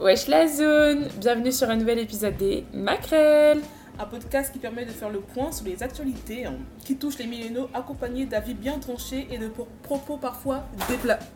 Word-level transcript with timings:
Wesh 0.00 0.26
la 0.28 0.46
zone 0.46 1.08
Bienvenue 1.18 1.52
sur 1.52 1.68
un 1.70 1.76
nouvel 1.76 1.98
épisode 1.98 2.36
des 2.36 2.64
Macrel 2.72 3.60
Un 3.98 4.04
podcast 4.04 4.52
qui 4.52 4.58
permet 4.58 4.84
de 4.84 4.90
faire 4.90 5.10
le 5.10 5.20
point 5.20 5.50
sur 5.52 5.64
les 5.66 5.82
actualités 5.82 6.44
hein, 6.46 6.54
qui 6.84 6.96
touchent 6.96 7.18
les 7.18 7.26
millénaux, 7.26 7.68
accompagnés 7.72 8.26
d'avis 8.26 8.54
bien 8.54 8.78
tranchés 8.78 9.26
et 9.30 9.38
de 9.38 9.48
pro- 9.48 9.68
propos 9.82 10.16
parfois 10.16 10.64
déplats. 10.88 11.18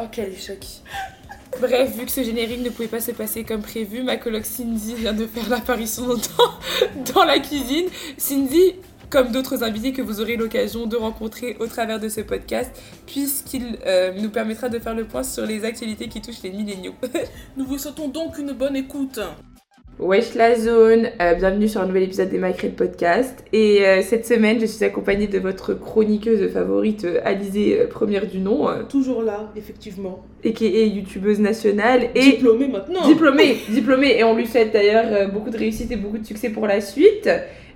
Oh 0.00 0.04
quel 0.10 0.34
choc 0.38 0.58
Bref, 1.60 1.94
vu 1.94 2.06
que 2.06 2.10
ce 2.10 2.22
générique 2.22 2.62
ne 2.62 2.70
pouvait 2.70 2.88
pas 2.88 3.00
se 3.00 3.10
passer 3.12 3.44
comme 3.44 3.60
prévu, 3.60 4.02
ma 4.02 4.16
coloc 4.16 4.44
Cindy 4.46 4.94
vient 4.94 5.12
de 5.12 5.26
faire 5.26 5.46
l'apparition 5.50 6.06
dans, 6.08 7.12
dans 7.14 7.24
la 7.24 7.38
cuisine. 7.38 7.86
Cindy, 8.16 8.76
comme 9.12 9.30
d'autres 9.30 9.62
invités 9.62 9.92
que 9.92 10.00
vous 10.00 10.22
aurez 10.22 10.36
l'occasion 10.36 10.86
de 10.86 10.96
rencontrer 10.96 11.58
au 11.60 11.66
travers 11.66 12.00
de 12.00 12.08
ce 12.08 12.22
podcast, 12.22 12.70
puisqu'il 13.06 13.78
euh, 13.86 14.14
nous 14.18 14.30
permettra 14.30 14.70
de 14.70 14.78
faire 14.78 14.94
le 14.94 15.04
point 15.04 15.22
sur 15.22 15.44
les 15.44 15.66
actualités 15.66 16.08
qui 16.08 16.22
touchent 16.22 16.42
les 16.42 16.50
milléniaux. 16.50 16.94
Nous 17.58 17.66
vous 17.66 17.76
souhaitons 17.76 18.08
donc 18.08 18.38
une 18.38 18.52
bonne 18.52 18.74
écoute. 18.74 19.20
Wesh 19.98 20.34
la 20.34 20.56
zone, 20.58 21.10
euh, 21.20 21.34
bienvenue 21.34 21.68
sur 21.68 21.80
un 21.80 21.86
nouvel 21.86 22.04
épisode 22.04 22.28
des 22.30 22.38
Macrel 22.38 22.72
Podcast. 22.72 23.44
Et 23.52 23.84
euh, 23.86 24.02
cette 24.02 24.26
semaine, 24.26 24.58
je 24.58 24.66
suis 24.66 24.84
accompagnée 24.84 25.28
de 25.28 25.38
votre 25.38 25.74
chroniqueuse 25.74 26.50
favorite, 26.50 27.04
euh, 27.04 27.20
Alizée, 27.24 27.86
première 27.88 28.26
du 28.26 28.38
nom, 28.38 28.66
Toujours 28.88 29.22
là, 29.22 29.50
effectivement. 29.54 30.24
et 30.42 30.52
qui 30.54 30.66
est 30.66 30.88
youtubeuse 30.88 31.38
nationale. 31.40 32.08
Et 32.16 32.20
Diplômé 32.32 32.66
maintenant. 32.68 33.06
diplômée, 33.06 33.56
diplômée. 33.68 34.18
Et 34.18 34.24
on 34.24 34.34
lui 34.34 34.46
souhaite 34.46 34.72
d'ailleurs 34.72 35.30
beaucoup 35.30 35.50
de 35.50 35.58
réussite 35.58 35.92
et 35.92 35.96
beaucoup 35.96 36.18
de 36.18 36.26
succès 36.26 36.48
pour 36.48 36.66
la 36.66 36.80
suite. 36.80 37.28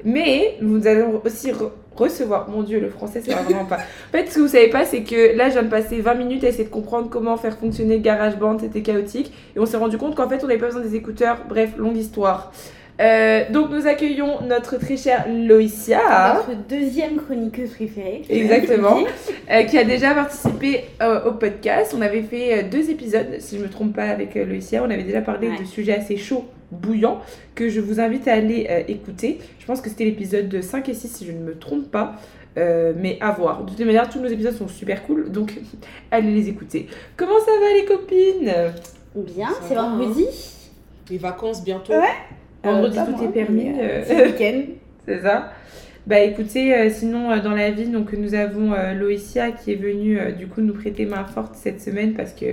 Mais 0.04 0.56
nous 0.60 0.86
allons 0.86 1.20
aussi 1.24 1.52
recevoir, 1.96 2.48
mon 2.48 2.62
dieu, 2.62 2.80
le 2.80 2.90
français, 2.90 3.20
ça 3.20 3.34
va 3.34 3.42
vraiment 3.42 3.64
pas. 3.64 3.76
En 3.76 4.12
fait, 4.16 4.26
ce 4.28 4.34
que 4.36 4.40
vous 4.40 4.48
savez 4.48 4.68
pas, 4.68 4.84
c'est 4.84 5.02
que 5.02 5.36
là, 5.36 5.48
je 5.48 5.54
viens 5.54 5.62
de 5.62 5.68
passer 5.68 6.00
20 6.00 6.14
minutes 6.14 6.44
à 6.44 6.48
essayer 6.48 6.64
de 6.64 6.68
comprendre 6.70 7.08
comment 7.10 7.36
faire 7.36 7.56
fonctionner 7.56 7.98
GarageBand, 8.00 8.58
c'était 8.60 8.82
chaotique. 8.82 9.32
Et 9.56 9.60
on 9.60 9.66
s'est 9.66 9.76
rendu 9.76 9.98
compte 9.98 10.14
qu'en 10.14 10.28
fait, 10.28 10.42
on 10.44 10.46
n'avait 10.46 10.60
pas 10.60 10.66
besoin 10.66 10.82
des 10.82 10.94
écouteurs. 10.94 11.38
Bref, 11.48 11.70
longue 11.78 11.96
histoire. 11.96 12.52
Euh, 12.98 13.42
donc, 13.50 13.70
nous 13.70 13.86
accueillons 13.86 14.40
notre 14.48 14.78
très 14.78 14.96
chère 14.96 15.26
Loïcia. 15.30 16.42
Notre 16.48 16.58
deuxième 16.66 17.16
chroniqueuse 17.16 17.70
préférée. 17.74 18.22
Exactement. 18.30 19.00
euh, 19.50 19.62
qui 19.64 19.76
a 19.76 19.84
déjà 19.84 20.14
participé 20.14 20.84
euh, 21.02 21.24
au 21.28 21.32
podcast. 21.32 21.94
On 21.96 22.00
avait 22.00 22.22
fait 22.22 22.62
deux 22.64 22.88
épisodes, 22.90 23.36
si 23.38 23.58
je 23.58 23.62
me 23.62 23.68
trompe 23.68 23.94
pas, 23.94 24.04
avec 24.04 24.34
Loïcia. 24.34 24.82
On 24.82 24.90
avait 24.90 25.02
déjà 25.02 25.20
parlé 25.20 25.48
Ouais. 25.48 25.58
de 25.58 25.64
sujets 25.64 25.94
assez 25.98 26.16
chauds, 26.16 26.46
bouillants, 26.70 27.20
que 27.54 27.68
je 27.68 27.80
vous 27.80 28.00
invite 28.00 28.26
à 28.28 28.32
aller 28.34 28.66
euh, 28.70 28.82
écouter. 28.88 29.38
Je 29.58 29.66
pense 29.66 29.80
que 29.80 29.88
c'était 29.88 30.04
l'épisode 30.04 30.60
5 30.62 30.88
et 30.88 30.94
6, 30.94 31.08
si 31.08 31.26
je 31.26 31.32
ne 31.32 31.38
me 31.38 31.56
trompe 31.58 31.90
pas. 31.90 32.16
Euh, 32.58 32.94
mais 32.96 33.18
à 33.20 33.32
voir. 33.32 33.64
De 33.64 33.70
toute 33.70 33.80
manière, 33.80 34.08
tous 34.08 34.18
nos 34.18 34.28
épisodes 34.28 34.54
sont 34.54 34.66
super 34.68 35.02
cool, 35.04 35.30
donc 35.30 35.52
allez 36.10 36.32
les 36.32 36.48
écouter. 36.48 36.86
Comment 37.16 37.38
ça 37.40 37.50
va 37.60 37.74
les 37.78 37.84
copines? 37.84 38.52
Bien, 39.14 39.48
Ça 39.48 39.54
c'est 39.68 39.74
va, 39.74 39.82
vendredi. 39.82 40.26
Les 41.10 41.18
vacances 41.18 41.62
bientôt. 41.62 41.92
Ouais. 41.92 42.14
Vendredi, 42.64 42.98
Euh, 42.98 43.04
pas 43.04 43.12
tout 43.12 43.24
est 43.24 43.28
permis. 43.28 43.68
euh, 43.68 43.72
euh, 43.82 44.02
C'est 44.06 44.26
week-end. 44.26 44.62
C'est 45.06 45.20
ça. 45.20 45.52
Bah 46.06 46.20
écoutez, 46.20 46.74
euh, 46.74 46.88
sinon 46.88 47.30
euh, 47.30 47.40
dans 47.40 47.50
la 47.52 47.70
vie, 47.72 47.88
donc 47.88 48.12
nous 48.12 48.34
avons 48.34 48.72
euh, 48.72 48.94
Loïcia 48.94 49.50
qui 49.50 49.72
est 49.72 49.76
venue 49.76 50.18
euh, 50.18 50.30
du 50.32 50.46
coup 50.46 50.60
nous 50.62 50.72
prêter 50.72 51.04
main 51.04 51.24
forte 51.24 51.56
cette 51.56 51.80
semaine 51.80 52.14
parce 52.14 52.32
que 52.32 52.46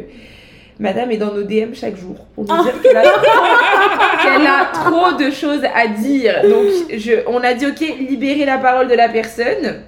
Madame 0.80 1.12
est 1.12 1.18
dans 1.18 1.32
nos 1.34 1.44
DM 1.44 1.74
chaque 1.74 1.96
jour 1.96 2.16
pour 2.36 2.46
nous 2.46 2.64
dire 2.64 2.82
qu'elle 2.82 2.98
a, 2.98 3.04
trop- 3.04 3.22
qu'elle 4.24 4.48
a 4.48 4.66
trop 4.74 5.12
de 5.18 5.30
choses 5.32 5.62
à 5.74 5.88
dire. 5.88 6.42
Donc 6.44 6.68
je, 6.98 7.14
on 7.28 7.40
a 7.42 7.54
dit 7.54 7.66
ok, 7.68 7.80
libérez 8.10 8.46
la 8.46 8.58
parole 8.58 8.88
de 8.88 8.96
la 8.96 9.08
personne. 9.10 9.82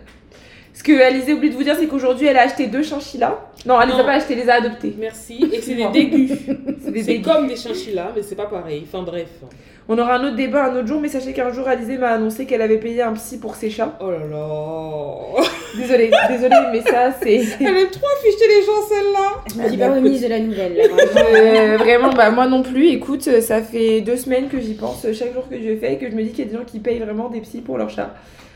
Ce 0.74 0.84
que 0.84 1.02
Alizé 1.02 1.34
oublie 1.34 1.50
de 1.50 1.56
vous 1.56 1.64
dire, 1.64 1.76
c'est 1.80 1.88
qu'aujourd'hui 1.88 2.28
elle 2.28 2.38
a 2.38 2.42
acheté 2.44 2.68
deux 2.68 2.84
chinchillas. 2.84 3.40
Non, 3.66 3.80
elle 3.82 3.88
les 3.90 3.96
a 3.96 3.98
Non. 4.00 4.04
pas 4.04 4.12
achetés, 4.12 4.34
elle 4.34 4.40
les 4.44 4.50
a 4.50 4.56
adoptés. 4.56 4.94
Merci. 5.00 5.50
Et 5.52 5.62
c'est 5.62 5.74
des 5.74 5.88
dégus. 5.88 6.32
C'est 6.84 6.92
des 6.92 7.00
C'est 7.02 7.06
déguis. 7.14 7.22
comme 7.22 7.48
des 7.48 7.56
chinchillas, 7.56 8.12
mais 8.16 8.22
c'est 8.22 8.36
pas 8.36 8.46
pareil. 8.46 8.86
Enfin 8.88 9.02
bref. 9.04 9.30
On 9.88 9.98
aura 10.00 10.16
un 10.16 10.24
autre 10.26 10.36
débat 10.36 10.66
un 10.66 10.76
autre 10.78 10.88
jour, 10.88 11.00
mais 11.00 11.10
sachez 11.10 11.32
qu'un 11.34 11.52
jour 11.52 11.68
Alizé 11.68 11.98
m'a 11.98 12.10
annoncé 12.10 12.46
qu'elle 12.48 12.62
avait 12.64 12.78
payé 12.80 13.04
un 13.04 13.14
psy 13.14 13.38
pour 13.38 13.56
ses 13.56 13.70
chats. 13.70 13.96
Oh 14.02 14.10
là 14.10 14.18
là. 14.20 15.44
Désolée, 15.78 16.10
désolée, 16.30 16.56
mais 16.72 16.82
ça 16.82 17.12
c'est. 17.22 17.36
Elle 17.60 17.78
aime 17.78 17.90
trop 17.92 18.08
afficher 18.18 18.48
les 18.48 18.62
gens 18.66 18.82
celle-là. 18.88 19.44
Je 19.54 19.62
me 19.62 19.68
suis 19.68 19.78
pas 19.78 19.94
remise 19.94 20.22
de 20.24 20.28
la 20.30 20.40
nouvelle. 20.40 20.76
là, 20.78 20.84
vraiment. 21.12 21.30
Euh, 21.36 21.78
vraiment, 21.78 22.10
bah 22.14 22.32
moi 22.32 22.48
non 22.48 22.64
plus. 22.64 22.88
Écoute, 22.88 23.22
ça 23.42 23.62
fait 23.62 24.00
deux 24.00 24.16
semaines 24.16 24.48
que 24.48 24.58
j'y 24.60 24.74
pense 24.76 25.06
chaque 25.12 25.34
jour 25.34 25.48
que 25.50 25.58
je 25.62 25.76
fais 25.76 25.94
et 25.94 25.98
que 25.98 26.10
je 26.10 26.16
me 26.16 26.24
dis 26.24 26.30
qu'il 26.32 26.46
y 26.46 26.48
a 26.48 26.52
des 26.52 26.58
gens 26.58 26.64
qui 26.66 26.80
payent 26.80 27.00
vraiment 27.00 27.28
des 27.30 27.42
psys 27.42 27.60
pour 27.62 27.78
leurs 27.78 27.90
chats. 27.90 28.16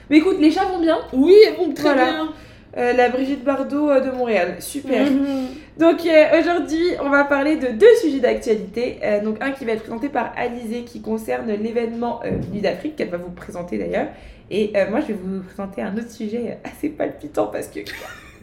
Mais 0.09 0.18
écoute, 0.20 0.38
les 0.40 0.50
chats 0.50 0.66
vont 0.66 0.80
bien. 0.81 0.98
Oui, 1.12 1.36
elles 1.46 1.58
vont 1.58 1.74
très 1.74 1.84
Voilà. 1.94 2.06
bien. 2.06 2.30
Euh, 2.78 2.94
la 2.94 3.09
Brigitte 3.09 3.44
Bardot 3.44 3.90
euh, 3.90 4.00
de 4.00 4.12
Montréal, 4.12 4.57
super. 4.59 5.09
Mhm. 5.09 5.47
Donc 5.80 6.06
euh, 6.06 6.40
aujourd'hui, 6.40 6.84
on 7.02 7.09
va 7.09 7.24
parler 7.24 7.56
de 7.56 7.69
deux 7.69 7.96
sujets 8.02 8.19
d'actualité. 8.19 9.00
Donc 9.24 9.38
un 9.41 9.52
qui 9.52 9.66
va 9.66 9.72
être 9.72 9.84
présenté 9.84 10.09
par 10.09 10.34
Alizé 10.38 10.84
qui 10.84 11.02
concerne 11.02 11.52
l'événement 11.52 12.22
Nuit 12.52 12.62
d'Afrique 12.62 12.96
qu'elle 12.97 13.09
va 13.09 13.18
vous 13.18 13.31
présenter 13.31 13.78
d'ailleurs. 13.78 14.07
Et 14.52 14.74
moi, 14.90 15.00
je 15.00 15.07
vais 15.07 15.13
vous 15.13 15.41
présenter 15.41 15.81
un 15.81 15.96
autre 15.97 16.12
sujet 16.12 16.57
assez 16.63 16.90
palpitant 16.90 17.47
parce 17.47 17.68
que 17.68 17.80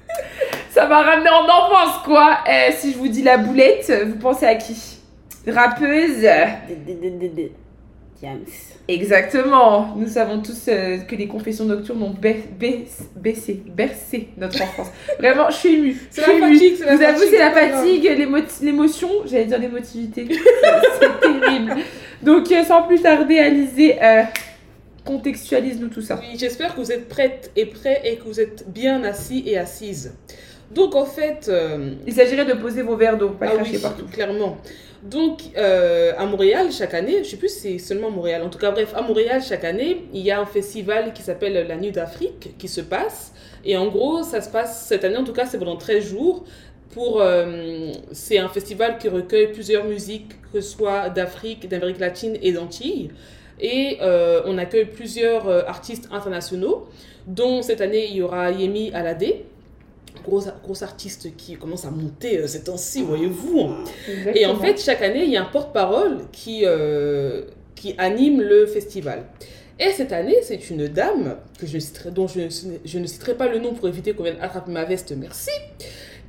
ça 0.70 0.87
m'a 0.87 1.03
ramené 1.03 1.28
en 1.28 1.44
enfance 1.44 2.03
quoi. 2.04 2.38
Si 2.72 2.93
je 2.93 2.97
vous 2.97 3.08
dis 3.08 3.22
la 3.22 3.37
boulette, 3.37 3.93
vous 4.06 4.16
pensez 4.16 4.47
à 4.47 4.54
qui? 4.54 4.98
Rappeuse? 5.47 6.26
Exactement. 8.88 9.94
Nous 9.97 10.09
savons 10.09 10.41
tous 10.41 10.66
euh, 10.69 10.99
que 10.99 11.16
les 11.16 11.27
confessions 11.27 11.65
nocturnes 11.65 12.03
ont 12.03 12.10
ba- 12.10 12.28
baissé, 12.59 13.04
baissé, 13.16 13.62
bercé 13.66 14.28
notre 14.37 14.62
enfance. 14.62 14.88
Vraiment, 15.19 15.50
je 15.50 15.56
suis 15.56 15.75
émue. 15.75 15.97
C'est 16.10 16.21
la 16.21 16.47
fatigue, 16.49 16.75
c'est 16.78 16.84
la 16.87 16.97
Vous 16.97 17.03
avouez, 17.03 17.26
c'est 17.26 17.38
la 17.38 17.50
fatigue, 17.50 18.05
l'émo- 18.05 18.38
l'émotion, 18.62 19.09
j'allais 19.26 19.47
dire 19.47 19.59
l'émotivité. 19.59 20.26
C'est 21.00 21.21
terrible. 21.21 21.75
Donc, 22.22 22.50
euh, 22.53 22.65
sans 22.65 22.82
plus 22.84 23.00
tarder, 23.03 23.38
Alizé, 23.38 23.97
euh, 24.03 24.22
contextualise-nous 25.05 25.88
tout 25.88 26.00
ça. 26.00 26.19
Oui, 26.21 26.37
j'espère 26.38 26.75
que 26.75 26.81
vous 26.81 26.93
êtes 26.93 27.09
prêtes 27.09 27.50
et 27.56 27.66
prêts 27.66 28.00
et 28.05 28.16
que 28.16 28.25
vous 28.25 28.41
êtes 28.41 28.65
bien 28.71 29.03
assis 29.05 29.43
et 29.47 29.59
assises. 29.59 30.15
Donc 30.72 30.97
en 30.97 31.05
fait, 31.06 31.47
euh, 31.49 31.93
Il 32.09 32.12
s'agirait 32.12 32.44
de 32.44 32.55
poser 32.55 32.82
vos 32.82 32.97
verres 32.97 33.16
d'eau, 33.16 33.28
pas 33.31 33.47
ah 33.50 33.55
cracher 33.55 33.72
oui, 33.76 33.78
partout. 33.82 34.06
clairement. 34.12 34.56
Donc 35.11 35.43
euh, 35.56 36.12
à 36.19 36.27
Montréal, 36.27 36.72
chaque 36.72 36.93
année, 36.93 37.22
je 37.22 37.31
sais 37.31 37.37
plus 37.37 37.49
si 37.49 37.61
c'est 37.61 37.78
seulement 37.78 38.11
Montréal, 38.11 38.43
en 38.43 38.49
tout 38.49 38.59
cas 38.59 38.72
bref, 38.72 38.93
à 38.97 39.03
Montréal, 39.03 39.41
chaque 39.41 39.62
année, 39.62 40.05
il 40.12 40.22
y 40.22 40.33
a 40.33 40.41
un 40.41 40.47
festival 40.47 41.12
qui 41.12 41.22
s'appelle 41.22 41.67
la 41.69 41.77
Nuit 41.77 41.93
d'Afrique 41.93 42.56
qui 42.59 42.67
se 42.67 42.81
passe. 42.81 43.33
Et 43.65 43.77
en 43.77 43.87
gros, 43.87 44.25
ça 44.25 44.41
se 44.41 44.50
passe 44.50 44.87
cette 44.87 45.05
année, 45.05 45.17
en 45.17 45.22
tout 45.22 45.33
cas, 45.33 45.47
c'est 45.47 45.59
pendant 45.59 45.77
13 45.77 46.05
jours. 46.05 46.44
Euh, 46.99 47.93
c'est 48.11 48.39
un 48.39 48.49
festival 48.49 48.99
qui 48.99 49.09
recueille 49.09 49.53
plusieurs 49.53 49.84
musiques, 49.84 50.41
que 50.53 50.61
ce 50.61 50.71
soit 50.77 51.11
d'Afrique, 51.11 51.69
d'Amérique 51.69 52.00
latine 52.00 52.37
et 52.43 52.53
d'Antilles. 52.53 53.11
Et 53.61 53.99
euh, 54.00 54.41
on 54.47 54.59
accueille 54.59 54.87
plusieurs 54.87 55.49
artistes 55.69 56.09
internationaux, 56.11 56.88
dont 57.27 57.62
cette 57.62 57.81
année, 57.81 58.06
il 58.11 58.17
y 58.17 58.23
aura 58.23 58.50
Yemi 58.50 58.91
Alade, 58.93 59.34
gros, 60.22 60.43
gros 60.62 60.82
artiste 60.82 61.37
qui 61.37 61.54
commence 61.56 61.84
à 61.84 61.91
monter 61.91 62.38
euh, 62.38 62.47
ces 62.47 62.65
temps-ci, 62.65 63.03
voyez-vous. 63.03 63.60
hein. 63.60 63.84
Et 64.34 64.47
en 64.47 64.56
fait, 64.56 64.81
chaque 64.81 65.03
année, 65.03 65.25
il 65.25 65.31
y 65.31 65.37
a 65.37 65.43
un 65.43 65.47
porte-parole 65.50 66.19
qui, 66.32 66.62
euh, 66.65 67.43
qui 67.75 67.94
anime 67.99 68.41
le 68.41 68.66
festival. 68.66 69.25
Et 69.78 69.91
cette 69.91 70.12
année, 70.12 70.37
c'est 70.43 70.71
une 70.71 70.88
dame 70.88 71.37
que 71.59 71.66
je 71.66 71.78
citerai, 71.78 72.10
dont 72.10 72.26
je, 72.26 72.41
ne- 72.41 72.78
je 72.84 72.99
ne 72.99 73.06
citerai 73.06 73.34
pas 73.34 73.47
le 73.49 73.59
nom 73.59 73.75
pour 73.75 73.87
éviter 73.88 74.15
qu'on 74.15 74.22
vienne 74.22 74.38
attraper 74.41 74.71
ma 74.71 74.84
veste, 74.84 75.12
merci, 75.19 75.50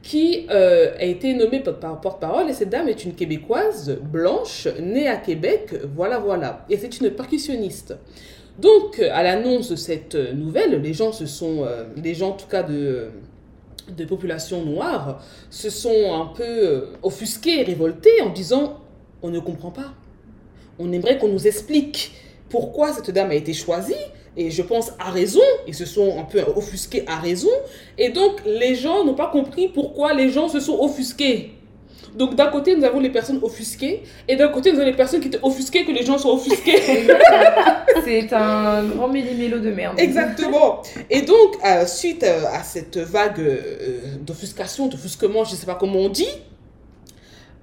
qui 0.04 0.46
euh, 0.50 0.94
a 1.00 1.04
été 1.04 1.34
nommée 1.34 1.62
porte- 1.62 1.80
par 1.80 2.00
porte-parole. 2.02 2.50
Et 2.50 2.54
cette 2.54 2.70
dame 2.70 2.90
est 2.90 3.06
une 3.06 3.14
Québécoise 3.14 3.98
blanche, 4.02 4.68
née 4.82 5.08
à 5.08 5.16
Québec, 5.18 5.74
voilà, 5.96 6.20
voilà. 6.20 6.66
Et 6.70 6.78
c'est 6.78 7.00
une 7.00 7.12
percussionniste. 7.12 7.96
Donc, 8.60 9.00
à 9.00 9.22
l'annonce 9.24 9.70
de 9.70 9.76
cette 9.76 10.16
nouvelle, 10.16 10.82
les 10.82 10.94
gens 10.94 11.12
se 11.12 11.26
sont, 11.26 11.64
euh, 11.64 11.84
les 11.96 12.16
gens 12.16 12.30
en 12.30 12.34
tout 12.34 12.48
cas 12.48 12.64
de, 12.64 13.10
de 13.96 14.06
population 14.06 14.64
noire, 14.64 15.24
se 15.50 15.70
sont 15.70 16.14
un 16.14 16.26
peu 16.26 16.44
euh, 16.44 16.86
offusqués, 17.04 17.64
révoltés 17.64 18.22
en 18.22 18.30
disant 18.30 18.80
on 19.22 19.30
ne 19.30 19.40
comprend 19.40 19.72
pas. 19.72 19.94
On 20.80 20.92
aimerait 20.92 21.18
qu'on 21.18 21.30
nous 21.30 21.48
explique 21.48 22.12
pourquoi 22.50 22.94
cette 22.94 23.12
dame 23.12 23.32
a 23.32 23.36
été 23.36 23.54
choisie. 23.54 23.96
Et 24.36 24.52
je 24.52 24.62
pense 24.62 24.92
à 25.00 25.10
raison, 25.10 25.42
ils 25.68 25.74
se 25.74 25.86
sont 25.86 26.20
un 26.20 26.24
peu 26.24 26.42
offusqués 26.56 27.04
à 27.08 27.18
raison. 27.18 27.50
Et 27.98 28.10
donc 28.10 28.42
les 28.46 28.76
gens 28.76 29.04
n'ont 29.04 29.16
pas 29.16 29.28
compris 29.32 29.68
pourquoi 29.68 30.14
les 30.14 30.30
gens 30.30 30.48
se 30.48 30.60
sont 30.60 30.80
offusqués. 30.80 31.57
Donc 32.16 32.36
d'un 32.36 32.48
côté 32.48 32.76
nous 32.76 32.84
avons 32.84 33.00
les 33.00 33.10
personnes 33.12 33.40
offusquées 33.44 34.04
et 34.28 34.36
d'un 34.36 34.48
côté 34.50 34.72
nous 34.72 34.80
avons 34.80 34.88
les 34.90 34.96
personnes 34.96 35.20
qui 35.22 35.28
étaient 35.28 35.40
offusquées 35.44 35.86
que 35.86 35.92
les 35.92 36.04
gens 36.06 36.18
sont 36.18 36.30
offusqués. 36.32 37.08
C'est 38.04 38.32
un 38.34 38.84
grand 38.84 39.08
méli-mélo 39.10 39.60
de 39.60 39.72
merde. 39.72 40.00
Exactement. 40.00 40.82
Et 41.10 41.22
donc, 41.22 41.56
euh, 41.66 41.86
suite 41.86 42.24
euh, 42.24 42.44
à 42.54 42.64
cette 42.64 42.98
vague 42.98 43.40
euh, 43.40 44.00
d'offuscation, 44.22 44.88
d'offusquement, 44.88 45.44
je 45.44 45.52
ne 45.52 45.58
sais 45.58 45.66
pas 45.66 45.76
comment 45.76 46.00
on 46.00 46.10
dit, 46.10 46.28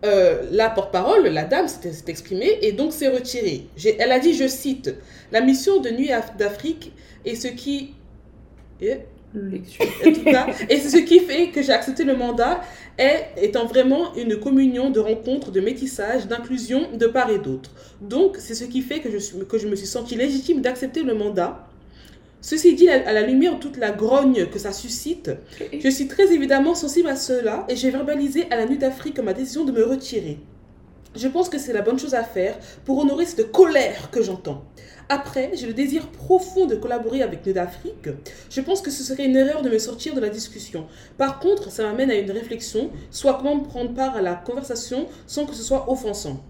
euh, 0.05 0.43
la 0.51 0.69
porte-parole, 0.69 1.27
la 1.29 1.45
dame, 1.45 1.67
s'est 1.67 1.81
exprimée 2.09 2.59
et 2.63 2.73
donc 2.73 2.93
s'est 2.93 3.09
retirée. 3.09 3.67
Elle 3.99 4.13
a 4.13 4.19
dit, 4.19 4.35
je 4.35 4.47
cite, 4.47 4.95
La 5.33 5.41
mission 5.41 5.81
de 5.81 5.91
Nuit 5.91 6.11
Af- 6.11 6.37
d'Afrique 6.37 6.93
est 7.25 7.37
ce 7.37 7.49
qui... 7.49 7.95
Eh, 8.83 8.99
lecture. 9.35 9.85
En 10.07 10.13
tout 10.13 10.25
cas, 10.25 10.47
et 10.69 10.77
c'est 10.77 10.89
ce 10.89 11.03
qui 11.03 11.21
fait 11.21 11.49
que 11.49 11.63
j'ai 11.63 11.73
accepté 11.73 12.05
le 12.05 12.17
mandat, 12.17 12.61
est, 12.99 13.27
étant 13.37 13.67
vraiment 13.67 14.15
une 14.15 14.37
communion 14.37 14.91
de 14.91 15.01
rencontres, 15.01 15.51
de 15.51 15.61
métissage, 15.61 16.27
d'inclusion 16.27 16.91
de 16.93 17.07
part 17.07 17.31
et 17.31 17.39
d'autre. 17.39 17.71
Donc, 18.01 18.37
c'est 18.39 18.55
ce 18.55 18.65
qui 18.65 18.83
fait 18.83 19.01
que 19.01 19.11
je, 19.11 19.19
suis, 19.19 19.39
que 19.47 19.59
je 19.59 19.67
me 19.67 19.77
suis 19.77 19.87
sentie 19.87 20.15
légitime 20.15 20.61
d'accepter 20.61 21.03
le 21.03 21.15
mandat. 21.15 21.67
Ceci 22.41 22.75
dit, 22.75 22.91
à 22.91 23.13
la 23.13 23.23
lumière 23.23 23.55
de 23.55 23.61
toute 23.61 23.79
la 23.79 23.91
grogne 23.91 24.47
que 24.47 24.59
ça 24.59 24.71
suscite, 24.71 25.31
je 25.73 25.89
suis 25.89 26.09
très 26.09 26.31
évidemment 26.33 26.75
sensible 26.75 27.09
à 27.09 27.17
cela 27.17 27.65
et 27.71 27.77
j'ai 27.77 27.91
verbalisé 27.91 28.47
à 28.51 28.57
la 28.57 28.67
Nuit 28.67 28.77
d'Afrique 28.77 29.19
ma 29.21 29.33
décision 29.33 29.65
de 29.65 29.73
me 29.73 29.83
retirer. 29.83 30.39
Je 31.17 31.29
pense 31.29 31.49
que 31.49 31.59
c'est 31.59 31.73
la 31.73 31.81
bonne 31.81 31.99
chose 31.99 32.15
à 32.15 32.23
faire 32.23 32.59
pour 32.85 32.99
honorer 32.99 33.25
cette 33.25 33.51
colère 33.51 34.11
que 34.11 34.21
j'entends. 34.21 34.63
Après, 35.09 35.51
j'ai 35.55 35.67
le 35.67 35.75
désir 35.75 36.09
profond 36.09 36.67
de 36.67 36.77
collaborer 36.77 37.23
avec 37.23 37.45
Nuit 37.45 37.53
d'Afrique. 37.53 38.09
Je 38.51 38.61
pense 38.61 38.81
que 38.81 38.91
ce 38.91 39.03
serait 39.03 39.27
une 39.27 39.37
erreur 39.37 39.63
de 39.63 39.69
me 39.69 39.79
sortir 39.79 40.15
de 40.15 40.21
la 40.21 40.31
discussion. 40.31 40.87
Par 41.19 41.39
contre, 41.41 41.71
ça 41.71 41.83
m'amène 41.83 42.11
à 42.11 42.15
une 42.15 42.31
réflexion, 42.31 42.91
soit 43.11 43.35
comment 43.35 43.61
prendre 43.61 43.93
part 43.93 44.17
à 44.17 44.23
la 44.23 44.35
conversation 44.35 45.07
sans 45.27 45.47
que 45.47 45.55
ce 45.55 45.63
soit 45.63 45.91
offensant. 45.91 46.43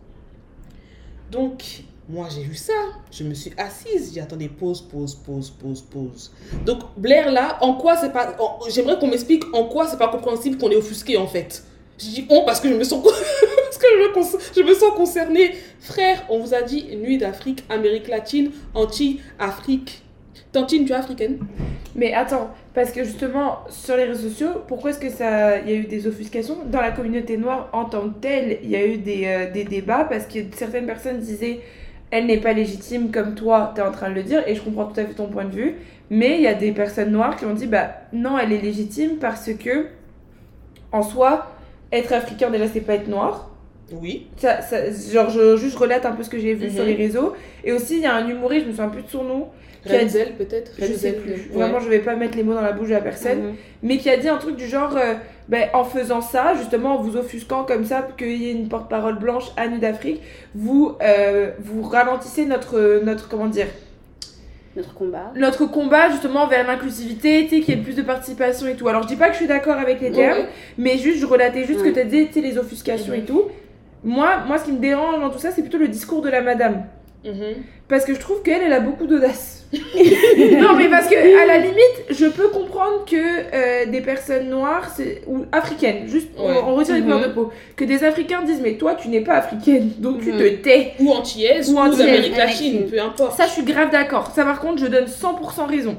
Donc, 1.31 1.85
moi 2.09 2.29
j'ai 2.31 2.43
vu 2.43 2.55
ça, 2.55 2.73
je 3.11 3.25
me 3.25 3.35
suis 3.35 3.53
assise, 3.57 4.13
j'ai 4.15 4.21
attendez, 4.21 4.49
pause, 4.49 4.83
pause, 4.83 5.15
pause, 5.15 5.51
pause, 5.51 5.83
pause. 5.83 6.33
Donc 6.65 6.81
Blair 6.97 7.33
là, 7.33 7.59
en 7.63 7.75
quoi 7.75 7.97
c'est 7.97 8.13
pas. 8.13 8.37
J'aimerais 8.69 8.99
qu'on 8.99 9.09
m'explique 9.09 9.43
en 9.55 9.65
quoi 9.65 9.89
c'est 9.89 9.97
pas 9.97 10.09
compréhensible 10.09 10.59
qu'on 10.59 10.71
est 10.71 10.77
offusqué 10.77 11.17
en 11.17 11.27
fait. 11.27 11.65
Je 11.99 12.07
dis 12.07 12.27
on 12.29 12.45
parce 12.45 12.61
que 12.61 12.69
je 12.69 12.75
me 12.75 12.85
sens. 12.85 13.03
parce 13.65 13.79
que 13.79 13.87
je 14.57 14.63
me, 14.63 14.75
sens 14.75 14.95
concernée. 14.95 15.53
Frère, 15.81 16.25
on 16.29 16.39
vous 16.39 16.55
a 16.55 16.63
dit 16.63 16.87
Nuit 16.97 17.19
d'Afrique, 17.19 17.65
Amérique 17.69 18.09
latine, 18.09 18.51
anti-Afrique. 18.75 20.03
Tantine, 20.53 20.85
tu 20.85 20.93
es 20.93 20.95
africaine 20.95 21.39
Mais 21.97 22.15
attends, 22.15 22.51
parce 22.75 22.93
que 22.93 23.03
justement, 23.03 23.59
sur 23.69 23.97
les 23.97 24.05
réseaux 24.05 24.29
sociaux, 24.29 24.63
pourquoi 24.69 24.91
est-ce 24.91 25.01
que 25.01 25.11
ça, 25.11 25.59
il 25.59 25.71
y 25.71 25.73
a 25.73 25.77
eu 25.77 25.85
des 25.85 26.07
offuscations? 26.07 26.59
Dans 26.67 26.81
la 26.81 26.93
communauté 26.93 27.37
noire 27.37 27.71
en 27.73 27.85
tant 27.87 28.09
que 28.09 28.21
telle, 28.21 28.59
il 28.63 28.71
y 28.71 28.77
a 28.77 28.87
eu 28.87 28.99
des, 28.99 29.27
euh, 29.27 29.51
des 29.51 29.65
débats 29.65 30.05
parce 30.05 30.27
que 30.27 30.39
certaines 30.55 30.87
personnes 30.87 31.19
disaient 31.19 31.61
elle 32.11 32.27
n'est 32.27 32.39
pas 32.39 32.53
légitime 32.53 33.11
comme 33.11 33.35
toi, 33.35 33.73
tu 33.75 33.81
es 33.81 33.85
en 33.85 33.91
train 33.91 34.09
de 34.09 34.15
le 34.15 34.23
dire, 34.23 34.47
et 34.47 34.55
je 34.55 34.63
comprends 34.63 34.85
tout 34.85 35.01
à 35.01 35.05
fait 35.05 35.15
ton 35.15 35.27
point 35.27 35.45
de 35.45 35.51
vue. 35.51 35.75
Mais 36.11 36.37
il 36.37 36.43
y 36.43 36.47
a 36.47 36.55
des 36.55 36.71
personnes 36.71 37.11
noires 37.11 37.35
qui 37.35 37.45
ont 37.45 37.55
dit 37.55 37.67
bah 37.67 37.91
non, 38.13 38.39
elle 38.39 38.53
est 38.53 38.61
légitime 38.61 39.17
parce 39.17 39.51
que, 39.55 39.87
en 40.93 41.03
soi, 41.03 41.51
être 41.93 42.13
africain 42.13 42.51
déjà, 42.51 42.67
c'est 42.69 42.81
pas 42.81 42.95
être 42.95 43.09
noir. 43.09 43.51
Oui. 43.93 44.29
Ça, 44.39 44.63
ça- 44.63 44.91
genre, 45.13 45.29
je 45.31 45.57
juste 45.57 45.77
relate 45.77 46.07
un 46.07 46.13
peu 46.13 46.23
ce 46.23 46.31
que 46.31 46.39
j'ai 46.39 46.55
vu 46.55 46.67
Mhm. 46.69 46.73
sur 46.75 46.85
les 46.85 46.95
réseaux. 46.95 47.35
Et 47.65 47.73
aussi, 47.73 47.97
il 47.97 48.03
y 48.03 48.07
a 48.07 48.15
un 48.15 48.27
humoriste, 48.29 48.63
je 48.63 48.71
me 48.71 48.73
souviens 48.75 48.89
plus 48.89 49.03
de 49.03 49.09
son 49.11 49.25
nom. 49.25 49.49
A 49.87 49.99
Renzel 49.99 50.33
peut-être 50.39 50.73
Je 50.79 50.87
sais 50.95 51.13
plus. 51.13 51.33
ouais. 51.33 51.49
Vraiment, 51.53 51.79
je 51.79 51.91
vais 51.91 51.99
pas 51.99 52.17
mettre 52.17 52.39
les 52.39 52.43
mots 52.43 52.55
dans 52.55 52.63
la 52.63 52.73
bouche 52.73 52.89
de 52.89 52.95
la 52.95 53.03
personne. 53.03 53.39
Mhm. 53.49 53.55
Mais 53.83 53.99
qui 53.99 54.09
a 54.09 54.17
dit 54.17 54.29
un 54.31 54.39
truc 54.39 54.57
du 54.57 54.67
genre, 54.67 54.97
euh, 54.97 55.13
ben, 55.51 55.69
en 55.75 55.85
faisant 55.85 56.23
ça, 56.23 56.55
justement, 56.57 56.97
en 56.99 57.03
vous 57.03 57.19
offusquant 57.19 57.65
comme 57.65 57.85
ça, 57.85 58.09
qu'il 58.17 58.35
y 58.43 58.49
ait 58.49 58.53
une 58.53 58.69
porte-parole 58.69 59.19
blanche 59.19 59.45
à 59.59 59.69
Nuit 59.69 59.81
d'Afrique, 59.81 60.23
vous, 60.55 60.97
euh, 61.03 61.51
vous 61.59 61.83
ralentissez 61.83 62.47
notre, 62.47 63.03
notre, 63.05 63.29
comment 63.29 63.47
dire, 63.49 63.67
Notre 64.77 64.95
combat. 64.95 65.33
notre 65.37 65.67
combat 65.67 66.11
justement 66.11 66.47
vers 66.49 66.67
l'inclusivité, 66.67 67.45
tu 67.45 67.57
sais, 67.57 67.61
qu'il 67.63 67.75
y 67.77 67.79
ait 67.79 67.83
plus 67.83 67.95
de 67.95 68.03
participation 68.03 68.67
et 68.67 68.75
tout. 68.75 68.89
Alors, 68.89 69.03
je 69.03 69.09
dis 69.09 69.17
pas 69.17 69.27
que 69.29 69.33
je 69.35 69.39
suis 69.39 69.47
d'accord 69.47 69.77
avec 69.77 70.01
les 70.01 70.11
termes, 70.11 70.47
mais 70.79 70.99
juste, 70.99 71.19
je 71.19 71.27
relatais 71.27 71.65
juste 71.65 71.79
ce 71.81 71.85
Ouais. 71.85 71.91
que 71.91 71.95
tu 71.95 72.01
as 72.01 72.05
dit, 72.05 72.27
tu 72.27 72.33
sais, 72.35 72.41
les 72.41 72.59
offuscations 72.59 73.15
et 73.15 73.25
tout. 73.25 73.45
Moi, 74.03 74.39
moi, 74.47 74.59
ce 74.59 74.65
qui 74.65 74.73
me 74.73 74.79
dérange 74.79 75.21
dans 75.21 75.31
tout 75.31 75.39
ça, 75.39 75.51
c'est 75.53 75.63
plutôt 75.63 75.79
le 75.79 75.89
discours 75.89 76.23
de 76.23 76.29
la 76.29 76.41
madame. 76.43 76.85
Mhm. 77.25 77.35
Parce 77.89 78.05
que 78.05 78.15
je 78.15 78.21
trouve 78.21 78.43
qu'elle, 78.43 78.63
elle 78.63 78.73
a 78.73 78.81
beaucoup 78.81 79.07
d'audace. 79.07 79.67
non, 79.75 80.75
mais 80.77 80.89
parce 80.89 81.09
que, 81.09 81.43
à 81.43 81.47
la 81.47 81.59
limite, 81.59 82.05
je 82.11 82.27
peux 82.27 82.49
comprendre 82.49 83.05
que 83.05 83.17
euh, 83.17 83.87
des 83.91 84.01
personnes 84.01 84.49
noires, 84.49 84.89
ou 85.27 85.45
africaines, 85.53 86.07
juste, 86.07 86.29
on- 86.39 86.47
Ouais. 86.49 86.55
on, 86.65 86.75
retire 86.77 86.95
les 86.95 87.01
Mhm. 87.01 87.07
couleurs 87.07 87.29
de 87.29 87.33
peau, 87.35 87.51
que 87.77 87.85
des 87.85 88.05
Africains 88.05 88.43
disent, 88.43 88.61
mais 88.63 88.75
toi, 88.75 88.95
tu 88.95 89.09
n'es 89.09 89.21
pas 89.21 89.35
africaine, 89.35 89.91
donc 89.99 90.21
tu 90.23 90.33
Mhm. 90.33 90.39
te 90.39 90.49
tais. 90.63 90.93
Ou 91.01 91.11
antillaise, 91.13 91.69
Ou 91.71 91.73
ou, 91.79 91.91
d'Amérique 91.91 92.33
Amérique 92.35 92.37
latine, 92.37 92.87
peu 92.91 93.01
importe. 93.01 93.37
Ça, 93.37 93.47
je 93.47 93.53
suis 93.53 93.65
grave 93.65 93.91
d'accord. 93.91 94.31
Ça, 94.35 94.45
par 94.45 94.61
contre, 94.61 94.79
je 94.81 94.87
donne 94.87 95.07
100% 95.07 95.67
raison. 95.67 95.97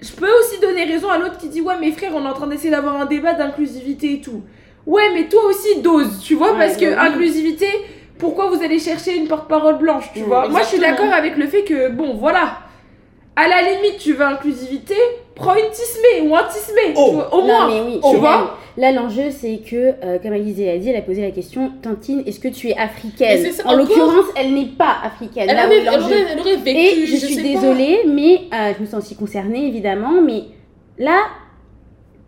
Je 0.00 0.12
peux 0.12 0.28
aussi 0.40 0.60
donner 0.60 0.84
raison 0.84 1.08
à 1.08 1.18
l'autre 1.18 1.38
qui 1.38 1.48
dit, 1.48 1.60
ouais, 1.60 1.74
mais 1.80 1.90
frère, 1.92 2.12
on 2.14 2.24
est 2.24 2.28
en 2.28 2.32
train 2.34 2.46
d'essayer 2.46 2.70
d'avoir 2.70 3.00
un 3.00 3.06
débat 3.06 3.34
d'inclusivité 3.34 4.14
et 4.14 4.20
tout. 4.20 4.42
Ouais, 4.86 5.10
mais 5.12 5.24
toi 5.28 5.42
aussi, 5.46 5.80
dose, 5.82 6.20
tu 6.24 6.34
vois, 6.34 6.52
Ouais, 6.52 6.58
parce 6.58 6.76
que 6.76 6.84
bah 6.94 7.00
oui. 7.02 7.08
inclusivité, 7.08 7.66
pourquoi 8.18 8.48
vous 8.50 8.62
allez 8.62 8.78
chercher 8.78 9.16
une 9.16 9.28
porte-parole 9.28 9.78
blanche, 9.78 10.10
tu 10.14 10.20
Mm, 10.20 10.24
vois? 10.24 10.48
Moi, 10.48 10.60
je 10.62 10.66
suis 10.66 10.78
d'accord 10.78 11.12
avec 11.12 11.36
le 11.36 11.46
fait 11.46 11.62
que, 11.64 11.88
bon, 11.90 12.14
voilà. 12.14 12.58
À 13.36 13.46
la 13.46 13.62
limite, 13.62 13.98
tu 13.98 14.14
veux 14.14 14.24
inclusivité, 14.24 14.94
prends 15.36 15.54
une 15.54 15.70
tismé 15.70 16.28
ou 16.28 16.34
un 16.34 16.42
tismé, 16.44 16.94
Oh. 16.96 17.20
au 17.32 17.40
Non, 17.42 17.46
moins. 17.46 17.68
mais 17.68 17.80
oui, 17.86 18.00
tu 18.10 18.16
vois? 18.16 18.56
Là, 18.76 18.90
l'enjeu, 18.92 19.30
c'est 19.30 19.58
que, 19.58 19.94
euh, 20.04 20.18
comme 20.22 20.32
Alizé 20.32 20.66
l'a 20.66 20.78
dit, 20.78 20.90
elle 20.90 20.96
a 20.96 21.02
posé 21.02 21.22
la 21.22 21.30
question 21.32 21.72
Tantine, 21.82 22.22
est-ce 22.26 22.38
que 22.40 22.48
tu 22.48 22.68
es 22.68 22.76
africaine? 22.76 23.44
En 23.64 23.74
l'occurrence, 23.76 24.24
elle 24.36 24.54
n'est 24.54 24.66
pas 24.66 24.96
africaine. 25.04 25.46
Elle, 25.48 25.56
Là 25.56 25.62
avait, 25.64 25.78
elle, 25.78 25.88
aurait, 25.88 26.24
elle 26.32 26.40
aurait 26.40 26.56
vécu, 26.56 26.78
Et 26.78 27.06
je, 27.06 27.12
je 27.16 27.26
suis 27.26 27.42
désolée, 27.42 28.00
mais 28.06 28.42
euh, 28.52 28.72
je 28.76 28.82
me 28.82 28.86
sens 28.86 29.04
aussi 29.04 29.16
concernée, 29.16 29.66
évidemment. 29.66 30.20
Mais 30.24 30.42
là, 30.98 31.18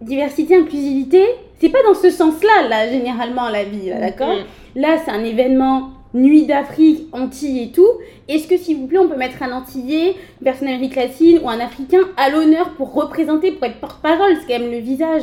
diversité, 0.01 0.57
inclusivité, 0.57 1.23
c'est 1.61 1.69
pas 1.69 1.83
dans 1.83 1.95
ce 1.95 2.11
sens-là, 2.11 2.69
là, 2.69 2.89
généralement, 2.89 3.49
la 3.49 3.65
vie, 3.65 3.89
là, 3.89 3.97
pas. 3.97 4.01
d'accord? 4.01 4.35
Mm. 4.35 4.45
Là, 4.77 4.97
c'est 5.05 5.11
un 5.11 5.25
événement 5.25 5.91
Nuit 6.13 6.47
d'Afrique, 6.47 7.07
Antilles 7.13 7.65
et 7.65 7.73
tout. 7.73 7.89
Est-ce 8.29 8.49
que, 8.49 8.57
s'il 8.57 8.79
vous 8.79 8.87
plaît, 8.87 8.99
on 8.99 9.09
peut 9.09 9.17
mettre 9.17 9.43
un 9.43 9.53
Antillais, 9.53 10.17
une 10.41 10.45
personne 10.45 10.67
d'Amérique 10.67 10.97
latine 10.97 11.41
ou 11.43 11.49
un 11.49 11.61
Africain 11.61 12.01
à 12.17 12.31
l'honneur 12.31 12.71
pour 12.71 12.93
représenter, 12.95 13.53
pour 13.53 13.67
être 13.67 13.79
porte-parole? 13.79 14.37
C'est 14.41 14.53
quand 14.53 14.61
même 14.61 14.73
le 14.73 14.79
visage. 14.79 15.23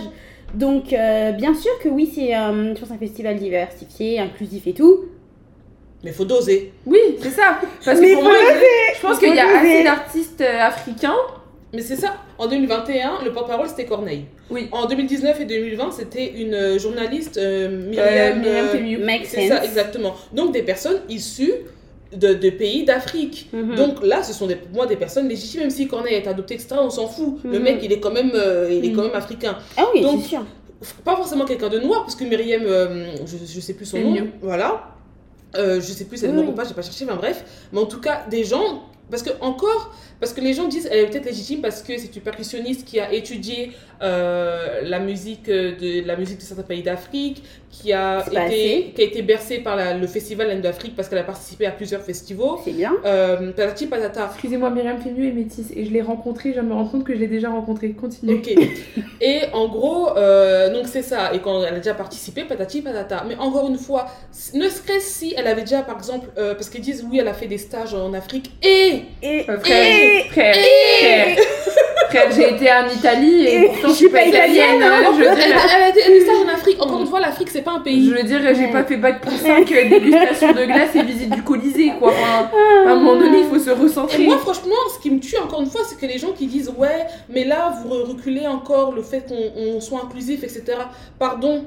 Donc, 0.54 0.94
euh, 0.94 1.32
bien 1.34 1.54
sûr 1.54 1.72
que 1.84 1.90
oui, 1.90 2.10
c'est 2.14 2.36
euh, 2.36 2.74
je 2.74 2.80
pense, 2.80 2.92
un 2.92 2.98
festival 2.98 3.38
diversifié, 3.38 4.20
inclusif 4.20 4.66
et 4.66 4.74
tout. 4.74 5.06
Mais 6.04 6.12
faut 6.12 6.26
doser. 6.26 6.72
Oui, 6.86 7.00
c'est 7.20 7.32
ça. 7.32 7.60
Parce 7.84 8.00
Mais 8.00 8.12
que 8.12 8.14
pour 8.14 8.24
moi, 8.24 8.34
je 8.96 9.02
pense 9.02 9.20
qu'il 9.20 9.36
y 9.36 9.40
a 9.40 9.58
assez 9.58 9.84
d'artistes 9.84 10.42
euh, 10.42 10.62
africains. 10.62 11.16
Mais 11.74 11.82
c'est 11.82 11.98
ça. 11.98 12.16
En 12.38 12.48
2021, 12.48 13.24
le 13.26 13.32
porte-parole, 13.34 13.68
c'était 13.68 13.86
Corneille. 13.86 14.26
Oui. 14.50 14.70
En 14.72 14.86
2019 14.86 15.42
et 15.42 15.46
2020, 15.46 15.92
c'était 15.92 16.32
une 16.42 16.54
euh, 16.54 16.80
journaliste, 16.80 17.38
euh, 17.38 17.68
Euh, 17.68 17.90
Myriam. 17.90 18.40
Myriam 18.40 19.02
euh. 19.02 19.06
Make 19.06 19.26
c'est 19.26 19.50
ça, 19.50 19.64
exactement. 19.66 20.16
Donc, 20.32 20.54
des 20.54 20.64
personnes 20.64 21.00
issues 21.10 21.52
de, 22.16 22.34
de 22.34 22.50
pays 22.52 22.86
d'Afrique. 22.86 23.50
Mhm. 23.52 23.76
Donc 23.76 24.02
là, 24.02 24.24
ce 24.24 24.32
sont 24.34 24.48
des, 24.48 24.56
pour 24.56 24.74
moi 24.74 24.86
des 24.86 24.96
personnes 24.96 25.28
légitimes, 25.28 25.60
même 25.62 25.70
si 25.70 25.88
Corneille 25.90 26.14
est 26.16 26.28
adopté, 26.28 26.54
etc., 26.54 26.76
on 26.80 26.90
s'en 26.90 27.08
fout. 27.08 27.40
Le 27.44 27.58
Mhm. 27.58 27.64
mec, 27.64 27.80
il 27.84 27.92
est 27.92 28.00
quand 28.00 28.12
même, 28.12 28.32
euh, 28.34 28.70
il 28.72 28.86
est 28.90 28.94
quand 28.94 29.04
même 29.04 29.16
africain. 29.16 29.58
ah 29.76 29.86
oui, 29.94 30.02
Donc, 30.02 30.24
sûr. 30.24 30.46
Pas 31.04 31.16
forcément 31.18 31.44
quelqu'un 31.44 31.70
de 31.70 31.80
noir, 31.80 32.02
parce 32.04 32.16
que 32.16 32.24
Myriam, 32.24 32.62
je, 33.26 33.36
je 33.46 33.60
sais 33.60 33.74
plus 33.74 33.86
son 33.88 34.00
nom, 34.00 34.28
voilà. 34.42 34.94
Je 35.56 35.80
sais 35.82 36.06
plus, 36.06 36.18
c'est 36.18 36.28
le 36.28 36.34
Oui, 36.38 36.46
nom 36.46 36.52
ou 36.52 36.54
pas, 36.54 36.64
j'ai 36.66 36.76
pas 36.76 36.82
cherché, 36.84 37.04
mais 37.04 37.16
bref. 37.16 37.44
Mais 37.74 37.80
en 37.80 37.88
tout 37.88 38.00
cas, 38.00 38.26
des 38.30 38.44
gens, 38.44 38.84
parce 39.10 39.24
que 39.24 39.32
encore, 39.42 39.94
parce 40.20 40.34
que 40.34 40.42
les 40.42 40.54
gens 40.54 40.68
disent, 40.68 40.88
elle 40.92 41.00
est 41.00 41.08
peut-être 41.08 41.26
légitime 41.26 41.62
parce 41.62 41.82
que 41.82 41.98
c'est 41.98 42.16
une 42.16 42.22
percussionniste 42.22 42.86
qui 42.86 43.00
a 43.00 43.12
étudié 43.14 43.72
euh, 44.02 44.82
la 44.84 45.00
musique 45.00 45.50
euh, 45.50 45.76
de 45.76 46.06
la 46.08 46.16
musique 46.16 46.38
de 46.38 46.44
certains 46.44 46.64
pays 46.64 46.84
d'Afrique, 46.84 47.44
qui 47.72 47.94
a 47.94 48.24
été, 48.48 48.92
qui 48.96 49.02
a 49.02 49.06
été 49.06 49.22
bercée 49.22 49.60
par 49.60 49.76
la- 49.76 49.94
le 49.96 50.08
festival 50.08 50.48
Laine 50.48 50.62
d'Afrique 50.62 50.96
parce 50.96 51.10
qu'elle 51.10 51.20
a 51.20 51.24
participé 51.24 51.66
à 51.66 51.72
plusieurs 51.72 52.02
festivals. 52.02 52.58
C'est 52.64 52.72
bien. 52.72 52.94
Euh, 53.06 53.52
patati 53.52 53.86
patata. 53.88 54.30
Excusez-moi, 54.32 54.70
Myriam 54.72 55.00
Fémieux 55.00 55.28
est 55.28 55.32
métisse 55.32 55.72
et 55.76 55.86
je 55.86 55.92
l'ai 55.92 56.02
rencontrée, 56.02 56.54
je 56.56 56.62
me 56.62 56.74
rendre 56.74 56.92
compte 56.92 57.04
que 57.04 57.14
je 57.14 57.20
l'ai 57.20 57.28
déjà 57.28 57.50
rencontrée. 57.50 57.90
Continue. 57.92 58.36
Ok. 58.36 58.56
Et 59.22 59.40
en 59.54 59.68
gros, 59.68 60.16
euh, 60.18 60.72
donc 60.74 60.88
c'est 60.88 61.02
ça. 61.04 61.34
Et 61.34 61.40
quand 61.40 61.64
elle 61.64 61.74
a 61.76 61.78
déjà 61.80 61.94
participé, 61.94 62.44
patati 62.46 62.82
patata. 62.82 63.24
Mais 63.28 63.36
encore 63.36 63.68
une 63.70 63.78
fois, 63.78 64.08
ne 64.54 64.68
serait-ce 64.70 65.08
si 65.20 65.34
elle 65.38 65.48
avait 65.48 65.62
déjà, 65.62 65.82
par 65.82 65.98
exemple, 65.98 66.28
euh, 66.38 66.54
parce 66.56 66.70
qu'ils 66.70 66.82
disent 66.82 67.06
oui, 67.10 67.20
elle 67.20 67.28
a 67.28 67.34
fait 67.34 67.48
des 67.48 67.58
stages 67.58 67.94
en 67.94 68.14
Afrique 68.14 68.52
et 68.64 69.02
Et, 69.22 69.46
Euh, 70.08 70.32
frère, 70.32 70.56
frère, 70.56 71.28
frère, 71.36 71.46
frère, 72.10 72.32
j'ai 72.32 72.54
été 72.54 72.72
en 72.72 72.88
Italie 72.88 73.46
et, 73.48 73.56
Et 73.56 73.66
pourtant 73.68 73.90
je 73.90 73.94
suis 73.94 74.10
pas 74.10 74.24
italienne. 74.26 74.82
hein, 74.82 75.04
je 75.14 75.20
veux 75.20 75.26
elle, 75.28 75.36
dire, 75.36 75.46
elle 75.76 75.82
a 75.84 75.90
été 75.90 76.08
des 76.08 76.22
stages 76.22 76.36
en 76.46 76.54
Afrique. 76.54 76.82
Encore 76.82 77.02
une 77.02 77.08
fois, 77.08 77.20
l'Afrique 77.20 77.50
c'est 77.52 77.62
pas 77.64 77.72
un 77.72 77.80
pays. 77.80 78.08
je 78.10 78.14
veux 78.16 78.24
dire, 78.24 78.40
j'ai 78.56 78.68
pas 78.68 78.84
fait 78.84 78.98
bac 78.98 79.22
plus 79.22 79.36
5 79.38 79.66
dégustation 79.68 80.54
de 80.54 80.66
glace 80.66 80.96
et 80.96 81.04
visite 81.04 81.30
du 81.32 81.44
Colisée, 81.44 81.92
quoi. 82.00 82.12
Enfin, 82.12 82.50
à 82.88 82.92
un 82.92 82.96
moment 82.96 83.16
donné, 83.20 83.40
il 83.40 83.46
faut 83.46 83.60
se 83.60 83.70
Et 83.70 83.74
recentrer. 83.74 84.24
moi, 84.26 84.38
franchement, 84.38 84.76
ce 84.96 85.02
qui 85.02 85.12
me 85.12 85.20
tue 85.20 85.38
encore 85.38 85.62
une 85.62 85.70
fois, 85.70 85.82
c'est 85.88 86.00
que 86.00 86.06
les 86.12 86.18
gens 86.18 86.32
qui 86.32 86.48
disent 86.48 86.72
ouais, 86.78 87.06
mais 87.30 87.44
là, 87.44 87.74
vous 87.84 87.90
re- 87.94 88.04
reculez 88.10 88.48
encore 88.48 88.94
le 88.94 89.02
fait 89.02 89.26
qu'on 89.28 89.62
on 89.62 89.82
soit 89.82 90.02
inclusif, 90.04 90.44
etc. 90.44 90.64
Pardon. 91.20 91.66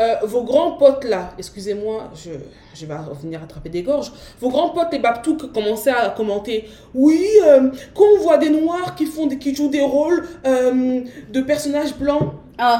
Euh, 0.00 0.16
vos 0.24 0.42
grands 0.42 0.72
potes 0.72 1.04
là, 1.04 1.30
excusez-moi, 1.38 2.10
je, 2.14 2.30
je 2.74 2.86
vais 2.86 2.94
venir 3.22 3.42
attraper 3.42 3.68
des 3.68 3.82
gorges. 3.82 4.10
Vos 4.40 4.48
grands 4.48 4.70
potes 4.70 4.88
les 4.92 4.98
Babtouks 4.98 5.52
commençaient 5.52 5.90
à 5.90 6.10
commenter. 6.10 6.68
Oui, 6.94 7.24
euh, 7.46 7.70
quand 7.94 8.04
on 8.16 8.22
voit 8.22 8.38
des 8.38 8.50
noirs 8.50 8.96
qui 8.96 9.06
font 9.06 9.26
des, 9.26 9.38
qui 9.38 9.54
jouent 9.54 9.70
des 9.70 9.82
rôles 9.82 10.26
euh, 10.46 11.00
de 11.32 11.40
personnages 11.42 11.94
blancs. 11.96 12.32
Oh, 12.60 12.76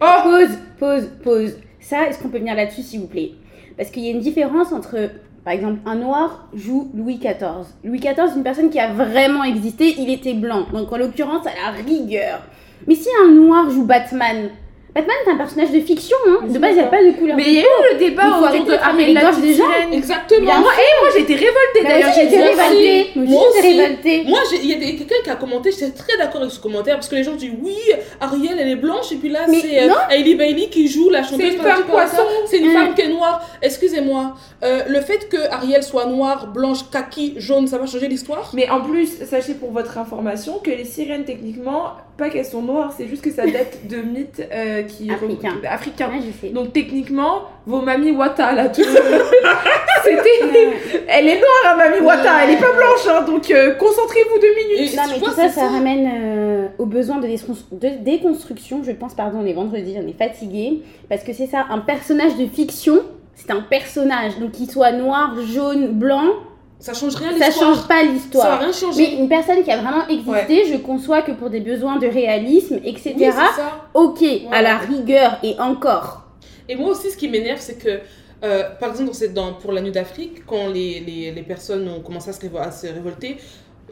Oh 0.00 0.06
pause, 0.22 0.58
pause, 0.78 1.10
pause. 1.24 1.56
Ça, 1.80 2.08
est-ce 2.08 2.20
qu'on 2.20 2.28
peut 2.28 2.38
venir 2.38 2.54
là-dessus, 2.54 2.82
s'il 2.82 3.00
vous 3.00 3.08
plaît? 3.08 3.32
Parce 3.76 3.90
qu'il 3.90 4.04
y 4.04 4.08
a 4.08 4.12
une 4.12 4.20
différence 4.20 4.72
entre, 4.72 5.10
par 5.44 5.52
exemple, 5.52 5.80
un 5.86 5.96
noir 5.96 6.48
joue 6.54 6.88
Louis 6.94 7.16
XIV. 7.18 7.66
Louis 7.82 7.98
XIV, 7.98 8.36
une 8.36 8.44
personne 8.44 8.70
qui 8.70 8.78
a 8.78 8.92
vraiment 8.92 9.42
existé, 9.42 9.96
il 9.98 10.08
était 10.10 10.34
blanc. 10.34 10.66
Donc, 10.72 10.92
en 10.92 10.98
l'occurrence, 10.98 11.44
à 11.48 11.72
la 11.72 11.76
rigueur. 11.76 12.42
Mais 12.86 12.94
si 12.94 13.08
un 13.24 13.32
noir 13.32 13.70
joue 13.70 13.86
Batman, 13.86 14.50
Batman 14.94 15.16
est 15.26 15.30
un 15.30 15.36
personnage 15.36 15.70
de 15.70 15.80
fiction, 15.80 16.16
hein. 16.26 16.46
De 16.46 16.52
c'est 16.52 16.58
base, 16.58 16.70
il 16.72 16.76
n'y 16.76 16.80
a 16.80 16.86
pas 16.86 17.02
de 17.04 17.10
couleur. 17.12 17.36
Mais 17.36 17.44
de 17.44 17.48
il 17.48 17.54
y 17.54 17.58
a 17.58 17.62
eu 17.62 17.92
le 17.92 17.98
débat 17.98 18.28
autour 18.38 18.64
de 18.64 18.72
de 18.72 18.98
les 19.06 19.12
la 19.12 19.32
sirène. 19.32 19.92
Exactement. 19.92 20.40
Bien 20.40 20.60
Moi, 20.60 20.72
eh, 20.76 21.04
moi 21.04 21.10
j'ai 21.14 21.22
été 21.22 21.34
révoltée 21.34 21.82
Bah, 21.82 21.88
d'ailleurs. 21.88 22.10
J'ai 22.14 22.38
révoltée. 22.38 23.10
Moi 23.16 23.42
aussi. 23.50 23.60
révoltée. 23.78 24.24
Moi, 24.26 24.38
j'ai- 24.50 24.60
il 24.62 24.70
y 24.70 24.72
a 24.72 24.76
quelqu'un 24.98 25.14
qui 25.22 25.30
a 25.30 25.36
commenté, 25.36 25.70
j'étais 25.72 25.90
très 25.92 26.16
d'accord 26.16 26.40
avec 26.40 26.52
ce 26.52 26.58
commentaire, 26.60 26.94
parce 26.96 27.08
que 27.08 27.14
les 27.16 27.22
gens 27.22 27.34
disent 27.34 27.52
oui, 27.62 27.76
Ariel, 28.20 28.56
elle 28.58 28.68
est 28.70 28.76
blanche, 28.76 29.12
et 29.12 29.16
puis 29.16 29.28
là, 29.28 29.40
c'est 29.48 29.82
euh. 29.88 29.92
Hailey 30.10 30.34
Bailey 30.34 30.68
qui 30.68 30.88
joue 30.88 31.10
la 31.10 31.22
chanteuse. 31.22 31.38
C'est 31.48 31.54
une 31.56 31.62
femme 31.62 31.84
poisson. 31.84 32.22
C'est 32.46 32.58
une 32.58 32.70
Mm. 32.70 32.72
femme 32.74 32.94
qui 32.94 33.02
est 33.02 33.08
noire. 33.08 33.46
Excusez-moi, 33.62 34.34
euh, 34.64 34.80
le 34.88 35.00
fait 35.00 35.28
que 35.28 35.50
Ariel 35.52 35.82
soit 35.82 36.06
noire, 36.06 36.46
blanche, 36.48 36.78
kaki, 36.90 37.34
jaune, 37.36 37.66
ça 37.66 37.76
va 37.78 37.86
changer 37.86 38.08
l'histoire? 38.08 38.50
Mais 38.54 38.68
en 38.70 38.80
plus, 38.80 39.06
sachez 39.28 39.54
pour 39.54 39.70
votre 39.70 39.98
information 39.98 40.58
que 40.64 40.70
les 40.70 40.84
sirènes, 40.84 41.24
techniquement, 41.24 41.92
pas 42.16 42.30
qu'elles 42.30 42.44
sont 42.46 42.62
noires, 42.62 42.92
c'est 42.96 43.06
juste 43.06 43.22
que 43.22 43.30
ça 43.30 43.46
date 43.46 43.86
de 43.88 43.98
mythes 43.98 44.42
euh, 44.52 44.77
qui 44.82 45.10
africains. 45.10 46.08
Ouais, 46.08 46.20
je 46.26 46.40
sais. 46.40 46.52
Donc 46.52 46.72
techniquement, 46.72 47.42
vos 47.66 47.80
mamies 47.80 48.12
Wata 48.12 48.52
là, 48.52 48.68
tout 48.68 48.82
c'était, 50.04 50.68
elle 51.08 51.28
est 51.28 51.36
noire, 51.36 51.64
hein, 51.66 51.76
mamie 51.76 52.00
Wata, 52.00 52.44
elle 52.44 52.50
est 52.50 52.60
pas 52.60 52.72
blanche, 52.72 53.06
hein, 53.08 53.22
donc 53.22 53.50
euh, 53.50 53.74
concentrez-vous 53.74 54.38
deux 54.40 54.54
minutes. 54.54 54.94
Et 54.94 54.96
Non, 54.96 55.02
mais 55.08 55.18
tout 55.18 55.32
ça, 55.32 55.48
ça 55.48 55.68
ramène 55.68 56.10
euh, 56.12 56.66
au 56.78 56.86
besoin 56.86 57.18
de, 57.18 57.26
de 57.26 58.04
déconstruction. 58.04 58.82
Je 58.82 58.92
pense, 58.92 59.14
pardon, 59.14 59.38
on 59.42 59.46
est 59.46 59.52
vendredi, 59.52 59.96
on 60.02 60.06
est 60.06 60.18
fatigué. 60.18 60.82
Parce 61.08 61.24
que 61.24 61.32
c'est 61.32 61.46
ça, 61.46 61.66
un 61.70 61.78
personnage 61.78 62.36
de 62.36 62.46
fiction, 62.46 63.00
c'est 63.34 63.50
un 63.50 63.60
personnage. 63.60 64.38
Donc 64.38 64.52
qu'il 64.52 64.70
soit 64.70 64.92
noir, 64.92 65.34
jaune, 65.42 65.88
blanc, 65.92 66.34
Ça 66.80 66.94
change 66.94 67.16
rien 67.16 67.36
ça 67.38 67.46
l'histoire. 67.48 67.74
change 67.74 67.88
pas 67.88 68.00
Ça 68.00 68.06
va 68.06 68.12
l'histoire. 68.12 68.58
rien 68.60 68.72
changer. 68.72 69.02
Mais 69.02 69.14
une 69.20 69.28
personne 69.28 69.62
qui 69.64 69.70
a 69.70 69.78
vraiment 69.78 70.06
existé, 70.08 70.64
je 70.72 70.76
conçois 70.78 71.22
que 71.22 71.32
pour 71.32 71.50
des 71.50 71.60
besoins 71.60 71.96
de 71.98 72.06
réalisme, 72.06 72.78
etc., 72.84 73.14
Oui, 73.18 73.24
ça. 73.32 73.88
ok, 73.94 74.24
à 74.52 74.62
la 74.62 74.78
rigueur 74.78 75.38
et 75.42 75.58
encore. 75.58 76.24
Et 76.68 76.76
moi 76.76 76.90
aussi, 76.90 77.10
ce 77.10 77.16
qui 77.16 77.28
m'énerve, 77.28 77.58
c'est 77.60 77.78
que, 77.78 77.98
euh, 78.44 78.62
par 78.78 78.90
exemple, 78.90 79.10
dans, 79.34 79.54
pour 79.54 79.72
la 79.72 79.80
Nuit 79.80 79.90
d'Afrique, 79.90 80.44
quand 80.46 80.68
les, 80.68 81.00
les, 81.00 81.32
les 81.32 81.42
personnes 81.42 81.88
ont 81.88 82.00
commencé 82.00 82.30
à 82.30 82.32
se, 82.32 82.40
révo- 82.40 82.60
à 82.60 82.70
se 82.70 82.86
révolter, 82.86 83.38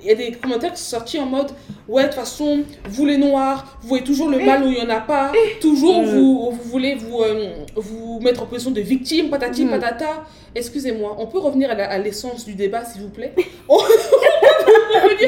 il 0.03 0.09
y 0.09 0.11
a 0.11 0.15
des 0.15 0.33
commentaires 0.33 0.73
qui 0.73 0.81
sont 0.83 0.97
sortis 0.97 1.19
en 1.19 1.26
mode 1.26 1.50
Ouais, 1.88 2.03
de 2.03 2.09
toute 2.09 2.17
façon, 2.17 2.62
vous 2.88 3.07
les 3.07 3.17
Noirs, 3.17 3.79
vous 3.83 3.88
voyez 3.88 4.03
toujours 4.05 4.29
le 4.29 4.38
mal 4.38 4.62
où 4.65 4.67
il 4.67 4.75
n'y 4.75 4.81
en 4.81 4.91
a 4.91 5.00
pas, 5.00 5.33
toujours 5.61 6.03
Mm. 6.03 6.07
vous, 6.07 6.50
vous 6.53 6.69
voulez 6.71 6.95
vous, 6.97 7.21
euh, 7.23 7.50
vous 7.76 8.19
mettre 8.21 8.43
en 8.43 8.47
position 8.47 8.73
de 8.73 8.81
victime, 8.81 9.31
patati 9.31 9.65
Mm. 9.65 9.71
patata. 9.71 10.25
Excusez-moi, 10.55 11.17
on 11.19 11.26
peut 11.26 11.38
revenir 11.38 11.71
à 11.71 11.99
l'essence 11.99 12.45
du 12.45 12.55
débat, 12.55 12.85
s'il 12.85 13.03
vous 13.03 13.11
plaît? 13.11 13.35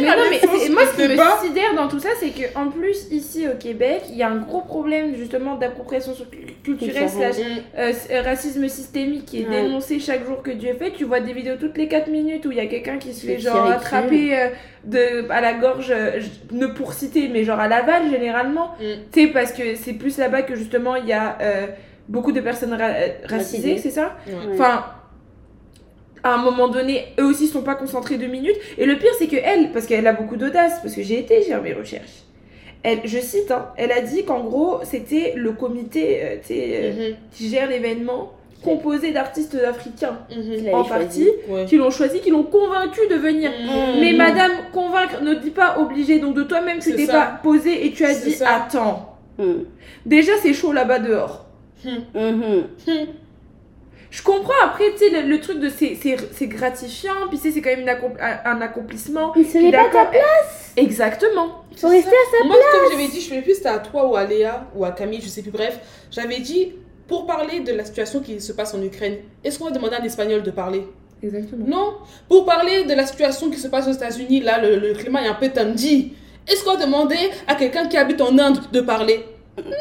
Mais 0.00 0.08
à 0.08 0.16
non, 0.16 0.22
mais 0.30 0.38
c'est- 0.40 0.68
moi, 0.70 0.82
ce 0.86 0.96
qui 0.96 1.08
me 1.08 1.46
sidère 1.48 1.74
dans 1.76 1.88
tout 1.88 1.98
ça, 1.98 2.10
c'est 2.20 2.30
que 2.30 2.56
en 2.58 2.68
plus, 2.70 3.08
ici 3.10 3.46
au 3.48 3.56
Québec, 3.58 4.02
il 4.10 4.16
y 4.16 4.22
a 4.22 4.28
un 4.28 4.36
gros 4.36 4.60
problème 4.62 5.14
justement 5.16 5.54
d'appropriation 5.56 6.12
culturelle 6.64 7.08
slash 7.08 7.36
euh, 7.78 7.92
euh, 8.10 8.22
racisme 8.22 8.68
systémique 8.68 9.24
qui 9.26 9.42
est 9.42 9.48
Ouais. 9.48 9.62
dénoncé 9.62 9.98
chaque 10.00 10.26
jour 10.26 10.42
que 10.42 10.50
Dieu 10.50 10.74
fait. 10.78 10.92
Tu 10.92 11.04
vois 11.04 11.20
des 11.20 11.32
vidéos 11.32 11.56
toutes 11.58 11.78
les 11.78 11.88
4 11.88 12.08
minutes 12.08 12.44
où 12.46 12.50
il 12.52 12.58
y 12.58 12.60
a 12.60 12.66
quelqu'un 12.66 12.98
qui 12.98 13.12
se 13.14 13.26
fait 13.26 13.38
genre 13.38 13.66
attraper 13.66 14.36
euh, 14.38 14.48
de, 14.84 15.30
à 15.30 15.40
la 15.40 15.54
gorge, 15.54 15.90
euh, 15.90 16.20
je- 16.20 16.56
ne 16.56 16.66
pour 16.66 16.92
citer, 16.92 17.28
mais 17.28 17.44
genre 17.44 17.58
à 17.60 17.68
Laval 17.68 18.10
généralement. 18.10 18.72
Mm. 18.80 18.84
Tu 19.12 19.20
sais, 19.22 19.26
parce 19.28 19.52
que 19.52 19.74
c'est 19.74 19.94
plus 19.94 20.18
là-bas 20.18 20.42
que 20.42 20.54
justement 20.54 20.96
il 20.96 21.06
y 21.06 21.12
a 21.12 21.38
euh, 21.40 21.66
beaucoup 22.08 22.32
de 22.32 22.40
personnes 22.40 22.72
ra- 22.74 22.84
euh, 22.88 23.08
racisées, 23.24 23.72
Racisées. 23.74 23.78
c'est 23.78 23.90
ça? 23.90 24.16
Ouais. 24.26 24.32
Ouais. 24.34 24.40
Enfin, 24.54 24.84
à 26.22 26.34
un 26.34 26.38
moment 26.38 26.68
donné, 26.68 27.06
eux 27.18 27.24
aussi 27.26 27.46
sont 27.46 27.62
pas 27.62 27.74
concentrés 27.74 28.18
deux 28.18 28.26
minutes. 28.26 28.56
Et 28.78 28.86
le 28.86 28.96
pire, 28.96 29.12
c'est 29.18 29.26
que 29.28 29.36
elle, 29.36 29.72
parce 29.72 29.86
qu'elle 29.86 30.06
a 30.06 30.12
beaucoup 30.12 30.36
d'audace, 30.36 30.80
parce 30.82 30.94
que 30.94 31.02
j'ai 31.02 31.18
été 31.20 31.40
faire 31.42 31.62
mes 31.62 31.72
recherches. 31.72 32.22
Elle, 32.82 33.00
je 33.04 33.18
cite, 33.18 33.50
hein, 33.50 33.66
elle 33.76 33.90
a 33.92 34.00
dit 34.00 34.24
qu'en 34.24 34.40
gros, 34.44 34.78
c'était 34.84 35.34
le 35.36 35.52
comité 35.52 36.20
euh, 36.22 36.36
tu 36.40 36.54
sais, 36.54 36.70
euh, 36.72 36.92
Mhm. 37.10 37.14
qui 37.32 37.48
gère 37.48 37.68
l'événement, 37.68 38.32
composé 38.62 39.12
d'artistes 39.12 39.56
africains 39.66 40.18
Mhm. 40.30 40.74
En 40.74 40.84
partie, 40.84 41.28
Ouais. 41.48 41.64
qui 41.66 41.76
l'ont 41.76 41.90
choisi, 41.90 42.20
qui 42.20 42.30
l'ont 42.30 42.42
convaincu 42.44 43.00
de 43.10 43.14
venir. 43.16 43.50
Mhm. 43.50 44.00
Mais 44.00 44.12
madame, 44.12 44.50
convaincre 44.72 45.22
ne 45.22 45.34
dit 45.34 45.50
pas 45.50 45.78
obligé. 45.80 46.18
Donc 46.20 46.34
de 46.34 46.42
toi-même, 46.44 46.78
tu 46.80 46.94
t'es 46.94 47.06
pas 47.06 47.38
posé 47.42 47.86
et 47.86 47.90
tu 47.92 48.04
as 48.04 48.14
dit 48.14 48.32
ça. 48.32 48.48
attends. 48.64 49.16
Déjà, 50.06 50.32
c'est 50.42 50.52
chaud 50.54 50.72
là-bas 50.72 50.98
dehors. 51.00 51.46
Je 54.10 54.22
comprends 54.22 54.54
après, 54.64 54.92
tu 54.92 54.98
sais, 54.98 55.10
le, 55.10 55.28
le 55.28 55.40
truc 55.40 55.60
de 55.60 55.68
c'est, 55.68 55.96
c'est, 56.00 56.16
c'est 56.32 56.46
gratifiant, 56.46 57.28
puis 57.28 57.38
tu 57.38 57.44
sais, 57.44 57.52
c'est 57.52 57.60
quand 57.60 57.70
même 57.70 57.80
une 57.80 57.88
un, 57.90 58.40
un 58.44 58.60
accomplissement. 58.62 59.32
Mais 59.36 59.44
ce 59.44 59.58
n'est 59.58 59.70
pas 59.70 59.90
ta 59.92 60.06
place. 60.06 60.72
Exactement. 60.76 61.64
Il 61.72 61.78
faut 61.78 61.88
rester 61.88 62.08
à 62.08 62.38
sa 62.38 62.44
Moi, 62.46 62.56
comme 62.72 62.90
j'avais 62.90 63.08
dit, 63.08 63.20
je 63.20 63.30
ne 63.30 63.36
sais 63.36 63.42
plus 63.42 63.50
si 63.52 63.56
c'était 63.58 63.68
à 63.68 63.78
toi 63.78 64.06
ou 64.08 64.16
à 64.16 64.24
Léa 64.24 64.66
ou 64.74 64.84
à 64.84 64.92
Camille, 64.92 65.20
je 65.20 65.28
sais 65.28 65.42
plus, 65.42 65.50
bref, 65.50 65.78
j'avais 66.10 66.40
dit, 66.40 66.72
pour 67.06 67.26
parler 67.26 67.60
de 67.60 67.72
la 67.72 67.84
situation 67.84 68.20
qui 68.20 68.40
se 68.40 68.52
passe 68.52 68.74
en 68.74 68.82
Ukraine, 68.82 69.18
est-ce 69.44 69.58
qu'on 69.58 69.66
va 69.66 69.70
demander 69.72 69.96
à 69.96 70.00
un 70.00 70.04
Espagnol 70.04 70.42
de 70.42 70.50
parler? 70.50 70.86
Exactement. 71.22 71.66
Non. 71.66 71.94
Pour 72.28 72.44
parler 72.46 72.84
de 72.84 72.94
la 72.94 73.04
situation 73.04 73.50
qui 73.50 73.58
se 73.58 73.68
passe 73.68 73.88
aux 73.88 73.92
États-Unis, 73.92 74.40
là, 74.40 74.58
le, 74.60 74.76
le 74.76 74.94
climat 74.94 75.22
est 75.22 75.28
un 75.28 75.34
peu 75.34 75.48
tendu. 75.48 76.12
Est-ce 76.46 76.64
qu'on 76.64 76.76
va 76.76 76.84
demander 76.84 77.18
à 77.46 77.56
quelqu'un 77.56 77.86
qui 77.88 77.96
habite 77.96 78.20
en 78.20 78.38
Inde 78.38 78.60
de 78.72 78.80
parler? 78.80 79.24
Non 79.58 79.72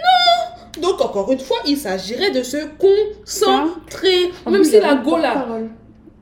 Donc, 0.81 1.01
encore 1.01 1.31
une 1.31 1.39
fois, 1.39 1.57
il 1.65 1.77
s'agirait 1.77 2.31
de 2.31 2.43
se 2.43 2.57
concentrer. 2.77 4.31
En 4.45 4.51
Même 4.51 4.63
si 4.63 4.79
la 4.79 4.95
de 4.95 5.03
Gola. 5.03 5.31
paroles. 5.33 5.69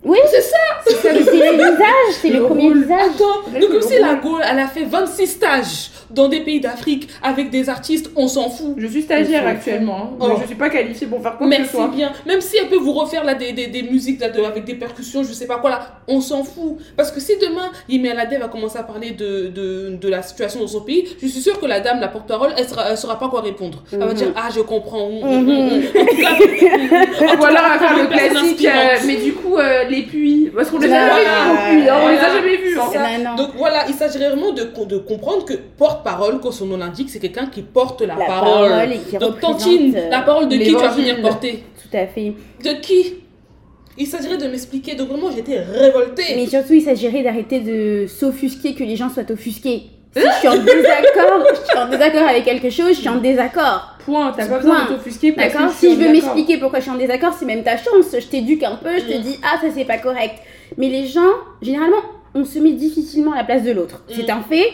Oui, 0.03 0.19
C'est 0.29 0.41
ça 0.41 0.57
c'est 1.01 1.13
le 1.13 1.19
visage, 1.21 2.13
c'est 2.21 2.29
le, 2.29 2.39
Le 2.39 2.45
premier 2.45 2.71
visage. 2.73 3.01
Attends, 3.15 3.59
donc 3.59 3.71
comme 3.71 3.81
si 3.81 3.97
la. 3.97 4.13
Gaule, 4.15 4.41
elle 4.47 4.59
a 4.59 4.67
fait 4.67 4.83
26 4.85 5.25
stages 5.27 5.89
dans 6.15 6.27
des 6.29 6.39
pays 6.39 6.59
d'Afrique 6.59 7.07
avec 7.21 7.49
des 7.49 7.69
artistes, 7.69 8.09
on 8.15 8.27
s'en 8.27 8.49
fout. 8.49 8.75
Je 8.77 8.87
suis 8.87 9.01
stagiaire 9.03 9.45
actuellement, 9.47 9.97
hein, 9.97 10.09
Oh. 10.19 10.25
mais 10.29 10.35
je 10.41 10.47
suis 10.47 10.55
pas 10.55 10.69
qualifiée 10.69 11.07
pour 11.07 11.21
faire 11.21 11.37
quoi 11.37 11.47
que 11.47 11.53
ce 11.53 11.59
Merci 11.59 11.75
soit. 11.75 11.87
bien. 11.89 12.11
Même 12.25 12.41
si 12.41 12.57
elle 12.57 12.67
peut 12.67 12.77
vous 12.77 12.93
refaire 12.93 13.23
là, 13.23 13.33
des, 13.35 13.51
des, 13.51 13.67
des 13.67 13.83
musiques 13.83 14.19
là, 14.21 14.29
de- 14.29 14.41
avec 14.43 14.63
des 14.65 14.75
percussions, 14.75 15.23
je 15.23 15.33
sais 15.33 15.47
pas 15.47 15.57
quoi 15.57 15.69
là, 15.69 15.79
on 16.07 16.21
s'en 16.21 16.43
fout. 16.43 16.77
Parce 16.97 17.11
que 17.11 17.19
si 17.19 17.33
demain, 17.37 17.69
Yemi 17.89 18.09
Alade 18.09 18.33
va 18.39 18.47
commencer 18.47 18.77
à 18.77 18.83
parler 18.83 19.11
de, 19.11 19.47
de, 19.47 19.95
de 19.99 20.09
la 20.09 20.21
situation 20.21 20.59
dans 20.61 20.67
son 20.67 20.81
pays, 20.81 21.05
je 21.21 21.27
suis 21.27 21.41
sûre 21.41 21.59
que 21.59 21.65
la 21.65 21.79
dame, 21.81 21.99
la 21.99 22.07
porte-parole, 22.07 22.51
elle 22.57 22.67
sera, 22.67 22.89
elle 22.89 22.97
saura 22.97 23.19
pas 23.19 23.27
quoi 23.29 23.41
répondre. 23.41 23.83
Elle 23.91 23.99
va 23.99 24.05
Mhm. 24.07 24.13
dire 24.13 24.27
Ah, 24.35 24.49
je 24.55 24.61
comprends. 24.61 25.09
Mm, 25.09 25.25
mm, 25.25 25.35
Mhm. 25.35 25.45
mm, 25.45 25.69
mm. 25.69 25.83
En 26.01 26.05
tout 26.05 26.15
cas, 26.21 26.31
en 27.33 27.35
tout 27.35 27.41
Ou 27.41 27.45
alors 27.45 27.57
cas, 27.61 27.75
à 27.75 27.79
faire 27.79 27.97
le 27.97 28.07
classique, 28.07 28.65
euh, 28.65 28.97
mais 29.05 29.15
du 29.17 29.33
coup, 29.33 29.57
euh, 29.57 29.83
les 29.89 30.03
puits. 30.03 30.51
Parce 30.55 30.69
qu'on 30.69 30.79
les 30.79 30.85
a 30.87 30.89
Voilà. 30.89 31.15
jamais 31.25 31.75
vus, 31.75 31.89
on 31.91 32.07
les 32.09 32.17
a 32.17 32.19
Voilà. 32.19 32.33
jamais 32.35 32.57
vus. 32.57 32.79
hein. 32.79 33.35
Donc 33.35 33.49
voilà, 33.57 33.85
il 33.87 33.93
s'agirait 33.93 34.29
vraiment 34.29 34.51
de, 34.51 34.63
de 34.85 34.97
comprendre 34.97 35.45
que 35.45 35.53
porte-parole, 36.05 36.39
comme 36.39 36.51
son 36.51 36.65
nom 36.67 36.77
l'indique, 36.77 37.09
c'est 37.09 37.19
quelqu'un 37.19 37.47
qui 37.47 37.61
porte 37.61 38.01
la, 38.01 38.15
La 38.15 38.25
parole. 38.25 38.69
parole 38.69 38.93
et 38.93 38.97
qui 38.99 39.17
Donc 39.17 39.39
Tantine, 39.39 39.93
euh, 39.95 40.09
la 40.09 40.21
parole 40.21 40.47
de 40.47 40.55
qui 40.57 40.67
tu 40.67 40.73
vas 40.75 40.89
venir 40.89 41.21
porter 41.21 41.63
Tout 41.81 41.97
à 41.97 42.05
fait. 42.07 42.33
De 42.63 42.79
qui? 42.81 43.15
Il 43.97 44.07
s'agirait 44.07 44.37
de 44.37 44.47
m'expliquer. 44.47 44.95
Donc 44.95 45.09
vraiment, 45.09 45.31
j'étais 45.31 45.59
révoltée. 45.59 46.23
Mais 46.35 46.47
surtout, 46.47 46.73
il 46.73 46.81
s'agirait 46.81 47.23
d'arrêter 47.23 47.59
de 47.61 48.07
s'offusquer 48.07 48.73
que 48.75 48.83
les 48.83 48.95
gens 48.95 49.09
soient 49.09 49.29
offusqués. 49.31 49.83
Si 50.15 50.21
je 50.21 50.39
suis 50.39 50.47
en 50.47 50.55
désaccord, 50.63 51.43
je 51.49 51.67
suis 51.69 51.77
en 51.77 51.89
désaccord 51.89 52.25
avec 52.29 52.45
quelque 52.45 52.69
chose, 52.69 52.91
je 52.91 52.99
suis 53.01 53.09
en 53.09 53.17
désaccord. 53.17 53.97
Point, 54.05 54.31
t'as 54.37 54.47
pas 54.47 54.59
besoin 54.59 54.85
de 54.85 54.89
t'offusquer 54.93 55.33
parce 55.33 55.53
que 55.53 55.59
Si 55.73 55.93
je 55.93 55.99
veux 55.99 56.09
m'expliquer 56.09 56.57
pourquoi 56.57 56.79
je 56.79 56.83
suis 56.85 56.91
en 56.93 56.97
désaccord, 56.97 57.33
c'est 57.37 57.43
même 57.45 57.63
ta 57.63 57.75
chance. 57.75 58.05
Je 58.13 58.25
t'éduque 58.25 58.63
un 58.63 58.77
peu, 58.77 58.91
je 58.97 59.03
te 59.03 59.17
Mm. 59.17 59.21
dis 59.21 59.37
ah 59.43 59.57
ça 59.59 59.67
c'est 59.75 59.83
pas 59.83 59.97
correct. 59.97 60.35
Mais 60.77 60.87
les 60.87 61.05
gens, 61.05 61.19
généralement, 61.61 61.97
on 62.33 62.45
se 62.45 62.59
met 62.59 62.71
difficilement 62.71 63.33
à 63.33 63.37
la 63.37 63.43
place 63.43 63.63
de 63.63 63.71
l'autre. 63.71 64.03
Mm. 64.09 64.13
C'est 64.15 64.29
un 64.29 64.41
fait. 64.41 64.65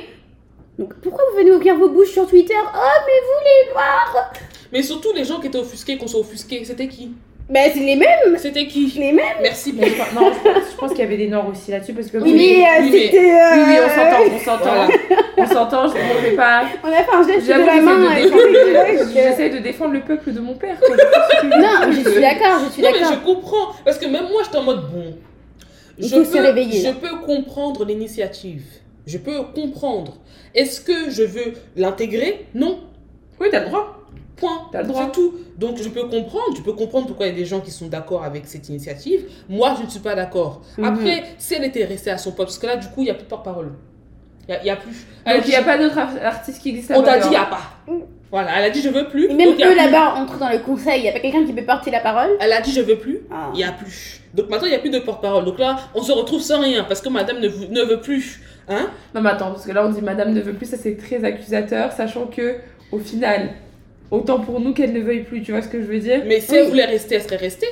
Donc 0.80 0.94
pourquoi 1.01 1.24
vous 1.32 1.38
venez 1.38 1.51
ouvrir 1.51 1.75
vos 1.75 1.90
bouches 1.90 2.12
sur 2.12 2.28
Twitter? 2.28 2.54
Oh 2.58 3.01
mais 3.06 3.20
vous 3.28 3.44
les 3.68 3.74
noirs 3.74 4.32
Mais 4.72 4.82
surtout, 4.82 5.10
les 5.13 5.24
gens 5.25 5.40
qui 5.40 5.48
étaient 5.48 5.58
offusqués, 5.60 5.98
qu'on 5.98 6.08
soit 6.08 6.22
offusqués, 6.22 6.63
c'était 6.66 6.88
qui? 6.88 7.12
Ben 7.50 7.70
c'est 7.74 7.82
les 7.82 7.98
mêmes, 7.98 8.38
C'était 8.38 8.66
qui? 8.66 8.88
Les 8.98 9.12
mêmes. 9.12 9.25
Merci 9.42 9.74
Mais 9.78 9.90
je 9.90 10.16
non, 10.16 10.32
je 10.46 10.75
pense, 10.78 10.92
qu'il 10.92 11.00
y 11.00 11.04
avait 11.04 11.18
des 11.18 11.28
nords 11.28 11.50
aussi 11.50 11.70
là-dessus 11.72 11.92
parce 11.94 12.08
que 12.08 12.18
Oui, 12.20 12.32
oui, 12.32 12.56
mais 12.58 12.66
euh, 12.66 12.82
oui, 12.84 12.90
mais- 12.94 13.00
c'était. 13.01 13.32
euh, 13.32 13.56
oui, 13.56 13.62
oui, 13.68 13.75
on 13.84 13.90
s'entend, 13.90 14.24
on 14.36 14.40
s'entend, 14.40 14.74
Voilà. 14.74 15.24
on 15.38 15.46
s'entend. 15.46 15.88
Je 15.90 15.98
ne 16.25 16.30
vais 16.30 16.36
pas. 16.38 16.63
On 16.82 16.88
a 16.88 17.04
fait 17.04 17.13
un 17.13 17.28
geste 17.28 17.48
de 17.48 17.51
la 17.51 17.82
main. 17.82 18.16
j'essaie 19.13 19.50
de, 19.50 19.58
défendre- 19.60 19.94
le 19.94 20.00
peuple 20.00 20.32
de 20.32 20.40
mon 20.40 20.54
père. 20.54 20.78
quoi. 20.80 20.96
Non, 21.44 21.92
je 21.92 22.10
suis 22.10 22.22
d'accord, 22.22 22.62
je 22.68 22.72
suis 22.72 22.82
Non, 22.82 22.90
mais 22.94 23.00
d'accord. 23.01 23.16
je 23.20 23.25
comprends. 23.34 23.75
Parce 23.84 23.98
que 23.98 24.06
même 24.06 24.30
moi, 24.32 24.44
j'étais 24.46 24.58
en 24.58 24.63
mode 24.63 24.90
bon. 24.90 25.18
Il 26.00 26.08
je 26.08 26.16
faut 26.16 26.24
se 26.24 26.32
peux- 26.32 26.40
réveiller, 26.42 26.80
Je 26.86 26.92
peux 26.94 27.18
comprendre 27.25 27.84
l'initiative. 27.84 28.63
Je 29.08 29.17
peux 29.17 29.41
comprendre. 29.55 30.17
Est-ce 30.53 30.81
que 30.81 31.10
je 31.10 31.24
veux 31.24 31.53
l'intégrer? 31.75 32.48
Non. 32.53 32.79
Oui, 33.39 33.48
t'as 33.51 33.62
le 33.62 33.67
droit. 33.67 33.98
Point. 34.36 34.67
T'as 34.72 34.81
le 34.81 34.88
droit. 34.88 35.05
C'est 35.05 35.12
tout. 35.12 35.34
Donc 35.58 35.77
je 35.77 35.89
peux 35.89 36.03
comprendre, 36.03 36.55
je 36.55 36.62
peux 36.62 36.74
comprendre 36.74 37.08
pourquoi 37.08 37.27
il 37.27 37.34
y 37.34 37.36
a 37.36 37.38
des 37.38 37.46
gens 37.46 37.60
qui 37.62 37.72
sont 37.72 37.88
d'accord 37.88 38.24
avec 38.24 38.48
cette 38.48 38.67
initiative. 38.70 39.25
Moi, 39.50 39.75
je 39.79 39.86
ne 39.86 39.89
suis 39.89 40.00
pas 40.00 40.15
d'accord. 40.15 40.62
Mhm. 40.77 40.86
Après, 40.86 41.24
si 41.38 41.53
elle 41.53 41.63
était 41.65 41.86
restée 41.86 42.10
à 42.12 42.17
son 42.17 42.31
poste, 42.31 42.48
parce 42.48 42.58
que 42.60 42.67
là, 42.67 42.77
du 42.77 42.88
coup, 42.88 43.01
il 43.01 43.05
n'y 43.05 43.10
a 43.12 43.13
plus 43.15 43.24
de 43.24 43.29
porte-parole. 43.29 43.74
Il 44.48 44.51
n'y 44.51 44.58
a, 44.58 44.62
il 44.63 44.67
y 44.67 44.70
a 44.72 44.75
plus. 44.75 45.05
Donc 45.25 45.41
il 45.46 45.50
n'y 45.50 45.55
a 45.55 45.62
pas 45.63 45.77
d'autres 45.77 45.98
ar- 45.98 46.25
artistes 46.25 46.62
qui 46.62 46.70
existent 46.70 46.96
On 46.98 47.03
t'a 47.03 47.20
dit, 47.20 47.27
il 47.27 47.31
n'y 47.31 47.36
a 47.36 47.46
pas. 47.46 47.62
Voilà, 48.31 48.50
elle 48.58 48.63
a 48.65 48.70
dit 48.70 48.81
je 48.81 48.89
veux 48.89 49.08
plus. 49.10 49.25
Et 49.29 49.34
même 49.34 49.50
donc 49.51 49.60
eux 49.62 49.75
là-bas, 49.75 50.15
entre 50.15 50.39
dans 50.39 50.50
le 50.50 50.60
conseil, 50.60 51.00
il 51.00 51.03
n'y 51.03 51.10
a 51.10 51.12
pas 51.12 51.20
quelqu'un 51.20 51.46
qui 51.46 51.51
peut 51.53 51.65
porter 51.65 51.91
la 51.91 52.00
parole? 52.00 52.29
Elle 52.39 52.53
a 52.53 52.62
dit 52.62 52.72
je 52.72 52.79
veux 52.81 52.98
plus. 52.98 53.20
Ah. 53.29 53.51
Il 53.53 53.60
y 53.60 53.63
a 53.63 53.74
plus. 53.74 54.22
Donc 54.34 54.50
maintenant 54.50 54.67
il 54.67 54.72
y 54.72 54.75
a 54.75 54.79
plus 54.79 54.89
de 54.89 55.00
porte-parole. 55.00 55.43
Donc 55.46 55.60
là 55.60 55.77
on 55.93 56.01
se 56.01 56.12
retrouve 56.13 56.41
sans 56.41 56.62
rien 56.62 56.86
parce 56.86 57.01
que 57.01 57.10
Madame 57.10 57.39
ne 57.39 57.81
veut 57.84 58.00
plus. 58.00 58.41
Hein 58.70 58.88
Non, 59.15 59.22
mais 59.22 59.30
attends, 59.30 59.51
parce 59.51 59.65
que 59.65 59.72
là, 59.72 59.86
on 59.86 59.89
dit 59.89 60.01
madame 60.01 60.34
ne 60.34 60.41
veut 60.41 60.53
plus, 60.53 60.65
ça 60.70 60.77
c'est 60.77 60.96
très 60.98 61.24
accusateur, 61.24 61.91
sachant 61.91 62.25
que, 62.27 62.56
au 62.91 63.00
final, 63.00 63.50
autant 64.12 64.39
pour 64.39 64.60
nous 64.60 64.74
qu'elle 64.74 64.94
ne 64.94 65.01
veuille 65.01 65.24
plus, 65.24 65.41
tu 65.41 65.51
vois 65.51 65.62
ce 65.62 65.68
que 65.68 65.82
je 65.82 65.88
veux 65.88 66.00
dire? 66.00 66.22
Mais 66.27 66.39
si 66.39 66.51
Oui. 66.51 66.58
elle 66.62 66.68
voulait 66.70 66.86
rester, 66.86 67.15
elle 67.15 67.24
serait 67.24 67.36
restée. 67.38 67.68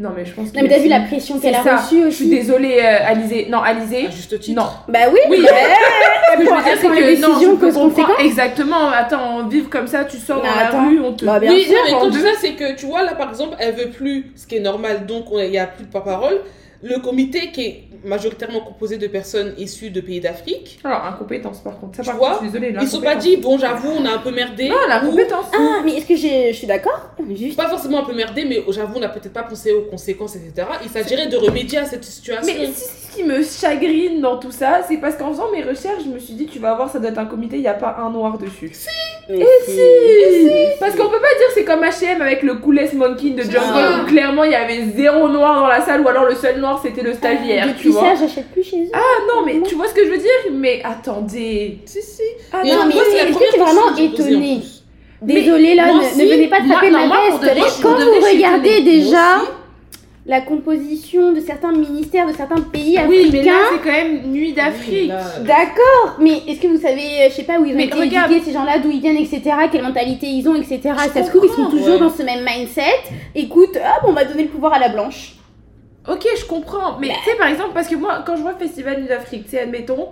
Non, 0.00 0.10
mais 0.16 0.24
je 0.24 0.32
pense 0.32 0.50
que. 0.52 0.56
Non, 0.56 0.62
mais 0.62 0.68
t'as 0.68 0.78
vu 0.78 0.88
la 0.88 1.00
pression 1.00 1.40
qu'elle 1.40 1.56
a 1.56 1.76
reçue 1.76 2.04
Je 2.04 2.10
suis 2.10 2.28
désolée, 2.30 2.78
euh, 2.80 3.04
Alizé. 3.04 3.48
Non, 3.50 3.58
Alizé. 3.58 4.06
À 4.06 4.10
juste 4.10 4.38
titre. 4.38 4.60
Non. 4.62 4.68
Bah 4.88 5.00
oui, 5.12 5.18
Oui, 5.28 5.38
Ce 5.44 6.36
que 6.36 6.44
je 6.44 6.48
veux 6.50 6.62
dire, 6.62 6.78
c'est 6.80 6.88
les 6.88 7.16
que 7.16 7.20
non, 7.20 7.28
décisions 7.30 7.50
je 7.52 7.56
peux 7.56 7.66
cause 7.66 7.74
comprendre. 7.74 8.06
conséquence. 8.06 8.24
Exactement. 8.24 8.90
Attends, 8.90 9.48
vivre 9.48 9.68
comme 9.68 9.88
ça, 9.88 10.04
tu 10.04 10.16
sors 10.18 10.40
Mais 10.40 10.48
dans 10.48 10.54
la 10.78 10.88
rue, 10.88 11.00
on 11.00 11.12
te. 11.14 11.24
Bah, 11.24 11.40
bien 11.40 11.52
oui, 11.52 11.64
sûr, 11.64 11.74
non, 11.90 12.04
mais 12.06 12.10
deux. 12.12 12.20
ça, 12.22 12.28
c'est 12.40 12.52
que 12.52 12.76
tu 12.76 12.86
vois, 12.86 13.02
là 13.02 13.14
par 13.16 13.28
exemple, 13.30 13.56
elle 13.58 13.74
veut 13.74 13.88
plus, 13.90 14.26
ce 14.36 14.46
qui 14.46 14.56
est 14.56 14.60
normal, 14.60 15.04
donc 15.06 15.32
on- 15.32 15.40
il 15.40 15.50
n'y 15.50 15.58
a 15.58 15.66
plus 15.66 15.84
de 15.84 15.90
porte-parole. 15.90 16.42
Le 16.82 17.00
comité 17.00 17.50
qui 17.52 17.62
est 17.66 17.84
majoritairement 18.04 18.60
composé 18.60 18.98
de 18.98 19.08
personnes 19.08 19.52
issues 19.58 19.90
de 19.90 20.00
pays 20.00 20.20
d'Afrique, 20.20 20.78
Alors, 20.84 21.04
incompétence 21.06 21.58
par 21.58 21.76
contre. 21.80 21.96
Ça, 21.96 22.02
Tu 22.04 22.08
par 22.08 22.16
vois, 22.18 22.28
contre, 22.30 22.44
je 22.44 22.50
suis 22.50 22.60
désolée. 22.60 22.76
ils 22.80 22.86
se 22.86 22.94
sont 22.96 23.02
pas 23.02 23.16
dit, 23.16 23.36
bon, 23.36 23.58
j'avoue, 23.58 23.90
on 23.98 24.04
a 24.06 24.10
un 24.12 24.18
peu 24.18 24.30
merdé. 24.30 24.68
Non, 24.68 24.76
la 24.88 25.02
ou- 25.02 25.10
compétence. 25.10 25.46
Ah, 25.52 25.80
mais 25.84 25.96
est-ce 25.96 26.06
que 26.06 26.14
je 26.14 26.52
suis 26.56 26.68
d'accord? 26.68 27.10
Juste. 27.36 27.56
Pas 27.56 27.68
forcément 27.68 27.98
un 28.00 28.04
peu 28.04 28.14
merdé, 28.14 28.44
mais 28.44 28.62
j'avoue, 28.70 28.94
on 28.96 29.00
n'a 29.00 29.08
peut-être 29.08 29.32
pas 29.32 29.42
pensé 29.42 29.72
aux 29.72 29.82
conséquences, 29.90 30.36
etc. 30.36 30.68
Il 30.84 30.88
s'agirait 30.88 31.26
de 31.26 31.36
remédier 31.36 31.78
à 31.78 31.84
cette 31.86 32.04
situation. 32.04 32.54
Mais 32.60 32.66
si- 32.66 32.84
ce 32.84 33.16
qui 33.16 33.24
me 33.24 33.42
chagrine 33.42 34.20
dans 34.20 34.36
tout 34.38 34.52
ça, 34.52 34.82
c'est 34.86 34.98
parce 34.98 35.16
qu'en 35.16 35.32
faisant 35.32 35.50
mes 35.50 35.62
recherches, 35.64 36.04
je 36.04 36.10
me 36.10 36.20
suis 36.20 36.34
dit, 36.34 36.46
tu 36.46 36.60
vas 36.60 36.74
voir, 36.74 36.88
ça 36.90 37.00
doit 37.00 37.10
être 37.10 37.18
un 37.18 37.26
comité, 37.26 37.56
il 37.56 37.62
n'y 37.62 37.66
a 37.68 37.74
pas 37.74 37.96
un 37.98 38.10
noir 38.10 38.38
dessus. 38.38 38.70
Mais 39.28 39.44
si 39.66 39.80
Parce 40.80 40.92
qu'on 40.94 41.08
peut 41.08 41.20
pas 41.20 41.34
dire 41.38 41.48
c'est 41.54 41.64
comme 41.64 41.82
H&M 41.82 42.22
avec 42.22 42.42
le 42.42 42.54
Coolest 42.54 42.94
Monkey 42.94 43.30
de 43.30 43.42
Jungle 43.42 43.58
Ah. 43.74 44.00
où 44.02 44.06
clairement 44.06 44.44
il 44.44 44.52
y 44.52 44.54
avait 44.54 44.86
zéro 44.96 45.28
noir 45.28 45.60
dans 45.60 45.66
la 45.66 45.80
salle 45.82 46.00
ou 46.00 46.08
alors 46.08 46.24
le 46.24 46.34
seul 46.34 46.58
noir 46.60 46.67
c'était 46.82 47.02
le 47.02 47.14
stagiaire, 47.14 47.64
tu 47.66 47.72
Depuis 47.72 47.88
vois. 47.90 48.02
ça, 48.02 48.26
j'achète 48.26 48.50
plus 48.52 48.62
chez 48.62 48.82
eux. 48.84 48.90
Ah 48.92 48.98
non 49.28 49.44
mais 49.46 49.60
tu 49.62 49.74
vois 49.74 49.88
ce 49.88 49.94
que 49.94 50.04
je 50.04 50.10
veux 50.10 50.18
dire? 50.18 50.52
Mais 50.52 50.80
attendez. 50.84 51.78
Si, 51.86 52.02
si. 52.02 52.22
Ah 52.52 52.62
non, 52.64 52.74
moi, 52.74 52.84
mais 52.88 52.94
c'est 53.10 53.16
la 53.16 53.22
est-ce 53.24 53.28
que 53.28 53.32
première 53.34 53.52
t'es 53.52 53.58
vraiment 53.58 53.96
étonnée? 53.96 54.60
Désolée 55.20 55.74
là, 55.74 55.92
ne, 55.92 55.98
aussi, 55.98 56.18
ne 56.18 56.24
venez 56.30 56.46
pas 56.48 56.58
taper 56.58 56.90
non, 56.90 57.06
ma 57.08 57.16
veste. 57.30 57.42
je- 57.42 57.82
Quand 57.82 57.94
vous 57.94 58.00
je 58.20 58.26
suis 58.26 58.36
regardez 58.36 58.82
déjà 58.82 59.38
la 60.26 60.42
composition 60.42 61.32
de 61.32 61.40
certains 61.40 61.72
ministères 61.72 62.26
de 62.26 62.34
certains 62.34 62.60
pays 62.60 62.98
Oui 63.08 63.30
mais 63.32 63.42
là 63.42 63.52
africains, 63.52 63.68
c'est 63.72 63.78
quand 63.88 63.96
même 63.96 64.26
Nuit 64.30 64.52
d'Afrique. 64.52 64.88
Oui, 64.92 65.06
là, 65.06 65.22
d'accord, 65.40 66.16
mais 66.20 66.42
est-ce 66.46 66.60
que 66.60 66.66
vous 66.68 66.80
savez, 66.80 67.00
euh, 67.22 67.28
je 67.30 67.34
sais 67.34 67.44
pas 67.44 67.58
où 67.58 67.64
ils 67.64 67.72
ont 67.72 67.76
Mais 67.76 67.86
été 67.86 67.98
regarde. 67.98 68.30
éduqués, 68.30 68.46
ces 68.46 68.52
gens-là, 68.52 68.78
d'où 68.78 68.90
ils 68.90 69.00
viennent, 69.00 69.16
etc., 69.16 69.40
quelle 69.72 69.82
mentalité 69.82 70.26
ils 70.26 70.46
ont, 70.46 70.54
etc. 70.54 70.80
Je 70.84 71.12
ça 71.18 71.24
se 71.24 71.30
trouve, 71.30 71.46
ils 71.50 71.56
sont 71.56 71.70
toujours 71.70 71.94
ouais. 71.94 71.98
dans 71.98 72.10
ce 72.10 72.22
même 72.22 72.44
mindset. 72.44 72.82
Écoute, 73.34 73.74
hop, 73.76 74.04
on 74.06 74.12
va 74.12 74.24
donner 74.26 74.42
le 74.44 74.48
pouvoir 74.50 74.74
à 74.74 74.78
la 74.78 74.90
blanche. 74.90 75.32
Ok, 76.08 76.26
je 76.38 76.44
comprends. 76.46 76.98
Mais 76.98 77.08
tu 77.08 77.30
sais, 77.30 77.36
par 77.36 77.48
exemple, 77.48 77.70
parce 77.74 77.88
que 77.88 77.96
moi, 77.96 78.22
quand 78.26 78.36
je 78.36 78.42
vois 78.42 78.54
Festival 78.54 79.00
Nuit 79.00 79.08
d'Afrique, 79.08 79.44
tu 79.44 79.50
sais, 79.50 79.60
admettons, 79.60 80.08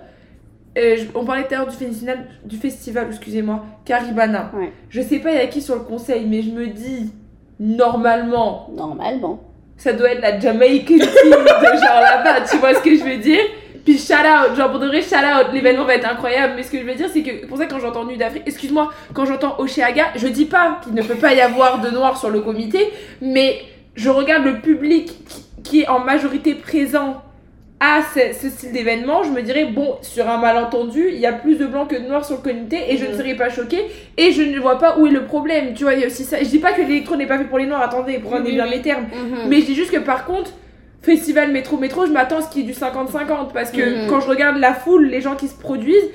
euh, 0.76 0.96
on 1.14 1.24
parlait 1.24 1.44
tout 1.44 1.54
à 1.54 1.58
l'heure 1.58 1.66
du 1.68 1.76
festival, 1.76 2.26
du 2.44 2.56
festival 2.56 3.06
excusez-moi, 3.10 3.64
Caribana. 3.84 4.50
Ouais. 4.54 4.72
Je 4.90 5.00
sais 5.00 5.18
pas, 5.20 5.30
il 5.32 5.36
y 5.38 5.40
a 5.40 5.46
qui 5.46 5.62
sur 5.62 5.74
le 5.74 5.80
conseil, 5.82 6.26
mais 6.26 6.42
je 6.42 6.50
me 6.50 6.66
dis, 6.66 7.12
normalement, 7.58 8.68
Normalement. 8.76 9.40
ça 9.78 9.92
doit 9.94 10.10
être 10.12 10.20
la 10.20 10.38
Jamaican 10.38 10.98
team 10.98 10.98
de 11.30 11.78
genre 11.78 12.00
là-bas, 12.02 12.42
tu 12.50 12.58
vois 12.58 12.74
ce 12.74 12.80
que 12.80 12.94
je 12.94 13.02
veux 13.04 13.16
dire? 13.16 13.40
Puis 13.84 13.98
shout 13.98 14.14
out, 14.14 14.56
genre 14.56 14.70
pour 14.70 14.80
de 14.80 14.86
vrai 14.88 15.00
shout 15.00 15.14
out, 15.14 15.46
l'événement 15.52 15.84
va 15.84 15.94
être 15.94 16.10
incroyable, 16.10 16.54
mais 16.56 16.62
ce 16.64 16.70
que 16.72 16.78
je 16.78 16.84
veux 16.84 16.94
dire 16.94 17.08
c'est 17.10 17.22
que 17.22 17.46
pour 17.46 17.56
ça 17.56 17.66
quand 17.66 17.78
j'entends 17.78 18.04
Nuit 18.04 18.16
d'Afrique, 18.16 18.42
excuse-moi, 18.44 18.90
quand 19.14 19.24
j'entends 19.26 19.54
Oceaga, 19.60 20.06
je 20.16 20.26
dis 20.26 20.46
pas 20.46 20.80
qu'il 20.82 20.92
ne 20.92 21.02
peut 21.02 21.14
pas 21.14 21.32
y 21.34 21.40
avoir 21.40 21.80
de 21.80 21.90
noirs 21.90 22.18
sur 22.18 22.28
le 22.30 22.40
comité, 22.40 22.80
mais 23.22 23.60
je 23.94 24.10
regarde 24.10 24.44
le 24.44 24.60
public 24.60 25.06
qui, 25.28 25.45
qui 25.68 25.82
est 25.82 25.88
en 25.88 25.99
majorité 26.00 26.54
présent 26.54 27.23
à 27.78 28.00
ce, 28.14 28.20
ce 28.40 28.49
style 28.49 28.73
d'événement, 28.73 29.23
je 29.23 29.30
me 29.30 29.42
dirais 29.42 29.66
bon, 29.66 29.96
sur 30.00 30.28
un 30.30 30.38
malentendu, 30.38 31.08
il 31.12 31.18
y 31.20 31.26
a 31.26 31.32
plus 31.35 31.56
de 31.56 31.66
blancs 31.66 31.88
que 31.90 31.96
de 31.96 32.06
noirs 32.08 32.25
sur 32.25 32.37
le 32.37 32.42
comité 32.42 32.78
et 32.88 32.96
je 32.96 33.04
ne 33.04 33.11
Mhm. 33.12 33.18
serais 33.18 33.35
pas 33.35 33.50
choquée 33.50 33.85
et 34.16 34.32
je 34.32 34.40
ne 34.42 34.58
vois 34.58 34.78
pas 34.78 34.99
où 34.99 35.06
est 35.06 35.11
le 35.11 35.25
problème, 35.25 35.75
tu 35.75 35.82
vois, 35.85 35.92
il 35.92 36.00
y 36.00 36.04
a 36.04 36.06
aussi 36.06 36.25
ça. 36.25 36.38
Je 36.42 36.49
dis 36.49 36.58
pas 36.58 36.73
que 36.73 36.80
l'électro 36.80 37.16
n'est 37.16 37.26
pas 37.26 37.37
fait 37.37 37.44
pour 37.44 37.58
les 37.58 37.66
noirs, 37.66 37.82
attendez, 37.82 38.18
prenez 38.18 38.46
Oui, 38.46 38.52
bien 38.54 38.64
les 38.66 38.80
termes. 38.80 39.04
Mhm. 39.04 39.49
Mais 39.49 39.61
je 39.61 39.66
dis 39.66 39.75
juste 39.75 39.90
que 39.90 39.99
par 39.99 40.25
contre, 40.25 40.52
festival 41.02 41.52
métro 41.52 41.76
métro, 41.76 42.06
je 42.06 42.12
m'attends 42.12 42.38
à 42.38 42.42
ce 42.42 42.49
qu'il 42.49 42.62
y 42.62 42.64
ait 42.64 42.66
du 42.68 42.73
50-50 42.75 43.52
parce 43.52 43.71
que 43.71 44.04
Mhm. 44.04 44.08
quand 44.08 44.21
je 44.21 44.28
regarde 44.28 44.56
la 44.56 44.73
foule, 44.73 45.06
les 45.08 45.21
gens 45.21 45.36
qui 45.36 45.47
se 45.49 45.54
produisent, 45.54 46.10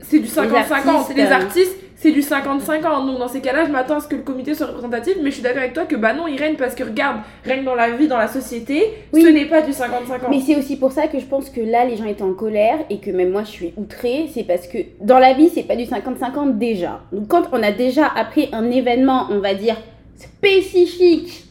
c'est 0.00 0.18
du 0.20 0.26
50-50. 0.26 0.88
artistes, 0.96 1.16
Les 1.18 1.24
euh. 1.26 1.32
artistes, 1.32 1.76
c'est 2.04 2.12
du 2.12 2.20
50-50. 2.20 3.06
Donc 3.06 3.18
dans 3.18 3.28
ces 3.28 3.40
cas-là, 3.40 3.64
je 3.64 3.70
m'attends 3.70 3.96
à 3.96 4.00
ce 4.00 4.08
que 4.08 4.14
le 4.16 4.20
comité 4.20 4.52
soit 4.54 4.66
représentatif, 4.66 5.14
mais 5.22 5.30
je 5.30 5.36
suis 5.36 5.42
d'accord 5.42 5.62
avec 5.62 5.72
toi 5.72 5.86
que 5.86 5.96
bah 5.96 6.12
non, 6.12 6.28
il 6.28 6.38
règne 6.38 6.56
parce 6.56 6.74
que 6.74 6.84
regarde, 6.84 7.20
règne 7.46 7.64
dans 7.64 7.74
la 7.74 7.92
vie, 7.92 8.08
dans 8.08 8.18
la 8.18 8.28
société, 8.28 8.82
Oui. 9.14 9.22
ce 9.22 9.28
n'est 9.28 9.46
pas 9.46 9.62
du 9.62 9.70
50-50. 9.70 10.28
Mais 10.28 10.40
c'est 10.40 10.54
aussi 10.54 10.76
pour 10.76 10.92
ça 10.92 11.06
que 11.06 11.18
je 11.18 11.24
pense 11.24 11.48
que 11.48 11.62
là, 11.62 11.86
les 11.86 11.96
gens 11.96 12.04
étaient 12.04 12.22
en 12.22 12.34
colère 12.34 12.76
et 12.90 12.98
que 12.98 13.10
même 13.10 13.30
moi, 13.30 13.44
je 13.44 13.50
suis 13.50 13.72
outrée. 13.78 14.26
C'est 14.34 14.42
parce 14.42 14.66
que 14.66 14.76
dans 15.00 15.18
la 15.18 15.32
vie, 15.32 15.48
c'est 15.48 15.62
pas 15.62 15.76
du 15.76 15.84
50-50 15.84 16.58
déjà. 16.58 17.00
Donc, 17.10 17.28
quand 17.28 17.44
on 17.52 17.62
a 17.62 17.72
déjà 17.72 18.06
appris 18.06 18.50
un 18.52 18.70
événement, 18.70 19.28
on 19.30 19.38
va 19.38 19.54
dire, 19.54 19.76
spécifique 20.16 21.46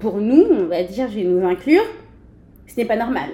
pour 0.00 0.16
nous, 0.16 0.44
on 0.50 0.64
va 0.64 0.82
dire, 0.82 1.06
je 1.08 1.20
vais 1.20 1.24
nous 1.24 1.46
inclure, 1.46 1.84
ce 2.66 2.74
n'est 2.78 2.84
pas 2.84 2.96
normal. 2.96 3.28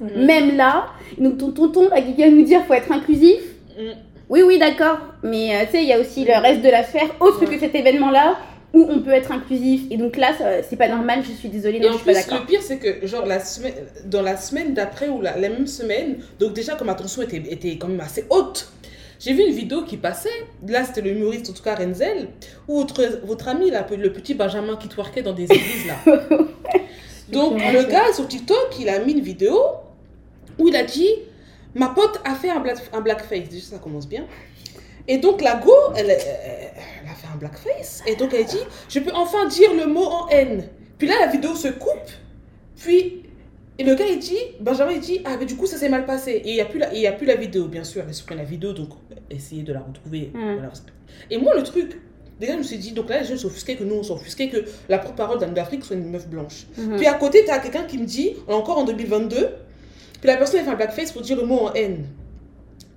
Mhm. 0.00 0.24
Même 0.24 0.56
là, 0.56 0.86
donc 1.18 1.36
ton 1.36 1.50
tonton 1.50 1.90
a 1.92 2.00
quelqu'un 2.00 2.30
nous 2.30 2.42
dire 2.42 2.64
faut 2.64 2.72
être 2.72 2.90
inclusif. 2.90 3.40
Mm. 3.78 4.11
Oui, 4.32 4.40
oui, 4.42 4.58
d'accord. 4.58 4.98
Mais 5.22 5.54
euh, 5.54 5.66
tu 5.66 5.72
sais, 5.72 5.82
il 5.82 5.88
y 5.88 5.92
a 5.92 6.00
aussi 6.00 6.24
le 6.24 6.32
reste 6.40 6.62
de 6.62 6.70
la 6.70 6.82
sphère 6.84 7.10
autre 7.20 7.40
Ouais. 7.44 7.54
que 7.54 7.60
cet 7.60 7.74
événement-là 7.74 8.38
où 8.72 8.86
on 8.88 9.00
peut 9.00 9.10
être 9.10 9.30
inclusif. 9.30 9.82
Et 9.90 9.98
donc 9.98 10.16
là, 10.16 10.32
c'est 10.66 10.76
pas 10.76 10.88
normal, 10.88 11.22
je 11.22 11.32
suis 11.32 11.50
désolée, 11.50 11.76
Et 11.76 11.80
non, 11.80 11.88
en 11.90 11.92
je 11.92 11.96
suis 11.98 12.06
pas 12.06 12.14
d'accord. 12.14 12.38
le 12.40 12.46
pire, 12.46 12.62
c'est 12.62 12.78
que, 12.78 13.06
genre, 13.06 13.26
la 13.26 13.38
semaine, 13.40 13.74
dans 14.06 14.22
la 14.22 14.38
semaine 14.38 14.72
d'après 14.72 15.08
ou 15.08 15.20
la, 15.20 15.36
la 15.36 15.50
même 15.50 15.66
semaine, 15.66 16.16
donc 16.40 16.54
déjà, 16.54 16.74
comme 16.76 16.86
ma 16.86 16.94
tension 16.94 17.20
était, 17.20 17.42
était 17.50 17.76
quand 17.76 17.88
même 17.88 18.00
assez 18.00 18.24
haute, 18.30 18.72
j'ai 19.20 19.34
vu 19.34 19.42
une 19.42 19.52
vidéo 19.54 19.82
qui 19.82 19.98
passait, 19.98 20.30
là, 20.66 20.82
c'était 20.84 21.02
le 21.02 21.10
humoriste, 21.10 21.50
en 21.50 21.52
tout 21.52 21.62
cas, 21.62 21.74
Renzel, 21.74 22.28
ou 22.66 22.78
votre, 22.78 23.02
votre 23.24 23.48
ami, 23.48 23.70
là, 23.70 23.86
le 23.94 24.10
petit 24.10 24.32
Benjamin 24.32 24.76
qui 24.76 24.88
twerkait 24.88 25.20
dans 25.22 25.34
des 25.34 25.44
églises, 25.44 25.86
là. 25.86 26.16
donc, 27.28 27.58
le 27.60 27.82
gars, 27.90 28.10
sur 28.14 28.26
TikTok, 28.26 28.76
il 28.80 28.88
a 28.88 28.98
mis 29.00 29.12
une 29.12 29.20
vidéo 29.20 29.60
où 30.58 30.68
il 30.68 30.76
a 30.76 30.82
dit 30.82 31.10
Ma 31.74 31.88
pote 31.88 32.20
a 32.24 32.34
fait 32.34 32.50
un, 32.50 32.60
black, 32.60 32.78
un 32.92 33.00
blackface. 33.00 33.48
Déjà, 33.48 33.64
ça 33.66 33.78
commence 33.78 34.08
bien. 34.08 34.26
Et 35.08 35.18
donc, 35.18 35.40
la 35.42 35.56
go, 35.56 35.72
elle, 35.96 36.10
elle, 36.10 36.18
elle 37.02 37.10
a 37.10 37.14
fait 37.14 37.26
un 37.32 37.36
blackface. 37.36 38.02
Et 38.06 38.14
donc, 38.16 38.32
elle 38.34 38.44
dit 38.44 38.60
Je 38.88 39.00
peux 39.00 39.12
enfin 39.14 39.46
dire 39.48 39.70
le 39.74 39.86
mot 39.86 40.04
en 40.04 40.28
haine. 40.28 40.68
Puis 40.98 41.08
là, 41.08 41.14
la 41.20 41.26
vidéo 41.26 41.54
se 41.54 41.68
coupe. 41.68 42.10
Puis, 42.76 43.22
et 43.78 43.84
le 43.84 43.94
gars, 43.94 44.04
il 44.08 44.18
dit 44.18 44.38
Benjamin, 44.60 44.92
il 44.92 45.00
dit 45.00 45.20
Ah, 45.24 45.36
mais 45.38 45.46
du 45.46 45.56
coup, 45.56 45.66
ça 45.66 45.76
s'est 45.76 45.88
mal 45.88 46.04
passé. 46.04 46.32
Et 46.44 46.50
il 46.50 46.54
n'y 46.54 46.60
a, 46.60 46.66
plus 46.66 46.78
la- 46.78 46.92
et 46.92 46.96
il 46.96 47.02
y 47.02 47.06
a 47.06 47.12
plus 47.12 47.26
la 47.26 47.34
vidéo, 47.36 47.66
bien 47.68 47.84
sûr. 47.84 48.04
Elle 48.06 48.14
supprime 48.14 48.38
la 48.38 48.44
vidéo, 48.44 48.72
donc 48.72 48.90
essayez 49.30 49.62
de 49.62 49.72
la 49.72 49.80
retrouver. 49.80 50.30
Mm. 50.34 50.54
Voilà. 50.54 50.72
Et 51.30 51.38
moi, 51.38 51.54
le 51.56 51.62
truc. 51.62 51.98
Déjà, 52.40 52.54
je 52.54 52.58
me 52.58 52.62
suis 52.64 52.78
dit, 52.78 52.90
donc 52.90 53.08
là, 53.08 53.20
les 53.20 53.24
gens 53.26 53.36
s'offusquaient 53.36 53.76
que 53.76 53.84
nous, 53.84 53.94
on 53.94 54.02
s'offusquait 54.02 54.48
que 54.48 54.64
la 54.88 54.98
porte-parole 54.98 55.38
d'Anne 55.38 55.54
d'Afrique 55.54 55.84
soit 55.84 55.94
une 55.94 56.10
meuf 56.10 56.26
blanche. 56.28 56.66
Mhm. 56.76 56.96
Puis 56.96 57.06
à 57.06 57.14
côté, 57.14 57.44
tu 57.44 57.50
as 57.52 57.60
quelqu'un 57.60 57.84
qui 57.84 57.98
me 57.98 58.04
dit, 58.04 58.34
encore 58.48 58.78
en 58.78 58.84
2022, 58.84 59.48
puis 60.22 60.28
la 60.30 60.36
personne 60.38 60.60
elle 60.60 60.64
fait 60.64 60.70
un 60.70 60.76
blackface 60.76 61.12
pour 61.12 61.20
dire 61.20 61.36
le 61.36 61.44
mot 61.44 61.58
en 61.66 61.72
haine. 61.74 62.06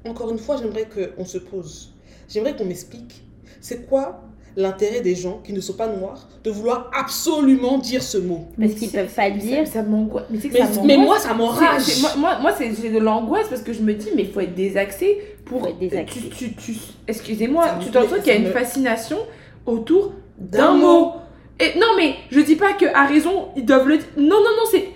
Encore 0.07 0.29
une 0.31 0.37
fois, 0.37 0.55
j'aimerais 0.57 0.87
qu'on 1.17 1.25
se 1.25 1.37
pose. 1.39 1.91
J'aimerais 2.29 2.55
qu'on 2.55 2.65
m'explique. 2.65 3.23
C'est 3.59 3.87
quoi 3.89 4.21
l'intérêt 4.55 5.01
des 5.01 5.15
gens 5.15 5.41
qui 5.43 5.51
ne 5.51 5.59
sont 5.59 5.73
pas 5.73 5.87
noirs 5.87 6.29
de 6.43 6.51
vouloir 6.51 6.89
absolument 6.97 7.77
dire 7.79 8.03
ce 8.03 8.19
mot? 8.19 8.45
Parce 8.59 8.73
qu'ils 8.73 8.91
peuvent 8.91 9.11
pas 9.13 9.29
le 9.29 9.39
dire. 9.39 9.65
Ça, 9.65 9.73
ça 9.73 9.83
m'angoisse. 9.83 10.25
Mais, 10.29 10.39
c'est 10.39 10.49
que 10.49 10.57
mais, 10.57 10.85
mais 10.85 10.97
moi, 10.97 11.17
ça 11.19 11.33
m'enrage. 11.33 11.99
moi, 12.01 12.11
moi, 12.17 12.39
moi, 12.39 12.53
c'est 12.57 12.71
j'ai 12.79 12.89
de 12.91 12.99
l'angoisse 12.99 13.47
parce 13.49 13.63
que 13.63 13.73
je 13.73 13.81
me 13.81 13.93
dis, 13.95 14.09
mais 14.15 14.21
il 14.23 14.31
faut 14.31 14.41
être 14.41 14.53
désaxé 14.55 15.19
pour. 15.45 15.61
Faut 15.61 15.67
être 15.69 15.79
désaxé. 15.79 16.19
Tu, 16.21 16.29
tu, 16.29 16.53
tu- 16.55 16.75
excusez-moi, 17.07 17.65
tu 17.83 17.89
t'entends 17.89 18.15
qu'il 18.17 18.27
y 18.27 18.31
a 18.31 18.35
une 18.35 18.43
me- 18.45 18.51
fascination 18.51 19.17
autour 19.65 20.13
d'un 20.37 20.57
D'un 20.59 20.71
mot. 20.73 20.99
mot. 20.99 21.11
Et 21.59 21.79
non, 21.79 21.87
mais 21.97 22.13
je 22.29 22.41
dis 22.41 22.55
pas 22.55 22.73
que 22.73 22.85
à 22.93 23.05
raison, 23.07 23.47
ils 23.55 23.65
doivent 23.65 23.87
le 23.87 23.97
dire. 23.97 24.07
Non, 24.17 24.25
non, 24.35 24.51
non, 24.57 24.63
c'est. 24.69 24.89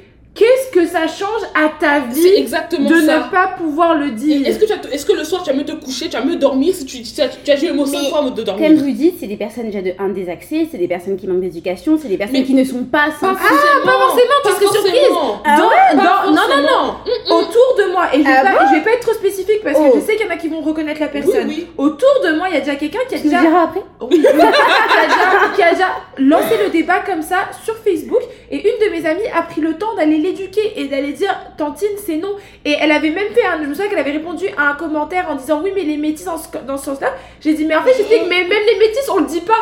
Que 0.79 0.87
ça 0.87 1.07
change 1.07 1.41
à 1.55 1.67
ta 1.77 1.99
vie 1.99 2.25
exactement 2.37 2.89
de 2.89 3.01
ça. 3.01 3.17
ne 3.19 3.23
pas 3.31 3.47
pouvoir 3.57 3.95
le 3.97 4.11
dire 4.11 4.47
Est-ce 4.47 4.59
que, 4.59 4.65
tu 4.65 4.71
as- 4.71 4.93
est-ce 4.93 5.05
que 5.05 5.11
le 5.11 5.25
soir, 5.25 5.43
tu 5.43 5.49
vas 5.51 5.55
mieux 5.57 5.65
te 5.65 5.73
coucher, 5.73 6.07
tu 6.07 6.15
vas 6.15 6.23
mieux 6.23 6.37
dormir 6.37 6.73
si 6.73 6.85
tu, 6.85 7.01
tu 7.03 7.21
as, 7.21 7.27
tu 7.27 7.51
as 7.51 7.55
dit 7.57 7.67
le 7.67 7.73
mot 7.73 7.85
cinq 7.85 8.07
fois 8.09 8.19
en 8.19 8.23
mode 8.23 8.35
de 8.35 8.43
dormir? 8.43 8.65
Comme 8.69 8.77
vous 8.77 8.91
dites, 8.91 9.15
c'est 9.19 9.27
des 9.27 9.35
personnes 9.35 9.65
déjà 9.65 9.81
de 9.81 9.91
un 9.99 10.07
désaxées, 10.09 10.69
c'est 10.71 10.77
des 10.77 10.87
personnes 10.87 11.17
qui 11.17 11.27
manquent 11.27 11.41
d'éducation, 11.41 11.97
c'est 12.01 12.07
des 12.07 12.17
personnes 12.17 12.37
Mais- 12.39 12.45
qui 12.45 12.53
ne 12.53 12.63
sont 12.63 12.83
pas 12.85 13.07
sensibles. 13.11 13.37
forcément. 13.39 13.83
pas 13.85 13.91
forcément, 13.91 14.37
tu 14.45 14.49
Pas 14.51 14.55
serais 14.55 14.73
surprise. 14.73 15.17
Ah 15.43 15.57
ouais 15.59 15.97
dans- 15.97 16.03
non, 16.03 16.07
non, 16.31 16.31
non. 16.31 16.37
forcément. 16.37 17.39
Autour 17.39 17.75
de 17.77 17.91
moi, 17.91 18.03
et 18.13 18.19
je 18.19 18.23
vais, 18.23 18.29
Ah 18.37 18.43
pas, 18.57 18.65
je 18.69 18.75
vais 18.75 18.81
pas 18.81 18.91
être 18.91 19.01
trop 19.01 19.13
spécifique 19.13 19.61
parce 19.63 19.77
que 19.77 19.83
Oh. 19.83 19.91
je 19.95 19.99
sais 19.99 20.15
qu'il 20.15 20.25
y 20.25 20.29
en 20.29 20.33
a 20.33 20.37
qui 20.37 20.47
vont 20.47 20.61
reconnaître 20.61 21.01
la 21.01 21.07
personne. 21.09 21.47
Oui, 21.47 21.55
oui. 21.59 21.67
Autour 21.77 22.13
de 22.25 22.37
moi, 22.37 22.47
il 22.49 22.53
y 22.53 22.57
a 22.57 22.61
déjà 22.61 22.75
quelqu'un 22.75 22.99
qui 23.09 23.15
a 23.15 23.17
Tu 23.17 23.23
déjà 23.25 23.41
diras 23.41 23.63
après 23.63 23.81
Oui, 24.01 24.19
qui, 24.21 24.27
a 24.27 24.31
déjà, 24.31 24.45
qui 25.55 25.61
a 25.63 25.71
déjà 25.73 25.87
lancé 26.19 26.55
le 26.63 26.69
débat 26.69 26.99
comme 27.05 27.21
ça 27.21 27.49
sur 27.65 27.75
Facebook 27.77 28.21
Et 28.51 28.57
une 28.57 28.85
de 28.85 28.91
mes 28.91 29.05
amies 29.07 29.27
a 29.33 29.43
pris 29.43 29.61
le 29.61 29.73
temps 29.75 29.93
d'aller 29.95 30.17
l'éduquer 30.17 30.73
et 30.75 30.85
d'aller 30.85 31.13
dire 31.13 31.33
Tantine, 31.57 31.87
c'est 32.03 32.15
non. 32.17 32.31
Et 32.65 32.75
elle 32.81 32.91
avait 32.91 33.11
même 33.11 33.27
fait 33.33 33.45
un. 33.45 33.61
Je 33.61 33.67
me 33.67 33.73
souviens 33.73 33.89
qu'elle 33.89 33.99
avait 33.99 34.11
répondu 34.11 34.45
à 34.57 34.71
un 34.71 34.73
commentaire 34.73 35.27
en 35.29 35.35
disant 35.35 35.61
Oui, 35.63 35.71
mais 35.75 35.83
les 35.83 35.97
métis 35.97 36.25
dans 36.25 36.37
ce, 36.37 36.47
dans 36.65 36.77
ce 36.77 36.85
sens-là. 36.85 37.13
J'ai 37.41 37.53
dit 37.53 37.65
Mais 37.65 37.75
en 37.75 37.83
fait, 37.83 37.93
j'explique, 37.95 38.23
mais 38.27 38.41
même 38.43 38.63
les 38.73 38.79
métis, 38.79 39.07
on 39.13 39.19
le 39.19 39.25
dit 39.27 39.41
pas. 39.41 39.53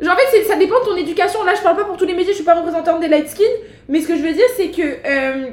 Genre, 0.00 0.14
en 0.14 0.16
fait, 0.16 0.42
ça 0.44 0.56
dépend 0.56 0.80
de 0.80 0.84
ton 0.86 0.96
éducation. 0.96 1.42
Là, 1.44 1.52
je 1.56 1.62
parle 1.62 1.76
pas 1.76 1.84
pour 1.84 1.96
tous 1.96 2.04
les 2.06 2.12
métiers, 2.14 2.32
je 2.32 2.36
suis 2.36 2.44
pas 2.44 2.54
représentante 2.54 3.00
des 3.00 3.08
light 3.08 3.28
skin. 3.28 3.44
Mais 3.88 4.00
ce 4.00 4.08
que 4.08 4.16
je 4.16 4.22
veux 4.22 4.32
dire, 4.32 4.44
c'est 4.56 4.68
que. 4.68 4.82
euh, 4.82 5.46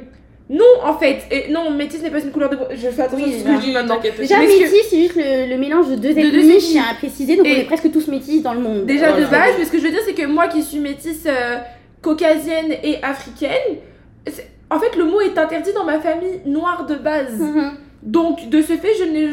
non, 0.50 0.64
en 0.84 0.98
fait. 0.98 1.20
Et 1.30 1.50
non, 1.50 1.70
métis 1.70 2.02
n'est 2.02 2.10
pas 2.10 2.20
une 2.20 2.30
couleur 2.30 2.50
de. 2.50 2.56
peau. 2.56 2.64
Je 2.70 2.88
fais 2.90 3.02
attention 3.02 3.26
Oui, 3.26 3.34
à 3.34 3.38
ce 3.38 3.44
que 3.44 3.50
je 3.50 3.54
oui, 3.56 3.60
dis 3.62 3.72
maintenant. 3.72 3.98
Déjà, 4.18 4.36
que- 4.36 4.40
métis, 4.42 4.86
c'est 4.90 5.00
juste 5.00 5.16
le, 5.16 5.50
le 5.50 5.56
mélange 5.58 5.88
de 5.88 5.96
deux 5.96 6.10
De 6.14 6.14
deux 6.14 6.26
ethnies, 6.28 6.50
je 6.50 6.56
ethnies. 6.56 6.72
tiens 6.72 6.84
à 6.90 6.94
préciser. 6.94 7.36
Donc, 7.36 7.46
Et- 7.46 7.52
on 7.56 7.60
est 7.60 7.64
presque 7.64 7.90
tous 7.92 8.08
métis 8.08 8.42
dans 8.42 8.52
le 8.54 8.60
monde. 8.60 8.84
Déjà 8.86 9.12
de 9.12 9.24
base, 9.26 9.52
mais 9.58 9.64
ce 9.64 9.70
que 9.70 9.78
je 9.78 9.84
veux 9.84 9.90
dire, 9.90 10.00
c'est 10.06 10.12
que 10.14 10.26
moi 10.26 10.48
qui 10.48 10.62
suis 10.62 10.78
métisse 10.80 11.24
euh, 11.26 11.56
caucasienne 12.04 12.72
et 12.82 13.02
africaine, 13.02 13.78
en 14.70 14.78
fait, 14.78 14.96
le 14.96 15.04
mot 15.04 15.20
est 15.20 15.36
interdit 15.38 15.72
dans 15.72 15.84
ma 15.84 15.98
famille 16.00 16.40
noire 16.46 16.86
de 16.86 16.94
base. 16.94 17.32
Mhm. 17.38 17.72
Donc, 18.02 18.48
de 18.48 18.60
ce 18.62 18.74
fait, 18.76 18.94
je 18.98 19.04
n'ai. 19.04 19.28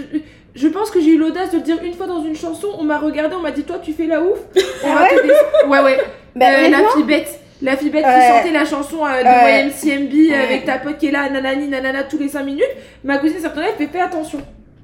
Je 0.54 0.68
pense 0.68 0.92
que 0.92 1.00
j'ai 1.00 1.12
eu 1.12 1.18
l'audace 1.18 1.52
de 1.52 1.58
le 1.58 1.64
dire 1.64 1.78
une 1.84 1.94
fois 1.94 2.08
dans 2.08 2.24
une 2.24 2.36
chanson. 2.36 2.68
On 2.78 2.84
m'a 2.84 2.98
regardé, 2.98 3.36
on 3.36 3.42
m'a 3.42 3.52
dit 3.52 3.64
Toi, 3.64 3.78
tu 3.82 3.94
fais 3.94 4.06
la 4.08 4.22
ouf. 4.22 4.40
On 4.84 4.90
dé- 5.28 5.32
Ouais, 5.70 5.80
ouais. 5.80 5.98
Bah, 6.36 6.46
Euh, 6.50 6.70
la 6.70 6.78
fille 6.94 7.04
bête. 7.04 7.40
La 7.62 7.78
fille 7.78 7.90
bête 7.90 8.04
Ouais. 8.06 8.12
qui 8.20 8.28
chantait 8.38 8.52
la 8.54 8.66
chanson 8.66 9.06
euh, 9.06 9.22
de 9.22 9.28
Ouais. 9.28 9.62
YMCMB 9.68 10.14
Ouais. 10.32 10.36
avec 10.36 10.66
ta 10.66 10.78
pote 10.80 10.98
qui 10.98 11.08
est 11.08 11.12
là, 11.12 11.30
nanani, 11.30 11.68
nanana, 11.68 12.04
tous 12.04 12.18
les 12.18 12.28
5 12.30 12.44
minutes. 12.44 12.64
Ma 13.04 13.18
cousine 13.18 13.38
retournée, 13.46 13.68
elle 13.70 13.86
fait 13.86 13.92
Fais 13.92 14.02
attention. 14.02 14.40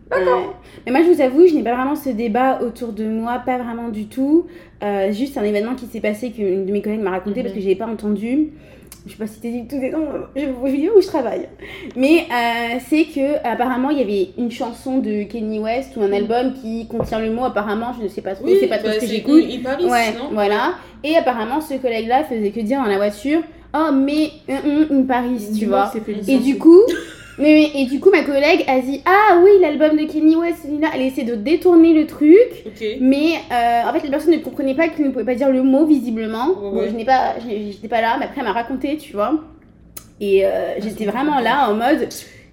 D'accord. 0.09 0.39
Ouais. 0.39 0.53
Mais 0.85 0.91
moi, 0.91 1.01
je 1.03 1.11
vous 1.11 1.21
avoue, 1.21 1.47
je 1.47 1.53
n'ai 1.53 1.63
pas 1.63 1.75
vraiment 1.75 1.95
ce 1.95 2.09
débat 2.09 2.61
autour 2.61 2.93
de 2.93 3.05
moi, 3.05 3.41
pas 3.45 3.57
vraiment 3.57 3.89
du 3.89 4.07
tout. 4.07 4.47
Euh, 4.83 5.11
juste 5.11 5.37
un 5.37 5.43
événement 5.43 5.75
qui 5.75 5.85
s'est 5.85 6.01
passé 6.01 6.31
qu'une 6.31 6.65
de 6.65 6.71
mes 6.71 6.81
collègues 6.81 7.01
m'a 7.01 7.11
raconté 7.11 7.41
parce 7.41 7.53
que 7.53 7.59
je 7.59 7.65
n'avais 7.65 7.77
pas 7.77 7.87
entendu. 7.87 8.51
Je 9.05 9.13
sais 9.13 9.17
pas 9.17 9.27
si 9.27 9.39
t'es 9.39 9.51
dit 9.51 9.67
tout 9.67 9.79
des 9.79 9.89
noms, 9.89 10.05
je 10.35 10.75
dis 10.75 10.89
où 10.89 11.01
je 11.01 11.07
travaille. 11.07 11.47
Mais 11.95 12.25
euh, 12.29 12.77
c'est 12.89 13.05
que 13.05 13.37
apparemment 13.47 13.89
il 13.89 13.99
y 13.99 14.01
avait 14.01 14.29
une 14.37 14.51
chanson 14.51 14.97
de 14.97 15.23
Kanye 15.23 15.59
West 15.59 15.95
ou 15.95 16.01
un 16.01 16.11
album 16.11 16.53
qui 16.53 16.87
contient 16.87 17.19
le 17.19 17.31
mot 17.31 17.45
apparemment, 17.45 17.93
je 17.97 18.03
ne 18.03 18.09
sais 18.09 18.21
pas 18.21 18.35
trop, 18.35 18.45
c'est 18.47 18.67
pas 18.67 18.79
trop 18.79 18.87
bah, 18.87 18.93
ce 18.95 18.99
que 18.99 19.07
j'écoute. 19.07 19.43
Ouais, 19.43 20.11
non? 20.11 20.29
voilà. 20.33 20.73
Et 21.05 21.15
apparemment 21.15 21.61
ce 21.61 21.75
collègue-là 21.75 22.25
faisait 22.25 22.51
que 22.51 22.59
dire 22.59 22.81
dans 22.81 22.89
la 22.89 22.97
voiture, 22.97 23.39
oh 23.73 23.91
mais 23.93 24.31
une 24.49 25.07
Paris, 25.07 25.53
tu 25.57 25.67
vois. 25.67 25.89
Et 26.27 26.39
du 26.39 26.57
coup, 26.57 26.81
mais, 27.37 27.71
et 27.75 27.85
du 27.85 27.99
coup, 27.99 28.09
ma 28.09 28.23
collègue 28.23 28.63
a 28.67 28.79
dit 28.79 29.01
Ah 29.05 29.39
oui, 29.43 29.51
l'album 29.61 29.95
de 29.97 30.11
Kanye 30.11 30.35
West, 30.35 30.59
celui-là. 30.63 30.89
Elle 30.95 31.01
essaie 31.03 31.23
de 31.23 31.35
détourner 31.35 31.93
le 31.93 32.07
truc. 32.07 32.63
Mais 32.99 33.33
euh, 33.51 33.89
en 33.89 33.93
fait, 33.93 34.03
la 34.03 34.09
personne 34.09 34.31
ne 34.33 34.37
comprenait 34.39 34.73
pas 34.75 34.87
qu'elle 34.87 35.05
ne 35.05 35.11
pouvait 35.11 35.25
pas 35.25 35.35
dire 35.35 35.49
le 35.49 35.61
mot 35.63 35.85
visiblement. 35.85 36.47
Ouais, 36.49 36.71
Bon, 36.71 36.83
je 36.89 36.95
n'ai 36.95 37.05
pas, 37.05 37.35
j'étais 37.47 37.87
pas 37.87 38.01
là, 38.01 38.15
mais 38.19 38.25
après 38.25 38.41
elle 38.41 38.47
m'a 38.47 38.53
raconté, 38.53 38.97
tu 38.97 39.13
vois. 39.13 39.33
Et 40.19 40.45
euh, 40.45 40.79
j'étais 40.79 41.05
vraiment 41.05 41.39
là 41.39 41.69
en 41.69 41.75
mode. 41.75 42.09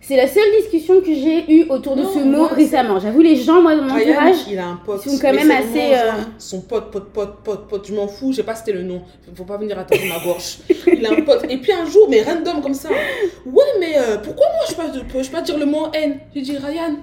C'est 0.07 0.17
la 0.17 0.29
seule 0.29 0.51
discussion 0.61 1.01
que 1.01 1.15
j'ai 1.15 1.51
eue 1.51 1.65
autour 1.71 1.97
de 1.97 2.03
Non, 2.03 2.13
ce 2.13 2.19
mot 2.19 2.39
moi, 2.39 2.49
récemment. 2.49 3.01
J'avoue, 3.01 3.23
les 3.23 3.37
gens, 3.37 3.63
moi, 3.63 3.75
dans 3.75 3.85
mon 3.85 3.91
entourage, 3.91 4.37
il 4.51 4.59
a 4.59 4.67
un 4.67 4.77
pote. 4.77 5.01
sont 5.01 5.19
quand 5.19 5.33
même 5.33 5.51
assez, 5.51 5.95
euh, 5.95 6.11
Son 6.39 6.61
pote, 6.61 6.91
pote, 6.91 7.09
pote, 7.11 7.37
pote, 7.43 7.69
pote, 7.69 7.87
je 7.89 7.95
m'en 7.95 8.07
fous, 8.07 8.31
j'ai 8.31 8.43
pas 8.43 8.55
cité 8.55 8.73
le 8.73 8.83
nom. 8.83 9.03
Faut 9.35 9.45
pas 9.45 9.57
venir 9.57 9.79
attaquer 9.79 10.07
ma 10.07 10.23
gorge. 10.23 10.59
Il 10.87 11.07
a 11.07 11.13
un 11.13 11.23
pote. 11.23 11.47
Et 11.49 11.57
puis 11.57 11.73
un 11.73 11.87
jour, 11.87 12.07
mais 12.11 12.23
random 12.23 12.61
comme 12.61 12.75
ça. 12.75 12.91
Ouais, 13.47 13.65
mais 13.81 13.97
euh, 13.97 14.19
pourquoi 14.19 14.47
moi 14.49 14.65
je 14.69 14.75
peux, 14.75 15.23
je 15.23 15.29
peux 15.29 15.33
pas 15.33 15.41
dire 15.41 15.57
le 15.57 15.65
mot 15.65 15.87
haine? 15.95 16.19
J'ai 16.35 16.43
dit 16.43 16.59
Ryan. 16.59 16.97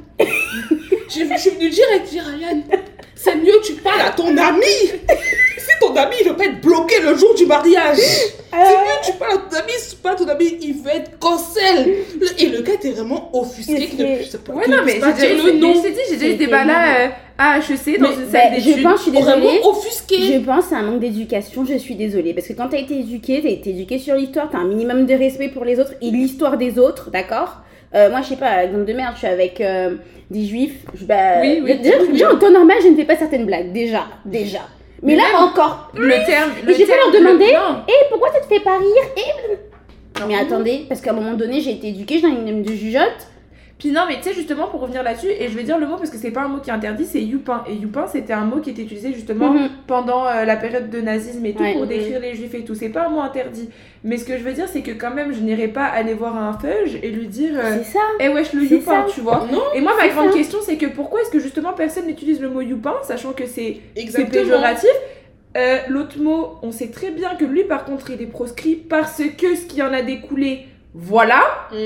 Je 1.13 1.37
suis 1.39 1.49
venue 1.51 1.69
direct, 1.69 2.05
j'ai 2.11 2.19
dit 2.19 2.21
Ryan. 2.21 2.61
C'est 3.15 3.35
mieux, 3.35 3.59
tu 3.63 3.73
parles 3.73 4.01
à 4.01 4.11
ton 4.11 4.35
ami. 4.37 4.65
Si 5.61 5.67
ton 5.79 5.95
ami 5.95 6.15
il 6.21 6.27
veut 6.27 6.35
pas 6.35 6.45
être 6.45 6.59
bloqué 6.59 6.95
le 7.01 7.15
jour 7.15 7.35
du 7.35 7.45
mariage. 7.45 7.97
C'est 7.97 8.57
mieux, 8.57 8.99
tu 9.05 9.11
parles 9.13 9.33
à 9.33 9.37
ton 9.37 9.57
ami, 9.57 9.71
c'est 9.77 10.01
pas 10.01 10.15
ton 10.15 10.27
ami, 10.27 10.57
il 10.59 10.73
veut 10.73 10.89
être 10.89 11.19
cancel. 11.19 11.97
Et 12.39 12.47
le 12.47 12.61
gars 12.63 12.73
était 12.73 12.89
vraiment 12.91 13.29
offusqué. 13.31 13.85
qu'il 13.85 13.99
ne 13.99 14.15
puisse 14.17 14.35
pas, 14.37 14.53
Ouais, 14.53 14.67
non, 14.67 14.77
mais 14.83 14.95
pas 14.95 15.11
dire 15.11 15.35
le 15.35 15.51
nom. 15.59 15.75
je 15.75 15.81
dit, 15.81 15.83
j'ai 15.83 15.91
déjà 15.91 16.01
eu 16.01 16.05
ce 16.07 16.13
C'était 16.19 16.35
débat-là 16.37 17.05
euh, 17.05 17.09
à 17.37 17.59
HEC 17.59 17.99
dans 17.99 18.09
Mais, 18.09 18.15
une 18.15 18.25
bah, 18.25 18.39
salle 18.39 18.53
je 18.59 18.65
d'études. 18.65 18.83
pense, 18.83 18.97
je 18.97 19.01
suis 19.03 19.11
désolée. 19.11 19.31
Vraiment 19.41 19.69
offusqué. 19.69 20.15
Je 20.33 20.39
pense 20.39 20.63
que 20.63 20.69
c'est 20.69 20.75
un 20.75 20.81
manque 20.83 20.99
d'éducation, 20.99 21.63
je 21.65 21.77
suis 21.77 21.95
désolée. 21.95 22.33
Parce 22.33 22.47
que 22.47 22.53
quand 22.53 22.69
t'as 22.69 22.79
été 22.79 22.95
éduqué, 22.99 23.41
t'as 23.43 23.49
été 23.49 23.69
éduqué 23.69 23.99
sur 23.99 24.15
l'histoire, 24.15 24.49
t'as 24.51 24.57
un 24.57 24.67
minimum 24.67 25.05
de 25.05 25.13
respect 25.13 25.49
pour 25.49 25.63
les 25.63 25.79
autres 25.79 25.93
et 26.01 26.09
l'histoire 26.09 26.57
des 26.57 26.79
autres, 26.79 27.11
d'accord? 27.11 27.57
Euh, 27.95 28.09
Moi, 28.09 28.21
je 28.21 28.27
sais 28.29 28.35
pas, 28.37 28.63
exemple 28.63 28.85
de 28.85 28.93
merde, 28.93 29.11
je 29.13 29.19
suis 29.19 29.27
avec 29.27 29.59
euh, 29.61 29.95
des 30.29 30.45
juifs. 30.45 30.85
Je, 30.95 31.05
bah, 31.05 31.41
Oui, 31.41 31.59
oui, 31.63 31.77
déjà, 31.79 31.97
oui, 31.99 32.05
oui. 32.07 32.11
déjà, 32.13 32.33
en 32.33 32.37
temps 32.37 32.51
normal, 32.51 32.77
je 32.83 32.87
ne 32.89 32.95
fais 32.95 33.05
pas 33.05 33.17
certaines 33.17 33.45
blagues, 33.45 33.71
déjà, 33.73 34.05
déjà. 34.25 34.59
Mais, 35.03 35.13
Mais 35.13 35.15
là 35.17 35.23
même- 35.33 35.49
encore, 35.49 35.91
Le 35.95 36.09
terme. 36.25 36.51
Et 36.61 36.65
le 36.67 36.73
je 36.73 36.77
vais 36.79 36.85
pas 36.85 36.93
terme- 36.93 37.11
leur 37.11 37.21
demander. 37.33 37.51
Et 37.87 37.93
pourquoi 38.09 38.31
ça 38.31 38.39
te 38.39 38.45
fait 38.45 38.59
pas 38.59 38.77
rire 38.77 39.03
Et 39.17 40.19
Non. 40.19 40.27
Mais 40.27 40.35
attendez, 40.35 40.85
parce 40.87 41.01
qu'à 41.01 41.11
un 41.11 41.15
moment 41.15 41.33
donné, 41.33 41.59
j'ai 41.59 41.71
été 41.71 41.87
éduquée, 41.89 42.19
j'ai 42.19 42.27
un 42.27 42.29
minimum 42.35 42.61
de 42.63 42.73
jugeote. 42.73 43.27
Puis 43.81 43.89
non, 43.89 44.01
mais 44.07 44.17
tu 44.17 44.29
sais, 44.29 44.33
justement, 44.35 44.67
pour 44.67 44.79
revenir 44.81 45.01
là-dessus, 45.01 45.25
et 45.39 45.49
je 45.49 45.57
vais 45.57 45.63
dire 45.63 45.79
le 45.79 45.87
mot 45.87 45.95
parce 45.97 46.11
que 46.11 46.17
c'est 46.17 46.29
pas 46.29 46.41
un 46.41 46.47
mot 46.49 46.59
qui 46.59 46.69
est 46.69 46.73
interdit, 46.73 47.03
c'est 47.03 47.19
youpin. 47.23 47.63
Et 47.67 47.73
youpin, 47.73 48.05
c'était 48.05 48.31
un 48.31 48.45
mot 48.45 48.57
qui 48.57 48.69
était 48.69 48.83
utilisé 48.83 49.11
justement 49.11 49.49
Mhm. 49.53 49.69
pendant 49.87 50.27
euh, 50.27 50.45
la 50.45 50.55
période 50.55 50.91
de 50.91 51.01
nazisme 51.01 51.43
et 51.47 51.53
tout 51.55 51.63
Ouais. 51.63 51.73
pour 51.73 51.87
décrire 51.87 52.19
les 52.19 52.35
juifs 52.35 52.53
et 52.53 52.63
tout. 52.63 52.75
C'est 52.75 52.89
pas 52.89 53.07
un 53.07 53.09
mot 53.09 53.21
interdit. 53.21 53.69
Mais 54.03 54.17
ce 54.17 54.25
que 54.25 54.37
je 54.37 54.43
veux 54.43 54.53
dire, 54.53 54.67
c'est 54.67 54.83
que 54.83 54.91
quand 54.91 55.09
même, 55.09 55.33
je 55.33 55.39
n'irai 55.39 55.67
pas 55.67 55.85
aller 55.85 56.13
voir 56.13 56.37
un 56.37 56.53
feuge 56.59 56.99
et 57.01 57.09
lui 57.09 57.25
dire 57.25 57.53
euh, 57.57 57.77
C'est 57.79 57.93
ça. 57.93 57.99
Eh 58.19 58.29
wesh, 58.29 58.53
le 58.53 58.65
youpin, 58.65 59.07
ça. 59.07 59.11
tu 59.11 59.21
vois. 59.21 59.47
Non, 59.51 59.63
Et 59.73 59.81
moi, 59.81 59.93
ma 59.99 60.07
grande 60.09 60.29
ça. 60.29 60.37
question, 60.37 60.59
c'est 60.61 60.77
que 60.77 60.85
pourquoi 60.85 61.21
est-ce 61.21 61.31
que 61.31 61.39
justement 61.39 61.73
personne 61.73 62.05
n'utilise 62.05 62.39
le 62.39 62.49
mot 62.51 62.61
youpin, 62.61 62.93
sachant 63.01 63.31
que 63.33 63.47
c'est 63.47 63.79
péjoratif? 64.31 64.91
Euh, 65.57 65.77
L'autre 65.89 66.19
mot, 66.19 66.51
on 66.61 66.71
sait 66.71 66.89
très 66.91 67.09
bien 67.09 67.35
que 67.35 67.45
lui, 67.45 67.63
par 67.63 67.83
contre, 67.85 68.11
il 68.11 68.21
est 68.21 68.27
proscrit 68.27 68.75
parce 68.75 69.23
que 69.37 69.55
ce 69.55 69.65
qui 69.65 69.81
en 69.81 69.91
a 69.91 70.03
découlé, 70.03 70.67
voilà. 70.93 71.41
Mm. 71.71 71.77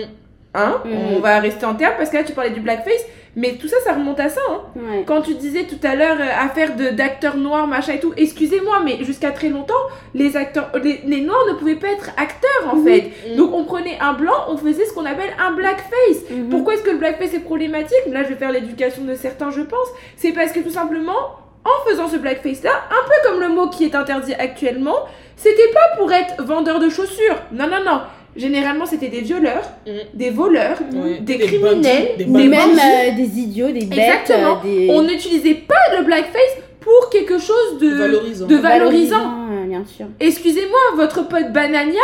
Hein, 0.55 0.81
Mm. 0.85 0.89
on 1.17 1.19
va 1.19 1.39
rester 1.39 1.65
en 1.65 1.75
terme 1.75 1.93
parce 1.97 2.09
que 2.09 2.17
là 2.17 2.23
tu 2.23 2.31
parlais 2.33 2.51
du 2.51 2.61
blackface, 2.61 3.03
mais 3.35 3.55
tout 3.59 3.67
ça 3.67 3.75
ça 3.83 3.91
remonte 3.93 4.19
à 4.21 4.29
ça. 4.29 4.39
Hein. 4.49 4.61
Ouais. 4.75 5.03
Quand 5.05 5.21
tu 5.21 5.33
disais 5.35 5.63
tout 5.63 5.79
à 5.85 5.95
l'heure 5.95 6.15
euh, 6.19 6.45
affaire 6.45 6.75
de 6.77 6.89
d'acteurs 6.91 7.35
noirs 7.35 7.67
machin 7.67 7.93
et 7.93 7.99
tout, 7.99 8.13
excusez-moi, 8.15 8.77
mais 8.85 9.03
jusqu'à 9.03 9.31
très 9.31 9.49
longtemps 9.49 9.73
les 10.13 10.37
acteurs, 10.37 10.71
les, 10.81 11.01
les 11.05 11.21
noirs 11.21 11.45
ne 11.49 11.53
pouvaient 11.53 11.75
pas 11.75 11.89
être 11.89 12.09
acteurs 12.17 12.71
en 12.71 12.77
Mhm. 12.77 12.85
fait. 12.87 13.11
Mm. 13.33 13.35
Donc 13.35 13.53
on 13.53 13.65
prenait 13.65 13.97
un 13.99 14.13
blanc, 14.13 14.45
on 14.47 14.55
faisait 14.57 14.85
ce 14.85 14.93
qu'on 14.93 15.05
appelle 15.05 15.33
un 15.45 15.51
blackface. 15.51 16.29
Mhm. 16.29 16.49
Pourquoi 16.49 16.75
est-ce 16.75 16.83
que 16.83 16.91
le 16.91 16.97
blackface 16.97 17.33
est 17.33 17.39
problématique? 17.39 18.05
Là 18.07 18.23
je 18.23 18.29
vais 18.29 18.35
faire 18.35 18.51
l'éducation 18.51 19.03
de 19.03 19.15
certains 19.15 19.51
je 19.51 19.61
pense. 19.61 19.87
C'est 20.15 20.31
parce 20.31 20.51
que 20.53 20.59
tout 20.61 20.69
simplement 20.71 21.35
en 21.65 21.89
faisant 21.89 22.07
ce 22.07 22.17
blackface 22.17 22.63
là, 22.63 22.71
un 22.91 23.03
peu 23.09 23.27
comme 23.29 23.41
le 23.41 23.49
mot 23.49 23.67
qui 23.69 23.83
est 23.85 23.95
interdit 23.95 24.35
actuellement, 24.35 24.95
c'était 25.35 25.71
pas 25.73 25.97
pour 25.97 26.13
être 26.13 26.41
vendeur 26.43 26.79
de 26.79 26.89
chaussures. 26.89 27.37
Non 27.51 27.67
non 27.67 27.83
non. 27.83 28.01
Généralement 28.35 28.85
c'était 28.85 29.07
des 29.07 29.21
violeurs, 29.21 29.63
Mm. 29.87 29.91
des 30.13 30.29
voleurs, 30.29 30.77
des, 30.91 31.19
Des 31.19 31.37
criminels, 31.39 32.07
bandits, 32.17 32.41
des 32.41 32.47
même 32.47 32.77
euh, 32.77 33.15
des 33.15 33.39
idiots, 33.39 33.67
des 33.71 33.85
bêtes. 33.85 33.99
Exactement. 33.99 34.57
euh, 34.65 34.67
des... 34.67 34.87
On 34.91 35.03
n'utilisait 35.03 35.53
pas 35.55 35.97
le 35.97 36.03
blackface 36.03 36.57
pour 36.81 37.09
quelque 37.09 37.37
chose 37.39 37.79
de 37.81 37.89
Valorisant. 37.95 38.47
de 38.47 38.55
valorisant. 38.57 39.31
bien 39.67 39.83
sûr. 39.85 40.05
Excusez-moi, 40.19 40.79
votre 40.95 41.27
pote 41.27 41.51
Banania, 41.53 42.01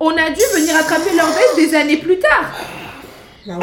on 0.00 0.10
a 0.10 0.30
dû 0.30 0.40
venir 0.56 0.76
attraper 0.76 1.14
leur 1.16 1.26
veste 1.26 1.56
des 1.56 1.74
années 1.74 1.96
plus 1.98 2.18
tard. 2.18 2.52
La 3.46 3.54
honte. 3.56 3.62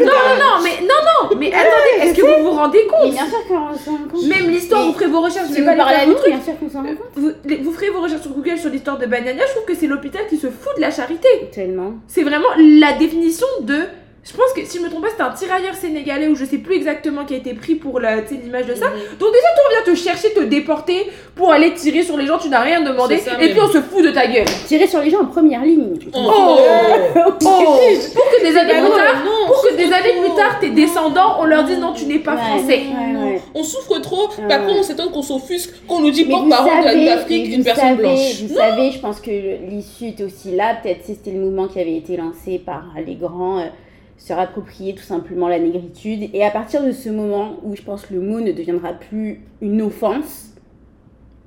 Non, 0.00 0.06
non, 0.06 0.34
non, 0.38 0.62
mais 0.64 0.80
non, 0.80 0.88
non, 1.30 1.36
mais 1.38 1.52
attendez, 1.52 2.02
est-ce 2.10 2.14
que 2.20 2.22
vous 2.38 2.44
vous 2.44 2.50
rendez 2.56 2.86
compte? 2.86 3.10
Bien 3.12 3.26
sûr 3.28 3.46
qu'on 3.46 3.54
s'en 3.78 3.90
rend 3.92 4.08
compte. 4.10 4.24
Même 4.26 4.50
l'histoire, 4.50 4.80
Mais 4.80 4.86
vous 4.88 4.98
ferez 4.98 5.06
vos 5.10 5.20
recherches, 5.20 5.48
je 5.48 5.52
Si 5.54 5.60
vais 5.60 5.60
vous 5.60 5.66
pas 5.66 5.72
les 5.72 5.78
parlez 5.78 5.94
faire 5.94 6.02
à 6.02 6.06
vos 6.06 6.12
nous, 6.12 6.18
trucs. 6.18 6.32
bien 6.34 6.42
sûr 6.42 6.58
qu'on 6.58 6.68
s'en 6.68 6.78
rend 6.82 6.88
compte. 6.96 7.10
Vous, 7.14 7.30
les- 7.44 7.56
vous 7.58 7.72
ferez 7.72 7.90
vos 7.90 8.00
recherches 8.00 8.22
sur 8.22 8.32
Google 8.32 8.58
sur 8.58 8.70
l'histoire 8.70 8.98
de 8.98 9.06
Banania, 9.06 9.44
je 9.46 9.52
trouve 9.52 9.64
que 9.64 9.74
c'est 9.74 9.86
l'hôpital 9.86 10.26
qui 10.28 10.36
se 10.38 10.48
fout 10.48 10.74
de 10.76 10.80
la 10.80 10.90
charité. 10.90 11.28
Tellement. 11.52 11.92
C'est 12.08 12.22
vraiment 12.24 12.48
la 12.58 12.92
définition 12.94 13.46
de. 13.60 13.80
Je 14.24 14.32
pense 14.36 14.52
que 14.54 14.64
si 14.64 14.78
je 14.78 14.82
me 14.84 14.88
trompe 14.88 15.02
pas, 15.02 15.08
c'était 15.10 15.22
un 15.24 15.30
tirailleur 15.30 15.74
sénégalais 15.74 16.28
ou 16.28 16.36
je 16.36 16.44
sais 16.44 16.58
plus 16.58 16.76
exactement 16.76 17.24
qui 17.24 17.34
a 17.34 17.38
été 17.38 17.54
pris 17.54 17.74
pour 17.74 17.98
la- 17.98 18.22
tu 18.22 18.36
sais, 18.36 18.40
l'image 18.40 18.66
de 18.66 18.74
ça. 18.76 18.86
Donc 18.86 19.32
déjà, 19.32 19.48
toi, 19.54 19.62
on 19.66 19.70
vient 19.84 19.94
te 19.94 19.98
chercher, 19.98 20.32
te 20.32 20.44
déporter 20.44 21.10
pour 21.34 21.50
aller 21.50 21.74
tirer 21.74 22.04
sur 22.04 22.16
les 22.16 22.26
gens, 22.26 22.38
tu 22.38 22.48
n'as 22.48 22.60
rien 22.60 22.82
demandé, 22.82 23.18
ça 23.18 23.32
et 23.42 23.48
puis 23.50 23.58
on 23.60 23.66
se 23.68 23.80
fout 23.80 24.04
de 24.04 24.10
ta 24.12 24.28
gueule. 24.28 24.44
Tirer 24.66 24.86
sur 24.86 25.00
les 25.00 25.10
gens 25.10 25.22
en 25.22 25.26
première 25.26 25.64
ligne. 25.64 25.94
Oh. 26.14 26.18
Oh. 26.24 26.58
Oh 27.44 27.78
Pour 28.14 28.24
que 28.30 28.42
des 28.42 28.56
années 28.56 28.80
plus 28.80 28.90
tard, 28.90 29.24
non, 29.24 29.46
pour 29.46 29.62
que 29.62 29.74
des 29.76 29.92
années 29.92 30.12
trop. 30.14 30.22
plus 30.22 30.34
tard, 30.36 30.60
tes 30.60 30.70
descendants, 30.70 31.36
on 31.40 31.44
leur 31.44 31.64
dise 31.64 31.78
non, 31.78 31.92
tu 31.92 32.04
n'es 32.06 32.18
pas 32.20 32.34
Ouais. 32.34 32.38
français. 32.40 32.78
Ouais, 32.78 33.12
Non, 33.12 33.24
ouais. 33.26 33.40
On 33.54 33.62
souffre 33.64 33.98
trop, 34.00 34.28
Ouais. 34.28 34.52
après 34.54 34.72
on 34.72 34.82
s'étonne 34.82 35.10
qu'on 35.10 35.22
s'offusque, 35.22 35.70
qu'on 35.88 36.00
nous 36.00 36.10
dit 36.10 36.24
porte-parole 36.24 37.04
d'Afrique, 37.04 37.54
une 37.54 37.64
personne 37.64 37.82
savez, 37.90 37.96
blanche. 37.96 38.42
Vous 38.48 38.54
savez, 38.54 38.90
je 38.92 38.98
pense 39.00 39.20
que 39.20 39.30
l'issue 39.68 40.08
était 40.08 40.24
aussi 40.24 40.52
là. 40.54 40.76
Peut-être 40.82 41.04
si 41.04 41.14
c'était 41.14 41.32
le 41.32 41.40
mouvement 41.40 41.66
qui 41.66 41.80
avait 41.80 41.96
été 41.96 42.16
lancé 42.16 42.58
par 42.64 42.84
les 43.04 43.14
grands, 43.16 43.58
euh, 43.58 43.64
se 44.26 44.32
rapproprier 44.32 44.94
tout 44.94 45.02
simplement 45.02 45.48
la 45.48 45.58
négritude. 45.58 46.30
Et 46.32 46.44
à 46.44 46.50
partir 46.50 46.84
de 46.84 46.92
ce 46.92 47.08
moment 47.08 47.56
où 47.64 47.74
je 47.74 47.82
pense 47.82 48.02
que 48.06 48.14
le 48.14 48.20
mot 48.20 48.40
ne 48.40 48.52
deviendra 48.52 48.92
plus 48.92 49.40
une 49.60 49.82
offense, 49.82 50.50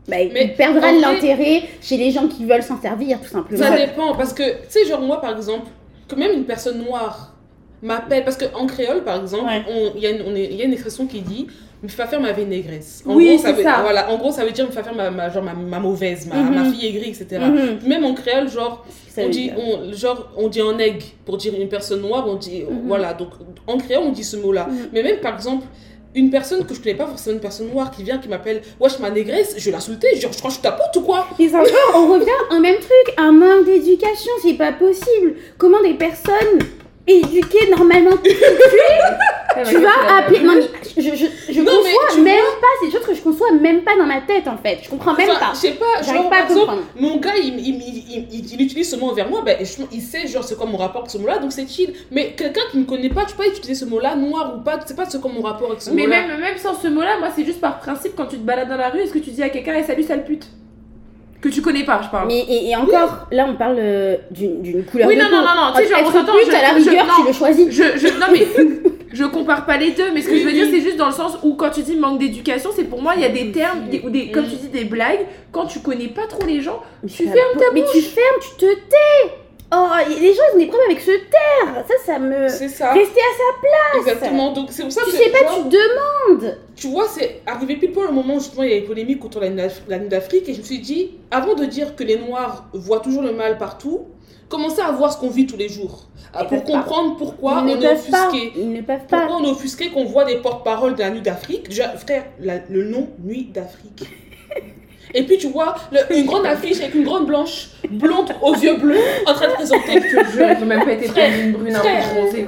bah, 0.08 0.18
Mais 0.34 0.44
il 0.46 0.54
perdra 0.56 0.92
de 0.94 1.02
l'intérêt 1.02 1.64
chez 1.82 1.98
les 1.98 2.12
gens 2.12 2.28
qui 2.28 2.46
veulent 2.46 2.62
s'en 2.64 2.80
servir 2.80 3.20
tout 3.22 3.30
simplement. 3.30 3.64
Ça 3.64 3.76
dépend, 3.76 4.16
parce 4.16 4.34
que, 4.34 4.44
tu 4.44 4.70
sais, 4.70 4.86
genre 4.86 5.02
moi 5.02 5.22
par 5.22 5.36
exemple, 5.36 5.68
que 6.08 6.16
même 6.16 6.32
une 6.34 6.44
personne 6.44 6.84
noire 6.84 7.34
m'appelle. 7.82 8.24
Parce 8.24 8.38
qu'en 8.38 8.68
créole, 8.68 9.04
par 9.04 9.22
exemple, 9.22 9.46
Ouais. 9.46 9.64
il 9.96 10.02
y, 10.02 10.06
a 10.06 10.10
une- 10.12 10.36
y 10.38 10.62
a 10.62 10.66
expression 10.66 11.08
qui 11.08 11.22
dit 11.22 11.48
faire 11.90 12.20
ma 12.20 12.32
vénégresse. 12.32 13.04
En 13.08 13.16
Oui, 13.16 13.38
gros, 13.38 13.54
veut, 13.54 13.64
ça. 13.64 13.80
Voilà, 13.82 14.10
en 14.12 14.18
gros, 14.18 14.32
ça 14.32 14.44
veut 14.46 14.52
dire 14.52 14.66
me 14.66 14.72
faire 14.72 14.84
faire 14.84 14.96
ma, 14.96 15.10
ma- 15.12 15.30
genre, 15.30 15.44
ma, 15.44 15.54
ma 15.54 15.80
mauvaise, 15.80 16.28
ma, 16.28 16.36
Mhm. 16.36 16.54
ma 16.56 16.66
fille 16.72 16.88
aigrie, 16.88 17.10
etc. 17.10 17.28
Mhm. 17.42 17.88
Même 17.88 18.06
en 18.06 18.14
créole, 18.14 18.50
genre, 18.50 18.86
Ça 19.10 19.22
on 19.24 19.30
dit, 19.30 19.52
on, 19.58 19.94
genre, 19.94 20.30
on 20.38 20.48
dit 20.48 20.62
un 20.62 20.78
egg 20.80 21.02
pour 21.26 21.38
dire 21.38 21.54
une 21.60 21.68
personne 21.70 22.02
noire, 22.02 22.26
on 22.28 22.36
dit, 22.36 22.64
Mhm. 22.70 22.84
voilà, 22.88 23.14
donc 23.14 23.30
en 23.68 23.78
créole, 23.78 24.04
on 24.08 24.12
dit 24.12 24.24
ce 24.24 24.38
mot-là. 24.38 24.68
Mhm. 24.70 24.90
Mais 24.94 25.04
même, 25.04 25.18
par 25.18 25.36
exemple, 25.36 25.66
une 26.14 26.30
personne 26.30 26.66
que 26.66 26.74
je 26.74 26.80
connais 26.80 26.96
pas 26.96 27.08
forcément, 27.08 27.34
une 27.36 27.42
personne 27.42 27.70
noire 27.70 27.92
qui 27.92 28.02
vient, 28.04 28.18
qui 28.20 28.30
m'appelle, 28.30 28.62
wesh, 28.80 29.00
ma 29.00 29.10
négresse, 29.10 29.56
je 29.58 29.66
vais 29.66 29.72
l'insulter, 29.72 30.16
genre, 30.18 30.32
je 30.32 30.38
crois 30.38 30.50
que 30.50 30.56
je 30.58 30.62
tapote 30.62 30.96
ou 30.96 31.02
quoi? 31.02 31.28
Mais 31.38 31.50
encore, 31.54 31.94
on 31.96 32.14
revient 32.14 32.42
au 32.52 32.60
même 32.62 32.76
truc, 32.78 33.16
un 33.18 33.32
manque 33.34 33.66
d'éducation, 33.66 34.32
c'est 34.42 34.54
pas 34.54 34.72
possible. 34.72 35.36
Comment 35.58 35.82
des 35.82 35.94
personnes 35.96 36.60
éduquées 37.08 37.70
normalement 37.70 38.16
tu 38.24 39.78
vas 39.78 40.18
appeler. 40.20 40.40
Non, 40.40 40.56
mais 40.56 40.64
je, 40.98 41.02
je, 41.16 41.26
je 41.54 41.62
Non, 41.62 41.72
mais 41.84 41.94
conçois 41.94 42.22
même 42.24 42.36
pas, 42.62 42.68
c'est 42.80 42.86
des 42.88 42.92
choses 42.92 43.06
que 43.06 43.14
je 43.14 43.22
conçois 43.22 43.52
même 43.52 43.82
pas 43.84 43.96
dans 43.98 44.06
ma 44.06 44.22
tête 44.22 44.48
en 44.48 44.58
fait. 44.58 44.80
Je 44.84 44.90
comprends 44.90 45.14
même 45.14 45.30
Enfin, 45.30 45.40
pas. 45.40 45.52
Je 45.54 45.60
sais 45.60 45.72
pas, 45.72 46.02
genre, 46.04 46.30
pas 46.30 46.38
à 46.38 46.42
par 46.44 46.50
exemple, 46.52 46.74
mon 47.00 47.18
gars, 47.18 47.36
il, 47.38 47.60
il, 47.60 47.76
il, 47.76 48.28
il- 48.32 48.54
il 48.54 48.62
utilise 48.62 48.90
ce 48.90 48.96
mot 48.96 49.08
envers 49.10 49.30
moi, 49.30 49.42
ben, 49.46 49.58
je- 49.62 49.84
il 49.92 50.02
sait, 50.02 50.26
genre, 50.28 50.44
c'est 50.44 50.56
quoi 50.58 50.66
mon 50.66 50.78
rapport 50.78 51.02
avec 51.02 51.12
ce 51.12 51.18
mot-là, 51.18 51.38
donc 51.40 51.52
c'est 51.52 51.68
chill. 51.70 51.94
Mais 52.12 52.34
quelqu'un 52.38 52.62
qui 52.72 52.78
ne 52.78 52.84
connaît 52.86 53.10
pas, 53.10 53.26
tu 53.26 53.36
peux 53.36 53.44
pas 53.44 53.50
utiliser 53.50 53.76
ce 53.76 53.86
mot-là, 53.86 54.16
noir 54.16 54.54
ou 54.58 54.62
pas, 54.64 54.78
tu 54.78 54.88
sais 54.88 54.96
pas 54.96 55.06
c'est 55.06 55.20
quoi 55.22 55.32
mon 55.34 55.42
rapport 55.42 55.68
avec 55.70 55.82
ce 55.82 55.90
Mais 55.92 56.04
mot-là. 56.04 56.28
même, 56.28 56.40
même 56.40 56.58
sans 56.58 56.74
ce 56.74 56.88
mot-là, 56.88 57.18
moi 57.20 57.30
c'est 57.36 57.46
juste 57.46 57.62
par 57.62 57.80
principe 57.80 58.14
quand 58.16 58.26
tu 58.28 58.38
te 58.38 58.44
balades 58.44 58.70
dans 58.70 58.78
la 58.78 58.90
rue, 58.90 59.00
est-ce 59.02 59.14
que 59.14 59.20
tu 59.20 59.32
dis 59.32 59.44
à 59.44 59.50
quelqu'un, 59.50 59.74
hey, 59.74 59.84
salut 59.84 60.04
sale 60.04 60.24
pute? 60.24 60.48
Que 61.42 61.50
tu 61.50 61.62
connais 61.62 61.84
pas, 61.84 62.02
je 62.04 62.10
parle. 62.10 62.28
Mais 62.28 62.40
et, 62.40 62.70
et 62.72 62.76
encore, 62.76 63.28
là 63.32 63.46
on 63.48 63.56
parle 63.56 63.76
euh, 63.78 64.16
d'une 64.32 64.84
couleur 64.86 65.08
Oui, 65.08 65.16
de 65.16 65.22
non, 65.22 65.28
peau. 65.30 65.36
non, 65.36 65.42
non, 65.42 65.56
non, 65.56 65.74
tu 65.76 65.84
sais, 65.84 65.90
genre, 65.90 66.02
on 66.08 66.12
s'entend, 66.12 66.34
je- 66.44 66.50
à 66.56 66.62
la 66.74 66.80
je- 66.80 66.90
rigueur, 66.90 67.06
non. 67.06 67.14
tu 67.22 67.28
le 67.28 67.34
choisis. 67.34 67.70
Je, 67.70 67.84
je, 67.98 68.08
non 68.20 68.28
mais 68.32 68.48
je 69.16 69.24
compare 69.26 69.66
pas 69.66 69.78
les 69.78 69.92
deux, 69.92 70.12
mais 70.14 70.22
ce 70.22 70.30
que 70.30 70.38
je 70.38 70.44
veux 70.46 70.52
dire 70.52 70.68
c'est 70.70 70.82
juste 70.82 70.98
dans 70.98 71.08
le 71.08 71.14
sens 71.14 71.38
où 71.44 71.54
quand 71.56 71.72
tu 71.72 71.82
dis 71.82 71.96
manque 71.96 72.20
d'éducation, 72.20 72.70
c'est 72.76 72.84
pour 72.86 73.02
moi 73.02 73.14
il 73.16 73.22
y 73.22 73.26
a 73.26 73.30
des 73.30 73.52
termes 73.52 73.88
des- 73.90 74.02
ou 74.02 74.10
des, 74.10 74.30
comme 74.32 74.44
tu 74.48 74.56
dis 74.56 74.68
des 74.68 74.86
blagues 74.86 75.26
quand 75.52 75.66
tu 75.66 75.80
connais 75.80 76.08
pas 76.10 76.28
trop 76.28 76.46
les 76.46 76.62
gens. 76.62 76.82
Mais 77.04 77.10
Tu 77.10 77.24
fermes 77.24 77.58
pas- 77.58 77.72
Mais 77.74 77.84
tu 77.92 78.02
fermes, 78.02 78.40
tu 78.42 78.50
te 78.66 78.74
tais. 78.74 79.32
Oh, 79.74 79.88
les 80.08 80.32
gens 80.34 80.42
ils 80.52 80.56
ont 80.56 80.60
des 80.60 80.68
problèmes 80.68 80.92
avec 80.92 81.02
se 81.02 81.12
taire. 81.12 81.84
Ça, 81.88 81.94
ça 82.06 82.20
me. 82.20 82.48
C'est 82.50 82.70
ça. 82.70 82.94
Rester 82.94 83.20
à 83.20 83.98
sa 83.98 84.00
Exactement. 84.00 84.52
Donc 84.54 84.68
c'est 84.72 84.84
pour 84.84 84.92
ça 84.92 85.02
Tu 85.06 85.12
que 85.12 85.18
sais 85.18 85.30
pas, 85.32 85.40
genre, 85.40 85.64
tu 85.70 85.78
demandes. 85.78 86.58
tu 86.76 86.88
vois, 86.88 87.08
c'est 87.08 87.42
arrivé 87.48 87.76
pile 87.78 87.92
poil 87.92 88.08
au 88.10 88.12
moment 88.12 88.36
où 88.36 88.40
justement 88.40 88.64
il 88.64 88.70
y 88.70 88.74
avait 88.74 88.82
polémique 88.86 89.26
autour 89.26 89.42
de 89.42 89.48
la 89.90 90.00
nuit 90.00 90.08
d'Afrique 90.08 90.48
et 90.50 90.54
je 90.54 90.60
me 90.60 90.64
suis 90.64 90.80
dit, 90.80 91.12
avant 91.32 91.56
de 91.56 91.66
dire 91.66 91.96
que 91.96 92.04
les 92.04 92.18
Noirs 92.18 92.66
voient 92.74 93.00
toujours 93.00 93.24
le 93.24 93.32
mal 93.32 93.58
partout, 93.58 94.06
commencez 94.50 94.82
à 94.82 94.92
voir 94.92 95.12
ce 95.14 95.18
qu'on 95.18 95.30
vit 95.30 95.46
tous 95.48 95.58
les 95.58 95.70
jours. 95.70 96.06
Ah, 96.34 96.42
Ils 96.44 96.48
pour 96.48 96.64
comprendre 96.66 97.16
pourquoi 97.18 97.62
Ils 97.66 97.72
on 97.72 97.76
ne 97.78 97.82
est 97.82 97.92
offusqué. 97.94 98.52
Ils 98.58 98.72
ne 98.74 98.82
peuvent 98.82 99.06
pas. 99.10 99.20
Pourquoi 99.22 99.38
on 99.42 99.46
est 99.46 99.52
offusqué 99.52 99.90
qu'on 99.90 100.04
voit 100.06 100.26
des 100.26 100.38
porte-paroles 100.38 100.96
de 100.96 101.00
la 101.00 101.10
nuit 101.10 101.22
d'Afrique? 101.22 101.70
Déjà, 101.70 101.90
frère, 101.90 102.26
la- 102.42 102.60
le 102.70 102.84
nom 102.84 103.08
Nuit 103.24 103.50
d'Afrique. 103.54 104.04
Et 105.14 105.24
puis 105.24 105.38
tu 105.38 105.48
vois 105.48 105.76
le- 105.94 106.18
une 106.18 106.26
grande 106.26 106.46
affiche 106.46 106.82
avec 106.82 106.94
une 106.94 107.06
grande 107.06 107.26
blanche, 107.26 107.68
blonde 107.90 108.36
aux 108.42 108.54
yeux 108.54 108.76
bleus, 108.76 109.00
en 109.26 109.34
train 109.34 109.48
de 109.48 109.54
présenter. 109.54 109.94
Je 110.02 110.20
te 110.20 110.32
jure, 110.32 110.48
ils 110.60 110.66
même 110.66 110.84
pas 110.84 110.92
été 110.92 111.08
une 111.42 111.52
brune 111.54 111.74
un. 111.74 111.80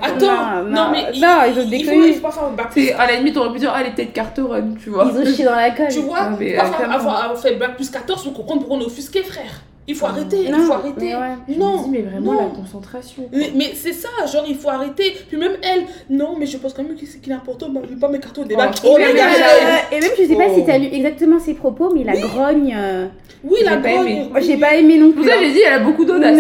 Attends, 0.02 0.26
Non, 0.26 0.64
non, 0.64 0.70
non, 0.72 0.92
mais 0.92 1.04
non, 1.18 1.38
il, 1.46 1.54
ils 1.54 1.60
ont 1.60 1.62
il 1.62 1.64
faut, 1.64 1.70
déconné. 1.70 2.08
il 2.10 2.14
faut 2.16 2.22
pas 2.22 2.32
faire 2.32 2.44
un 2.44 2.52
bac 2.52 2.68
C'est 2.74 2.92
à 2.94 3.08
la 3.08 3.16
limite 3.18 3.38
on 3.38 3.42
aurait 3.42 3.54
pu 3.54 3.60
dire 3.60 3.72
ah 3.74 3.80
elle 3.82 3.88
est 3.88 3.96
peut-être 3.96 4.12
carteronne, 4.12 4.78
tu 4.84 4.90
vois. 4.90 5.10
Ils 5.14 5.18
ont 5.30 5.34
chié 5.34 5.46
dans 5.46 5.56
la 5.56 5.72
colle. 5.72 5.88
Tu 5.90 6.00
vois, 6.00 6.30
Non, 6.32 6.38
mais, 6.38 6.56
pas 6.56 6.64
euh, 6.64 6.66
faire- 6.66 6.76
clairement. 6.76 6.96
avoir, 6.96 7.24
avoir 7.24 7.40
fait 7.40 7.56
bac 7.56 7.76
plus 7.78 7.90
14 7.90 8.24
pour 8.24 8.34
comprendre 8.34 8.60
pourquoi 8.62 8.78
on 8.78 8.82
est 8.82 8.86
offusqué, 8.86 9.24
frère. 9.24 9.62
Il 9.90 9.96
faut 9.96 10.06
arrêter, 10.06 10.38
il 10.48 10.54
faut 10.54 10.74
arrêter. 10.74 10.94
mais 11.06 11.16
ouais. 11.16 11.58
Non, 11.58 11.84
dis, 11.84 11.90
mais 11.92 12.02
vraiment 12.02 12.34
non. 12.34 12.42
la 12.42 12.56
concentration. 12.56 13.24
quoi. 13.24 13.40
Mais, 13.40 13.52
mais 13.56 13.72
c'est 13.74 13.94
ça, 13.94 14.10
genre 14.32 14.44
il 14.48 14.56
faut 14.56 14.70
arrêter. 14.70 15.16
Puis 15.30 15.38
même 15.38 15.54
elle, 15.64 15.84
non, 16.10 16.36
mais 16.38 16.46
je 16.46 16.58
pense 16.58 16.74
quand 16.74 16.84
même 16.84 16.96
que 16.98 17.06
c'est 17.06 17.20
qu'il 17.22 17.32
est 17.32 17.36
important, 17.36 17.70
bah, 17.70 17.80
je 17.88 17.94
vais 17.94 18.00
pas 18.00 18.10
mes 18.10 18.20
cartons 18.20 18.42
au 18.42 18.46
débat. 18.46 18.70
Oh, 18.84 18.88
Oh, 18.90 18.96
oui, 18.98 19.04
mais 19.14 19.20
j'ai- 19.20 19.24
Euh, 19.24 19.98
et 19.98 20.00
même, 20.02 20.12
je 20.20 20.24
sais 20.26 20.36
pas 20.36 20.44
Oh. 20.50 20.56
si 20.56 20.66
t'as 20.66 20.78
lu 20.78 20.88
exactement 20.92 21.40
ses 21.40 21.54
propos, 21.54 21.94
mais 21.96 22.04
la 22.04 22.18
grogne. 22.18 22.76
euh, 22.78 23.08
Oui, 23.46 23.60
la 23.64 23.78
grogne. 23.78 24.30
j'ai 24.42 24.58
pas 24.58 24.76
aimé 24.76 24.98
non 24.98 25.12
Pour 25.14 25.22
plus. 25.22 25.32
ça 25.32 25.38
j'ai 25.40 25.52
dit 25.52 25.60
elle 25.66 25.74
a 25.74 25.80
beaucoup 25.80 26.04
d'audace 26.04 26.38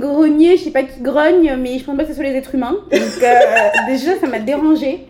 grogner, 0.00 0.56
je 0.56 0.64
sais 0.64 0.70
pas 0.70 0.82
qui 0.82 1.00
grogne, 1.00 1.56
mais 1.60 1.78
je 1.78 1.84
pense 1.84 1.96
pas 1.96 2.02
que 2.04 2.08
ce 2.10 2.14
soit 2.14 2.24
les 2.24 2.34
êtres 2.34 2.54
humains. 2.54 2.76
Donc, 2.90 3.22
euh, 3.22 3.34
déjà, 3.88 4.16
ça 4.20 4.26
m'a 4.26 4.38
dérangé. 4.38 5.06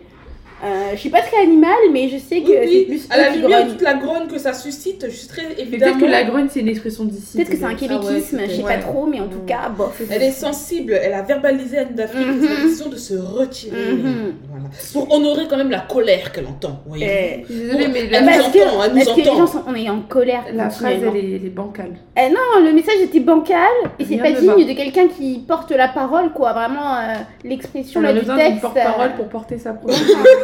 Euh, 0.63 0.91
je 0.93 0.97
suis 0.99 1.09
pas 1.09 1.21
très 1.21 1.37
animale, 1.41 1.71
mais 1.93 2.09
je 2.09 2.17
sais 2.17 2.41
que 2.41 2.49
Oui, 2.49 2.57
c'est 2.61 2.67
oui. 2.67 2.85
plus 2.85 3.07
À 3.09 3.17
la 3.17 3.29
lumière 3.29 3.67
toute 3.67 3.81
la 3.81 3.93
grogne 3.93 4.27
que 4.27 4.37
ça 4.37 4.53
suscite, 4.53 5.05
je 5.09 5.15
suis 5.15 5.27
très 5.27 5.43
évidemment. 5.57 5.93
peut-être 5.93 6.05
que 6.05 6.11
la 6.11 6.23
grogne 6.25 6.47
c'est 6.51 6.59
une 6.59 6.67
expression 6.67 7.05
d'ici. 7.05 7.37
Peut-être 7.37 7.49
que 7.51 7.55
c'est 7.57 7.63
un 7.63 7.75
peut-être. 7.75 7.91
Ah 7.91 7.99
ouais, 8.05 8.21
je 8.49 8.55
sais 8.55 8.61
pas 8.63 8.77
trop, 8.77 9.05
mais 9.05 9.19
en 9.21 9.27
tout 9.27 9.39
Mm. 9.43 9.45
cas, 9.45 9.69
bof. 9.69 10.01
Elle 10.11 10.23
est 10.23 10.31
sensible, 10.31 10.93
elle 11.01 11.13
a 11.13 11.21
verbalisé 11.21 11.77
à 11.79 11.85
d'Afrique 11.85 12.27
Mhm. 12.27 12.41
sa 12.47 12.61
décision 12.63 12.89
de 12.89 12.95
se 12.97 13.13
retirer. 13.15 13.93
Mhm. 13.93 14.33
Voilà. 14.49 14.65
Pour 14.93 15.11
honorer 15.15 15.43
quand 15.49 15.57
même 15.57 15.71
la 15.71 15.79
colère 15.79 16.31
qu'elle 16.31 16.47
entend. 16.47 16.81
voyez 16.87 17.05
Euh, 17.49 17.53
Désolée 17.53 17.87
mais 17.87 17.99
Elle 18.05 18.11
la, 18.11 18.21
nous 18.21 18.27
que, 18.27 18.39
entend, 18.67 18.83
elle 18.83 18.89
nous 18.91 18.95
parce 19.05 19.09
que 19.15 19.21
les 19.21 19.29
entend. 19.29 19.37
gens 19.39 19.47
sont, 19.47 19.63
on 19.67 19.75
est 19.75 19.89
en 19.89 20.01
colère. 20.01 20.43
la 20.53 20.69
phrase 20.69 20.93
elle 21.01 21.15
est, 21.15 21.35
elle 21.35 21.45
est 21.45 21.49
bancale. 21.55 21.93
Eh 22.17 22.29
non, 22.29 22.65
le 22.65 22.73
message 22.73 22.99
était 23.01 23.19
bancal 23.21 23.57
et 23.97 24.03
c'est 24.05 24.17
pas 24.17 24.29
ne 24.31 24.39
digne 24.39 24.67
de 24.67 24.73
quelqu'un 24.73 25.07
qui 25.07 25.39
porte 25.47 25.71
la 25.71 25.87
parole, 25.87 26.31
quoi. 26.33 26.51
Vraiment, 26.53 26.95
euh, 26.95 27.13
l'expression 27.45 28.01
On 28.01 28.03
là 28.03 28.09
a 28.09 28.13
du 28.13 28.19
besoin 28.19 28.35
d'une 28.35 28.45
texte. 28.47 28.61
porte-parole 28.61 29.09
euh, 29.13 29.17
pour 29.17 29.29
porter 29.29 29.57
sa 29.57 29.73
propre 29.73 29.93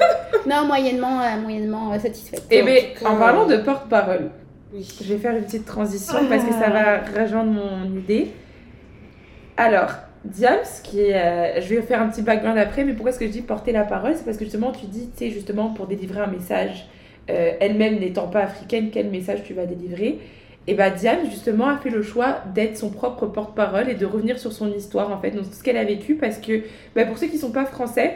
Non, 0.47 0.65
moyennement, 0.65 1.21
euh, 1.21 1.41
moyennement 1.41 1.91
euh, 1.93 1.99
satisfaite. 1.99 2.43
Et 2.51 2.61
En 2.61 2.65
bien, 2.65 2.75
en 3.05 3.15
parlant 3.17 3.45
de 3.47 3.57
porte-parole, 3.57 4.29
Oui. 4.73 4.87
je 5.03 5.13
vais 5.13 5.19
faire 5.19 5.35
une 5.35 5.43
petite 5.43 5.65
transition 5.65 6.17
parce 6.29 6.43
que 6.43 6.53
ça 6.53 6.69
va 6.69 6.99
rejoindre 7.21 7.51
mon 7.51 7.97
idée. 7.97 8.31
Alors, 9.57 9.91
Diams, 10.23 10.59
qui 10.83 11.01
est, 11.01 11.15
euh, 11.15 11.61
je 11.61 11.75
vais 11.75 11.81
faire 11.81 12.01
un 12.01 12.09
petit 12.09 12.21
background 12.21 12.57
après, 12.57 12.83
mais 12.83 12.93
pourquoi 12.93 13.11
est-ce 13.11 13.19
que 13.19 13.25
je 13.27 13.31
dis 13.31 13.41
porter 13.41 13.71
la 13.71 13.83
parole? 13.83 14.13
C'est 14.15 14.25
parce 14.25 14.37
que 14.37 14.43
justement, 14.43 14.71
tu 14.71 14.85
dis, 14.87 15.09
tu 15.15 15.25
sais, 15.25 15.31
justement, 15.31 15.69
pour 15.69 15.87
délivrer 15.87 16.21
un 16.21 16.27
message, 16.27 16.87
euh, 17.29 17.51
elle-même 17.59 17.99
n'étant 17.99 18.27
pas 18.27 18.41
africaine, 18.41 18.89
quel 18.91 19.09
message 19.09 19.43
tu 19.43 19.53
vas 19.53 19.65
délivrer? 19.65 20.19
Et 20.67 20.73
bah, 20.73 20.89
Diams, 20.89 21.25
justement, 21.29 21.67
a 21.67 21.77
fait 21.77 21.91
le 21.91 22.01
choix 22.01 22.37
d'être 22.53 22.75
son 22.77 22.89
propre 22.89 23.27
porte-parole 23.27 23.87
et 23.89 23.93
de 23.93 24.05
revenir 24.05 24.39
sur 24.39 24.51
son 24.51 24.71
histoire, 24.73 25.11
en 25.11 25.19
fait, 25.19 25.31
donc 25.31 25.45
ce 25.51 25.63
qu'elle 25.63 25.77
a 25.77 25.83
vécu, 25.85 26.15
parce 26.15 26.37
que 26.39 26.63
bah, 26.95 27.05
pour 27.05 27.17
ceux 27.17 27.27
qui 27.27 27.35
ne 27.35 27.41
sont 27.41 27.51
pas 27.51 27.65
français, 27.65 28.15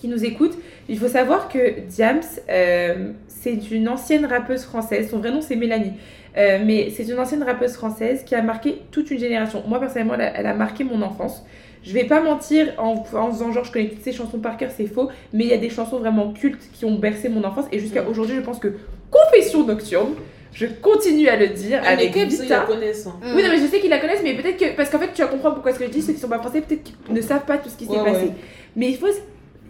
qui 0.00 0.08
nous 0.08 0.24
écoutent, 0.24 0.56
il 0.88 0.98
faut 0.98 1.08
savoir 1.08 1.48
que 1.48 1.80
Diams, 1.88 2.20
euh, 2.50 3.10
c'est 3.26 3.70
une 3.70 3.88
ancienne 3.88 4.24
rappeuse 4.26 4.62
française. 4.64 5.10
Son 5.10 5.18
vrai 5.18 5.30
nom, 5.30 5.40
c'est 5.40 5.56
Mélanie. 5.56 5.92
Euh, 6.36 6.58
mais 6.64 6.90
c'est 6.94 7.04
une 7.08 7.18
ancienne 7.18 7.42
rappeuse 7.42 7.72
française 7.72 8.22
qui 8.24 8.34
a 8.34 8.42
marqué 8.42 8.82
toute 8.92 9.10
une 9.10 9.18
génération. 9.18 9.62
Moi, 9.66 9.80
personnellement, 9.80 10.14
elle 10.14 10.20
a, 10.22 10.32
elle 10.38 10.46
a 10.46 10.54
marqué 10.54 10.84
mon 10.84 11.02
enfance. 11.02 11.44
Je 11.82 11.92
vais 11.94 12.04
pas 12.04 12.20
mentir 12.20 12.74
en, 12.78 13.04
en 13.14 13.28
disant 13.28 13.52
genre 13.52 13.64
je 13.64 13.72
connais 13.72 13.88
toutes 13.88 14.02
ces 14.02 14.12
chansons 14.12 14.38
par 14.38 14.56
cœur, 14.56 14.70
c'est 14.76 14.86
faux. 14.86 15.08
Mais 15.32 15.44
il 15.44 15.50
y 15.50 15.54
a 15.54 15.58
des 15.58 15.70
chansons 15.70 15.98
vraiment 15.98 16.32
cultes 16.32 16.62
qui 16.74 16.84
ont 16.84 16.96
bercé 16.96 17.28
mon 17.28 17.42
enfance. 17.44 17.64
Et 17.72 17.78
jusqu'à 17.78 18.02
Mm. 18.02 18.08
aujourd'hui, 18.08 18.36
je 18.36 18.40
pense 18.42 18.58
que 18.58 18.74
Confession 19.10 19.64
Nocturne, 19.66 20.14
je 20.52 20.66
continue 20.66 21.28
à 21.28 21.36
le 21.36 21.48
dire 21.48 21.80
Ah, 21.84 21.90
avec 21.90 22.12
Kebs, 22.12 22.32
ils 22.32 22.42
Vita. 22.42 22.60
la 22.60 22.64
connaissent. 22.66 23.06
hein. 23.06 23.14
Mm. 23.22 23.36
Oui, 23.36 23.42
non, 23.42 23.48
mais 23.50 23.58
je 23.58 23.66
sais 23.66 23.80
qu'ils 23.80 23.90
la 23.90 23.98
connaissent, 23.98 24.22
mais 24.22 24.34
peut-être 24.34 24.56
que. 24.58 24.76
Parce 24.76 24.90
qu'en 24.90 24.98
fait, 24.98 25.12
tu 25.14 25.22
vas 25.22 25.28
comprendre 25.28 25.54
pourquoi 25.54 25.72
ce 25.72 25.78
que 25.78 25.86
je 25.86 25.90
dis. 25.90 26.02
Ceux 26.02 26.12
qui 26.12 26.20
sont 26.20 26.28
pas 26.28 26.38
français, 26.38 26.60
peut-être 26.60 26.82
qu'ils 26.82 27.14
ne 27.14 27.20
savent 27.20 27.44
pas 27.46 27.58
tout 27.58 27.68
ce 27.68 27.76
qui 27.76 27.84
s'est 27.86 27.92
Ouais, 27.92 28.04
passé. 28.04 28.26
ouais. 28.26 28.32
Mais 28.76 28.88
il 28.90 28.96
faut, 28.96 29.06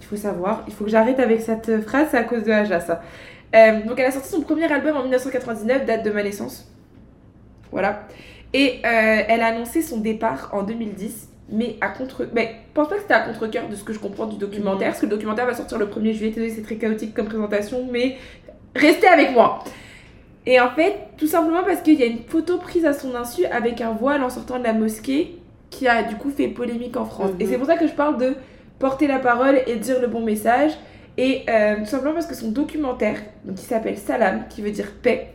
il 0.01 0.05
faut 0.07 0.17
savoir, 0.17 0.65
il 0.67 0.73
faut 0.75 0.85
que 0.85 0.91
j'arrête 0.91 1.19
avec 1.21 1.41
cette 1.41 1.81
phrase, 1.83 2.09
c'est 2.11 2.17
à 2.19 2.25
cause 2.25 2.45
de 2.45 2.51
Aja, 2.53 2.81
ça. 2.81 3.03
Euh, 3.55 3.83
donc, 3.87 3.99
elle 3.99 4.07
a 4.07 4.11
sorti 4.11 4.29
son 4.29 4.43
premier 4.43 4.71
album 4.71 4.97
en 4.97 5.03
1999, 5.03 5.87
date 5.87 6.05
de 6.05 6.11
ma 6.11 6.23
naissance. 6.23 6.71
Voilà. 7.73 8.07
Et 8.55 8.81
euh, 8.85 9.23
elle 9.29 9.41
a 9.43 9.47
annoncé 9.47 9.83
son 9.83 9.99
départ 10.01 10.51
en 10.53 10.63
2010, 10.63 11.29
mais 11.51 11.77
à 11.81 11.89
contre. 11.89 12.27
Mais 12.35 12.57
pense 12.75 12.89
pas 12.89 12.97
que 12.97 13.03
c'était 13.03 13.15
à 13.15 13.21
contre-coeur 13.21 13.69
de 13.69 13.75
ce 13.75 13.85
que 13.85 13.93
je 13.93 13.99
comprends 13.99 14.27
du 14.27 14.37
documentaire, 14.39 14.89
parce 14.89 15.01
que 15.01 15.07
le 15.07 15.11
documentaire 15.13 15.47
va 15.47 15.55
sortir 15.55 15.79
le 15.79 15.87
1er 15.87 16.13
juillet. 16.13 16.51
C'est 16.55 16.63
très 16.63 16.77
chaotique 16.77 17.15
comme 17.15 17.27
présentation, 17.27 17.87
mais 17.91 18.17
restez 18.75 19.09
avec 19.09 19.33
moi. 19.33 19.65
Et 20.47 20.61
en 20.61 20.71
fait, 20.71 20.95
tout 21.19 21.27
simplement 21.27 21.63
parce 21.63 21.83
qu'il 21.83 21.99
y 22.01 22.03
a 22.03 22.07
une 22.07 22.23
photo 22.27 22.57
prise 22.59 22.87
à 22.87 22.95
son 22.95 23.15
insu 23.15 23.45
avec 23.47 23.81
un 23.83 23.93
voile 23.93 24.23
en 24.23 24.31
sortant 24.31 24.59
de 24.59 24.65
la 24.65 24.73
mosquée 24.73 25.37
qui 25.69 25.87
a 25.87 26.03
du 26.03 26.17
coup 26.17 26.31
fait 26.31 26.49
polémique 26.49 26.97
en 26.97 27.05
France. 27.05 27.31
Et 27.39 27.45
Mhm. 27.45 27.51
c'est 27.51 27.59
pour 27.59 27.67
ça 27.67 27.77
que 27.77 27.87
je 27.87 27.93
parle 27.93 28.17
de 28.17 28.35
porter 28.79 29.07
la 29.07 29.19
parole 29.19 29.61
et 29.67 29.77
dire 29.77 30.01
le 30.01 30.07
bon 30.07 30.21
message. 30.21 30.73
Et 31.17 31.43
euh, 31.49 31.79
tout 31.79 31.87
simplement 31.87 32.15
parce 32.15 32.27
que 32.27 32.35
son 32.35 32.51
documentaire, 32.51 33.17
donc 33.45 33.57
qui 33.57 33.65
s'appelle 33.65 33.99
Salam, 33.99 34.45
qui 34.49 34.63
veut 34.63 34.71
dire 34.71 34.93
paix, 35.03 35.33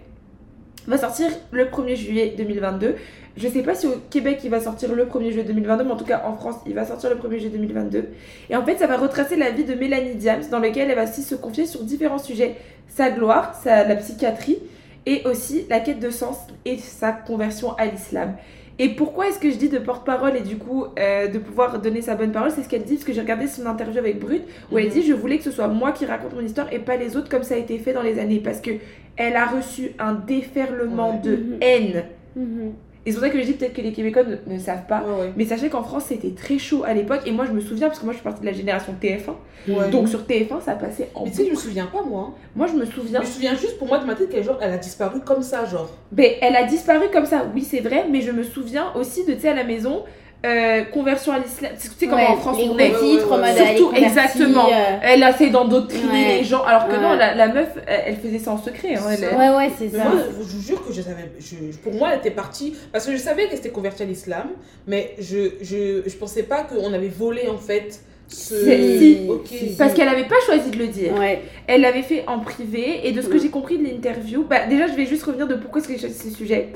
va 0.87 0.97
sortir 0.97 1.29
le 1.51 1.65
1er 1.65 1.95
juillet 1.95 2.33
2022. 2.37 2.95
Je 3.35 3.47
sais 3.47 3.63
pas 3.63 3.73
si 3.75 3.87
au 3.87 3.95
Québec 4.09 4.41
il 4.43 4.49
va 4.49 4.59
sortir 4.59 4.93
le 4.93 5.05
1er 5.05 5.31
juillet 5.31 5.43
2022, 5.43 5.83
mais 5.83 5.91
en 5.91 5.97
tout 5.97 6.05
cas 6.05 6.23
en 6.25 6.35
France 6.35 6.55
il 6.65 6.73
va 6.73 6.85
sortir 6.85 7.09
le 7.09 7.15
1er 7.15 7.39
juillet 7.39 7.49
2022. 7.49 8.09
Et 8.49 8.55
en 8.55 8.63
fait 8.63 8.77
ça 8.77 8.87
va 8.87 8.97
retracer 8.97 9.35
la 9.35 9.49
vie 9.49 9.65
de 9.65 9.73
Mélanie 9.73 10.15
Diams, 10.15 10.43
dans 10.51 10.59
lequel 10.59 10.89
elle 10.89 10.95
va 10.95 11.03
aussi 11.03 11.23
se 11.23 11.35
confier 11.35 11.65
sur 11.65 11.83
différents 11.83 12.19
sujets. 12.19 12.55
Sa 12.87 13.09
gloire, 13.09 13.55
sa, 13.61 13.85
la 13.85 13.95
psychiatrie, 13.95 14.59
et 15.05 15.23
aussi 15.25 15.65
la 15.69 15.79
quête 15.79 15.99
de 15.99 16.09
sens 16.09 16.37
et 16.65 16.77
sa 16.77 17.11
conversion 17.11 17.75
à 17.75 17.85
l'islam. 17.85 18.35
Et 18.79 18.89
pourquoi 18.89 19.27
est-ce 19.27 19.39
que 19.39 19.51
je 19.51 19.55
dis 19.57 19.69
de 19.69 19.77
porte-parole 19.77 20.35
et 20.35 20.41
du 20.41 20.57
coup 20.57 20.85
euh, 20.97 21.27
de 21.27 21.37
pouvoir 21.37 21.79
donner 21.79 22.01
sa 22.01 22.15
bonne 22.15 22.31
parole? 22.31 22.49
C'est 22.51 22.63
ce 22.63 22.69
qu'elle 22.69 22.83
dit, 22.83 22.95
parce 22.95 23.05
que 23.05 23.13
j'ai 23.13 23.21
regardé 23.21 23.47
son 23.47 23.65
interview 23.67 23.99
avec 23.99 24.19
Brut, 24.19 24.41
où 24.71 24.77
elle 24.79 24.85
Mhm. 24.87 24.91
dit 24.91 25.03
Je 25.03 25.13
voulais 25.13 25.37
que 25.37 25.43
ce 25.43 25.51
soit 25.51 25.67
moi 25.67 25.91
qui 25.91 26.05
raconte 26.05 26.33
mon 26.33 26.41
histoire 26.41 26.71
et 26.73 26.79
pas 26.79 26.95
les 26.97 27.15
autres, 27.15 27.29
comme 27.29 27.43
ça 27.43 27.55
a 27.55 27.57
été 27.57 27.77
fait 27.77 27.93
dans 27.93 28.01
les 28.01 28.19
années. 28.19 28.39
Parce 28.39 28.59
que 28.61 28.71
elle 29.15 29.35
a 29.35 29.45
reçu 29.45 29.91
un 29.99 30.13
déferlement 30.15 31.11
Ouais. 31.11 31.19
de 31.19 31.35
Mhm. 31.35 31.57
haine. 31.61 32.03
Mhm. 32.35 32.73
Et 33.05 33.11
c'est 33.11 33.17
pour 33.17 33.25
ça 33.25 33.29
que 33.29 33.39
je 33.39 33.45
dis 33.45 33.53
peut-être 33.53 33.73
que 33.73 33.81
les 33.81 33.91
Québécois 33.91 34.23
ne, 34.23 34.53
ne 34.53 34.57
savent 34.59 34.85
pas. 34.87 35.01
Ouais, 35.03 35.21
ouais. 35.25 35.33
Mais 35.35 35.43
sachez 35.45 35.67
qu'en 35.69 35.83
France, 35.83 36.05
c'était 36.07 36.31
très 36.31 36.57
chaud 36.57 36.83
à 36.85 36.93
l'époque. 36.93 37.21
Et 37.25 37.31
moi, 37.31 37.45
je 37.45 37.51
me 37.51 37.59
souviens, 37.59 37.87
parce 37.87 37.99
que 37.99 38.05
moi, 38.05 38.13
je 38.13 38.19
suis 38.19 38.23
partie 38.23 38.39
de 38.41 38.45
la 38.45 38.53
génération 38.53 38.95
TF1. 39.01 39.73
Ouais. 39.73 39.89
Donc 39.89 40.07
sur 40.07 40.21
TF1, 40.21 40.61
ça 40.61 40.73
passait 40.75 41.09
en 41.13 41.25
Mais 41.25 41.31
tu 41.31 41.37
sais, 41.37 41.45
je 41.45 41.51
me 41.51 41.55
souviens 41.55 41.87
pas, 41.87 42.01
moi. 42.01 42.29
hein. 42.29 42.33
Moi, 42.55 42.67
je 42.67 42.73
me 42.73 42.85
souviens. 42.85 43.19
Mais 43.19 43.25
je 43.25 43.29
me 43.29 43.33
souviens 43.35 43.55
juste 43.55 43.77
pour 43.77 43.87
moi 43.87 43.97
de 43.99 44.05
ma 44.05 44.15
tête 44.15 44.29
qu'elle 44.29 44.43
genre, 44.43 44.57
elle 44.61 44.71
a 44.71 44.77
disparu 44.77 45.19
comme 45.19 45.43
ça, 45.43 45.65
genre. 45.65 45.89
Ben, 46.13 46.31
elle 46.41 46.55
a 46.55 46.63
disparu 46.63 47.05
comme 47.11 47.25
ça, 47.25 47.45
oui, 47.53 47.61
c'est 47.61 47.81
vrai. 47.81 48.05
Mais 48.09 48.21
je 48.21 48.31
me 48.31 48.43
souviens 48.43 48.93
aussi 48.95 49.25
de, 49.25 49.33
tu 49.33 49.41
sais, 49.41 49.49
à 49.49 49.55
la 49.55 49.63
maison, 49.65 50.03
euh, 50.45 50.83
conversion 50.83 51.31
à 51.31 51.39
l'islam. 51.39 51.71
Tu 51.81 51.87
sais 51.87 52.05
comment 52.05 52.17
Ouais, 52.17 52.27
en 52.27 52.35
France, 52.37 52.57
les 52.57 52.69
on 52.69 52.77
est. 52.77 52.87
est 52.89 53.65
Surtout, 53.77 53.93
exactement. 53.95 54.67
euh, 54.67 54.97
Elle 55.01 55.23
a 55.23 55.31
fait 55.33 55.49
d'endoctriner 55.49 56.07
Ouais. 56.11 56.37
les 56.39 56.43
gens. 56.43 56.63
Alors 56.63 56.87
que 56.89 56.95
non, 56.95 57.11
Ouais. 57.11 57.17
la, 57.17 57.33
la 57.35 57.47
meuf, 57.47 57.69
elle, 57.87 58.01
elle 58.07 58.15
faisait 58.17 58.39
ça 58.39 58.51
en 58.51 58.57
secret. 58.57 58.95
Hein, 58.95 59.01
elle- 59.11 59.37
Ouais, 59.37 59.55
ouais, 59.55 59.71
c'est 59.77 59.89
ça. 59.89 60.03
moi, 60.03 60.13
je 60.29 60.43
vous 60.43 60.61
jure 60.61 60.85
que 60.85 60.91
je 60.93 61.01
savais. 61.01 61.31
je- 61.39 61.77
pour 61.77 61.93
moi, 61.93 62.09
elle 62.11 62.19
était 62.19 62.31
partie. 62.31 62.75
Parce 62.91 63.05
que 63.05 63.13
je 63.13 63.17
savais 63.17 63.47
qu'elle 63.47 63.55
s'était 63.57 63.69
convertie 63.69 64.03
à 64.03 64.05
l'islam, 64.05 64.47
mais 64.87 65.15
je, 65.19 65.51
je, 65.61 66.01
je 66.05 66.15
pensais 66.17 66.43
pas 66.43 66.63
qu'on 66.63 66.91
avait 66.93 67.07
volé 67.07 67.47
en 67.47 67.57
fait 67.57 68.01
ce. 68.27 68.55
Si. 68.55 69.27
Ok. 69.29 69.47
Si. 69.47 69.75
Parce 69.77 69.93
qu'elle 69.93 70.07
avait 70.09 70.27
pas 70.27 70.35
choisi 70.45 70.71
de 70.71 70.77
le 70.77 70.87
dire. 70.87 71.13
Ouais. 71.17 71.41
Elle 71.67 71.81
l'avait 71.81 72.01
fait 72.01 72.23
en 72.27 72.39
privé 72.39 73.07
et 73.07 73.11
de 73.13 73.21
ce 73.21 73.27
que 73.27 73.33
Ouais. 73.33 73.39
j'ai 73.39 73.49
compris 73.49 73.77
de 73.77 73.83
l'interview, 73.85 74.43
bah 74.49 74.65
déjà 74.69 74.87
je 74.87 74.93
vais 74.93 75.05
juste 75.05 75.23
revenir 75.23 75.47
de 75.47 75.55
pourquoi 75.55 75.79
est-ce 75.79 75.87
que 75.87 75.93
j'ai 75.93 75.99
choisi 75.99 76.31
ce 76.31 76.35
sujet. 76.35 76.69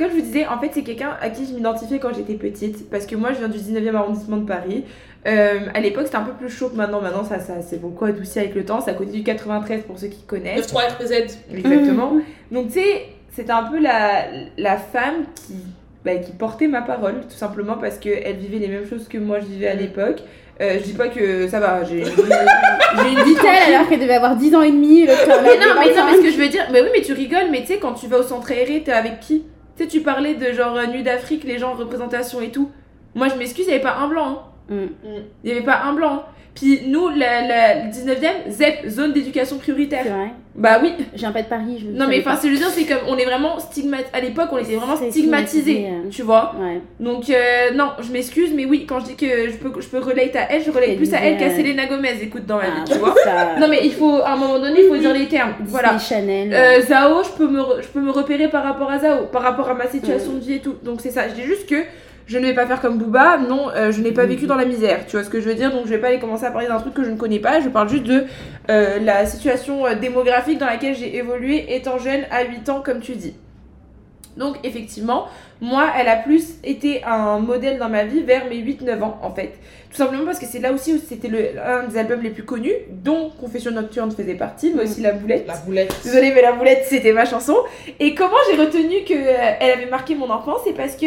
Comme 0.00 0.08
je 0.08 0.14
vous 0.14 0.22
disais, 0.22 0.46
en 0.46 0.58
fait 0.58 0.70
c'est 0.72 0.82
quelqu'un 0.82 1.14
à 1.20 1.28
qui 1.28 1.44
je 1.44 1.52
m'identifiais 1.52 1.98
quand 1.98 2.14
j'étais 2.14 2.32
petite 2.32 2.88
parce 2.88 3.04
que 3.04 3.16
moi 3.16 3.34
je 3.34 3.38
viens 3.38 3.48
du 3.48 3.58
19e 3.58 3.94
arrondissement 3.94 4.38
de 4.38 4.46
Paris. 4.46 4.84
Euh, 5.26 5.58
à 5.74 5.80
l'époque 5.80 6.04
c'était 6.06 6.16
un 6.16 6.22
peu 6.22 6.32
plus 6.32 6.48
chaud 6.48 6.70
que 6.70 6.76
maintenant, 6.76 7.02
maintenant 7.02 7.22
ça, 7.22 7.38
ça 7.38 7.60
c'est 7.60 7.78
beaucoup 7.78 8.06
adouci 8.06 8.38
avec 8.38 8.54
le 8.54 8.64
temps, 8.64 8.80
ça 8.80 8.94
continue 8.94 9.18
du 9.18 9.24
93 9.24 9.82
pour 9.82 9.98
ceux 9.98 10.06
qui 10.06 10.22
connaissent. 10.22 10.72
9-3 10.72 10.92
RPZ. 10.94 11.12
Exactement. 11.54 12.14
Donc 12.50 12.68
tu 12.68 12.80
sais, 12.80 13.08
c'était 13.30 13.52
un 13.52 13.64
peu 13.64 13.78
la, 13.78 14.24
la 14.56 14.78
femme 14.78 15.26
qui, 15.34 15.56
bah, 16.02 16.16
qui 16.16 16.32
portait 16.32 16.66
ma 16.66 16.80
parole, 16.80 17.20
tout 17.28 17.36
simplement 17.36 17.76
parce 17.76 17.98
qu'elle 17.98 18.36
vivait 18.36 18.56
les 18.58 18.68
mêmes 18.68 18.86
choses 18.88 19.06
que 19.06 19.18
moi 19.18 19.40
je 19.40 19.44
vivais 19.44 19.68
à 19.68 19.74
l'époque. 19.74 20.22
Euh, 20.62 20.78
je 20.78 20.84
dis 20.84 20.94
pas 20.94 21.08
que 21.08 21.46
ça 21.46 21.60
va, 21.60 21.84
j'ai 21.84 21.98
une 21.98 22.04
vie 22.04 23.36
alors 23.68 23.86
qu'elle 23.86 24.00
devait 24.00 24.14
avoir 24.14 24.36
10 24.36 24.54
ans 24.54 24.62
et 24.62 24.70
demi, 24.70 25.02
en 25.02 25.06
Mais 25.06 25.26
non, 25.26 25.42
mais 25.42 25.56
non, 25.58 25.74
25. 25.74 26.06
mais 26.06 26.16
ce 26.16 26.22
que 26.22 26.30
je 26.30 26.38
veux 26.38 26.48
dire, 26.48 26.66
mais 26.72 26.80
oui, 26.80 26.88
mais 26.94 27.02
tu 27.02 27.12
rigoles, 27.12 27.50
mais 27.50 27.60
tu 27.60 27.66
sais, 27.66 27.78
quand 27.78 27.92
tu 27.92 28.06
vas 28.06 28.18
au 28.18 28.22
centre 28.22 28.50
aéré, 28.50 28.82
t'es 28.82 28.92
avec 28.92 29.20
qui? 29.20 29.44
Tu 29.80 29.86
sais, 29.86 29.90
tu 29.92 30.02
parlais 30.02 30.34
de 30.34 30.52
genre 30.52 30.76
euh, 30.76 30.86
Nuit 30.88 31.02
d'Afrique, 31.02 31.42
les 31.44 31.58
gens 31.58 31.70
en 31.70 31.74
représentation 31.74 32.42
et 32.42 32.50
tout. 32.50 32.70
Moi, 33.14 33.28
je 33.28 33.36
m'excuse, 33.36 33.64
il 33.64 33.68
n'y 33.68 33.74
avait 33.74 33.82
pas 33.82 33.96
un 33.96 34.08
blanc. 34.08 34.44
hein. 34.70 34.74
Mm. 34.74 34.86
Il 35.42 35.46
n'y 35.46 35.52
avait 35.52 35.64
pas 35.64 35.80
un 35.84 35.94
blanc. 35.94 36.24
Hein. 36.50 36.54
Puis 36.54 36.80
nous, 36.88 37.08
la, 37.08 37.84
le 37.86 37.90
19e, 37.90 38.50
ZEP, 38.50 38.88
zone 38.88 39.12
d'éducation 39.12 39.56
C'est 39.56 39.62
prioritaire. 39.72 40.04
vrai. 40.04 40.30
Bah 40.56 40.80
oui. 40.82 40.92
Je 41.14 41.18
viens 41.20 41.30
pas 41.30 41.42
de 41.42 41.46
Paris, 41.48 41.78
je 41.80 41.86
Non, 41.96 42.06
mais 42.08 42.18
enfin, 42.20 42.36
ce 42.36 42.42
que 42.42 42.48
je 42.48 42.52
veux 42.54 42.58
dire, 42.58 42.68
c'est 42.70 42.84
comme 42.84 42.98
on 43.08 43.16
est 43.16 43.24
vraiment 43.24 43.58
stigmatisé. 43.60 44.08
À 44.12 44.20
l'époque, 44.20 44.48
on 44.52 44.58
était 44.58 44.74
vraiment 44.74 44.96
stigmatisés, 44.96 45.10
stigmatisé, 45.70 45.86
euh. 45.86 46.08
tu 46.10 46.22
vois. 46.22 46.54
Ouais. 46.60 46.80
Donc, 46.98 47.30
euh, 47.30 47.70
non, 47.74 47.90
je 48.00 48.12
m'excuse, 48.12 48.50
mais 48.54 48.64
oui, 48.66 48.84
quand 48.86 48.98
je 49.00 49.06
dis 49.06 49.14
que 49.16 49.48
je 49.48 49.56
peux, 49.56 49.80
je 49.80 49.86
peux 49.88 49.98
relate 50.00 50.34
à 50.34 50.50
elle, 50.50 50.62
je 50.64 50.70
relate 50.72 50.96
plus 50.96 51.14
à 51.14 51.20
elle 51.20 51.38
qu'à 51.38 51.50
Selena 51.56 51.86
Gomez, 51.86 52.14
écoute, 52.20 52.46
dans 52.46 52.56
ma 52.56 52.64
Ah, 52.64 52.84
vie, 52.84 52.92
tu 52.92 52.98
vois. 52.98 53.14
ça- 53.24 53.56
Non, 53.60 53.68
mais 53.68 53.80
il 53.84 53.92
faut, 53.92 54.16
à 54.22 54.32
un 54.32 54.36
moment 54.36 54.58
donné, 54.58 54.80
il 54.82 54.88
faut 54.88 54.96
dire 54.96 55.14
les 55.14 55.28
termes. 55.28 55.52
Disney 55.60 55.70
Voilà. 55.70 55.98
Chanel. 55.98 56.52
Euh, 56.52 56.80
Zao, 56.82 57.22
je 57.22 57.30
peux, 57.38 57.48
me 57.48 57.62
je 57.80 57.86
peux 57.88 58.00
me 58.00 58.10
repérer 58.10 58.48
par 58.48 58.64
rapport 58.64 58.90
à 58.90 58.98
Zao, 58.98 59.26
par 59.32 59.42
rapport 59.42 59.68
à 59.70 59.74
ma 59.74 59.86
situation 59.86 60.32
de 60.32 60.40
vie 60.40 60.54
et 60.54 60.60
tout. 60.60 60.74
Donc 60.82 61.00
c'est 61.00 61.10
ça. 61.12 61.28
Je 61.28 61.34
dis 61.34 61.44
juste 61.44 61.68
que 61.68 61.76
je 62.30 62.38
ne 62.38 62.46
vais 62.46 62.54
pas 62.54 62.64
faire 62.66 62.80
comme 62.80 62.96
Booba. 62.98 63.38
Non, 63.38 63.70
euh, 63.74 63.90
je 63.90 64.00
n'ai 64.00 64.12
pas 64.12 64.22
Mhm. 64.22 64.28
vécu 64.28 64.46
dans 64.46 64.54
la 64.54 64.64
misère. 64.64 65.04
Tu 65.06 65.16
vois 65.16 65.24
ce 65.24 65.30
que 65.30 65.40
je 65.40 65.48
veux 65.48 65.54
dire? 65.56 65.70
Donc 65.72 65.82
je 65.86 65.90
vais 65.90 65.98
pas 65.98 66.06
aller 66.08 66.20
commencer 66.20 66.44
à 66.44 66.50
parler 66.52 66.68
d'un 66.68 66.78
truc 66.78 66.94
que 66.94 67.02
je 67.04 67.10
ne 67.10 67.16
connais 67.16 67.40
pas. 67.40 67.60
Je 67.60 67.68
parle 67.68 67.88
juste 67.88 68.04
de 68.04 68.24
euh, 68.70 68.98
la 69.00 69.26
situation 69.26 69.84
euh, 69.84 69.94
démographique 69.96 70.58
dans 70.58 70.66
laquelle 70.66 70.94
j'ai 70.94 71.16
évolué 71.16 71.74
étant 71.74 71.98
jeune 71.98 72.22
à 72.30 72.44
8 72.44 72.68
ans, 72.68 72.82
comme 72.84 73.00
tu 73.00 73.16
dis. 73.16 73.34
Donc 74.36 74.56
effectivement, 74.62 75.26
moi, 75.60 75.88
elle 75.98 76.06
a 76.08 76.14
plus 76.16 76.54
été 76.62 77.02
un 77.04 77.40
modèle 77.40 77.78
dans 77.78 77.88
ma 77.88 78.04
vie 78.04 78.22
vers 78.22 78.46
mes 78.48 78.58
8-9 78.58 79.02
ans 79.02 79.18
en 79.22 79.30
fait. 79.34 79.50
Tout 79.90 79.96
simplement 79.96 80.24
parce 80.24 80.38
que 80.38 80.46
c'est 80.46 80.60
là 80.60 80.72
aussi 80.72 80.94
où 80.94 80.98
c'était 81.04 81.26
le- 81.26 81.60
un 81.60 81.88
des 81.88 81.98
albums 81.98 82.22
les 82.22 82.30
plus 82.30 82.44
connus, 82.44 82.72
dont 82.90 83.30
Confession 83.40 83.72
Nocturne 83.72 84.12
faisait 84.12 84.34
partie, 84.36 84.72
mais 84.74 84.84
aussi 84.84 85.00
La 85.00 85.12
Boulette. 85.12 85.48
La 85.48 85.56
boulette. 85.56 85.92
Désolée, 86.04 86.30
mais 86.32 86.42
la 86.42 86.52
boulette, 86.52 86.84
c'était 86.86 87.12
ma 87.12 87.24
chanson. 87.24 87.56
Et 87.98 88.14
comment 88.14 88.36
j'ai 88.48 88.56
retenu 88.56 89.02
qu'elle 89.04 89.26
avait 89.60 89.90
marqué 89.90 90.14
mon 90.14 90.30
enfance 90.30 90.60
C'est 90.64 90.74
parce 90.76 90.94
que 90.94 91.06